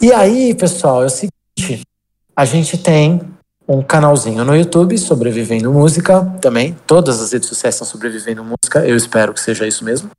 E 0.00 0.12
aí, 0.12 0.54
pessoal, 0.54 1.02
é 1.02 1.06
o 1.06 1.10
seguinte: 1.10 1.82
a 2.34 2.44
gente 2.44 2.78
tem 2.78 3.20
um 3.66 3.82
canalzinho 3.82 4.44
no 4.44 4.56
YouTube, 4.56 4.96
Sobrevivendo 4.98 5.72
Música, 5.72 6.22
também. 6.40 6.76
Todas 6.86 7.20
as 7.20 7.32
redes 7.32 7.48
sociais 7.48 7.74
estão 7.74 7.86
Sobrevivendo 7.86 8.44
Música, 8.44 8.86
eu 8.86 8.96
espero 8.96 9.32
que 9.32 9.40
seja 9.40 9.66
isso 9.66 9.84
mesmo. 9.84 10.10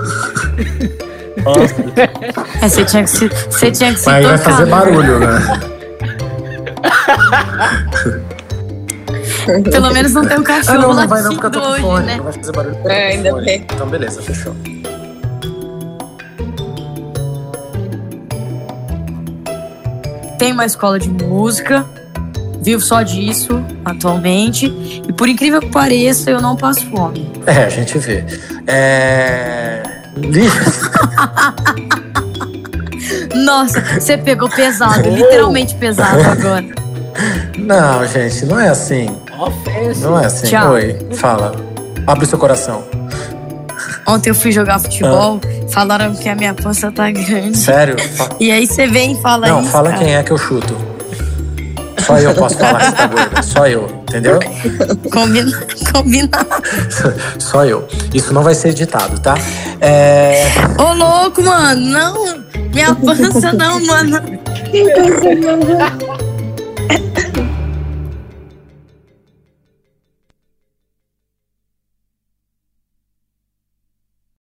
É, 2.62 2.68
você 2.68 2.84
tinha 2.84 3.02
que 3.02 3.10
se, 3.10 3.28
você 3.28 3.70
tinha 3.72 3.92
que 3.92 3.98
se 3.98 4.06
Mas 4.06 4.14
aí 4.14 4.24
vai 4.24 4.38
fazer 4.38 4.66
barulho, 4.66 5.18
né? 5.18 5.60
Pelo 9.70 9.90
menos 9.92 10.12
não 10.12 10.24
tem 10.24 10.38
um 10.38 10.44
cachorro 10.44 10.78
ah, 10.78 10.82
não, 10.82 10.94
não 10.94 11.08
vai 11.08 11.22
não, 11.22 11.32
porque 11.32 11.46
eu 11.46 11.50
tô 11.50 11.60
com 11.60 11.66
hoje, 11.66 11.82
fone, 11.82 12.06
né? 12.06 12.16
Não 12.16 12.24
vai 12.24 12.32
fazer 12.32 12.52
barulho. 12.52 12.76
É, 12.84 13.08
ainda 13.08 13.34
bem. 13.40 13.66
Então 13.72 13.88
beleza, 13.88 14.22
fechou. 14.22 14.54
Tem 20.38 20.52
uma 20.52 20.64
escola 20.64 20.98
de 20.98 21.08
música, 21.08 21.84
vivo 22.62 22.80
só 22.80 23.02
disso 23.02 23.62
atualmente. 23.84 24.66
E 25.06 25.12
por 25.12 25.28
incrível 25.28 25.60
que 25.60 25.70
pareça, 25.70 26.30
eu 26.30 26.40
não 26.40 26.56
passo 26.56 26.86
fome. 26.86 27.30
É, 27.46 27.64
a 27.64 27.68
gente 27.68 27.98
vê. 27.98 28.24
É. 28.66 29.82
Nossa, 33.34 33.80
você 33.98 34.16
pegou 34.16 34.48
pesado, 34.48 35.08
literalmente 35.08 35.74
pesado 35.74 36.22
agora. 36.22 36.64
Não, 37.58 38.06
gente, 38.06 38.46
não 38.46 38.58
é 38.58 38.68
assim. 38.68 39.06
Não 40.00 40.18
é 40.18 40.26
assim. 40.26 40.46
Tchau. 40.46 40.72
Oi, 40.72 40.98
fala. 41.12 41.54
Abre 42.06 42.26
seu 42.26 42.38
coração. 42.38 42.82
Ontem 44.06 44.30
eu 44.30 44.34
fui 44.34 44.50
jogar 44.50 44.78
futebol, 44.80 45.40
ah. 45.44 45.68
falaram 45.70 46.14
que 46.14 46.28
a 46.28 46.34
minha 46.34 46.54
pança 46.54 46.90
tá 46.90 47.10
grande. 47.10 47.56
Sério? 47.56 47.96
E 48.40 48.50
aí 48.50 48.66
você 48.66 48.86
vem 48.86 49.12
e 49.12 49.22
fala 49.22 49.46
não, 49.46 49.58
isso. 49.58 49.66
Não, 49.66 49.72
fala 49.72 49.90
cara. 49.90 50.04
quem 50.04 50.14
é 50.14 50.22
que 50.22 50.32
eu 50.32 50.38
chuto. 50.38 50.74
Só 52.06 52.18
eu 52.18 52.34
posso 52.34 52.58
falar 52.58 52.78
que 52.78 52.84
você 52.86 52.92
tá 52.92 53.06
gorda. 53.06 53.42
Só 53.42 53.66
eu, 53.66 54.02
entendeu? 54.02 54.40
Combina, 55.10 55.52
combinado. 55.92 56.46
Só 57.38 57.64
eu. 57.64 57.86
Isso 58.12 58.32
não 58.32 58.42
vai 58.42 58.54
ser 58.54 58.70
editado, 58.70 59.18
tá? 59.20 59.34
É... 59.80 60.46
Ô, 60.78 60.92
louco, 60.94 61.42
mano. 61.42 61.80
Não. 61.80 62.42
Minha 62.72 62.94
pança 62.94 63.52
não, 63.52 63.84
mano. 63.84 64.20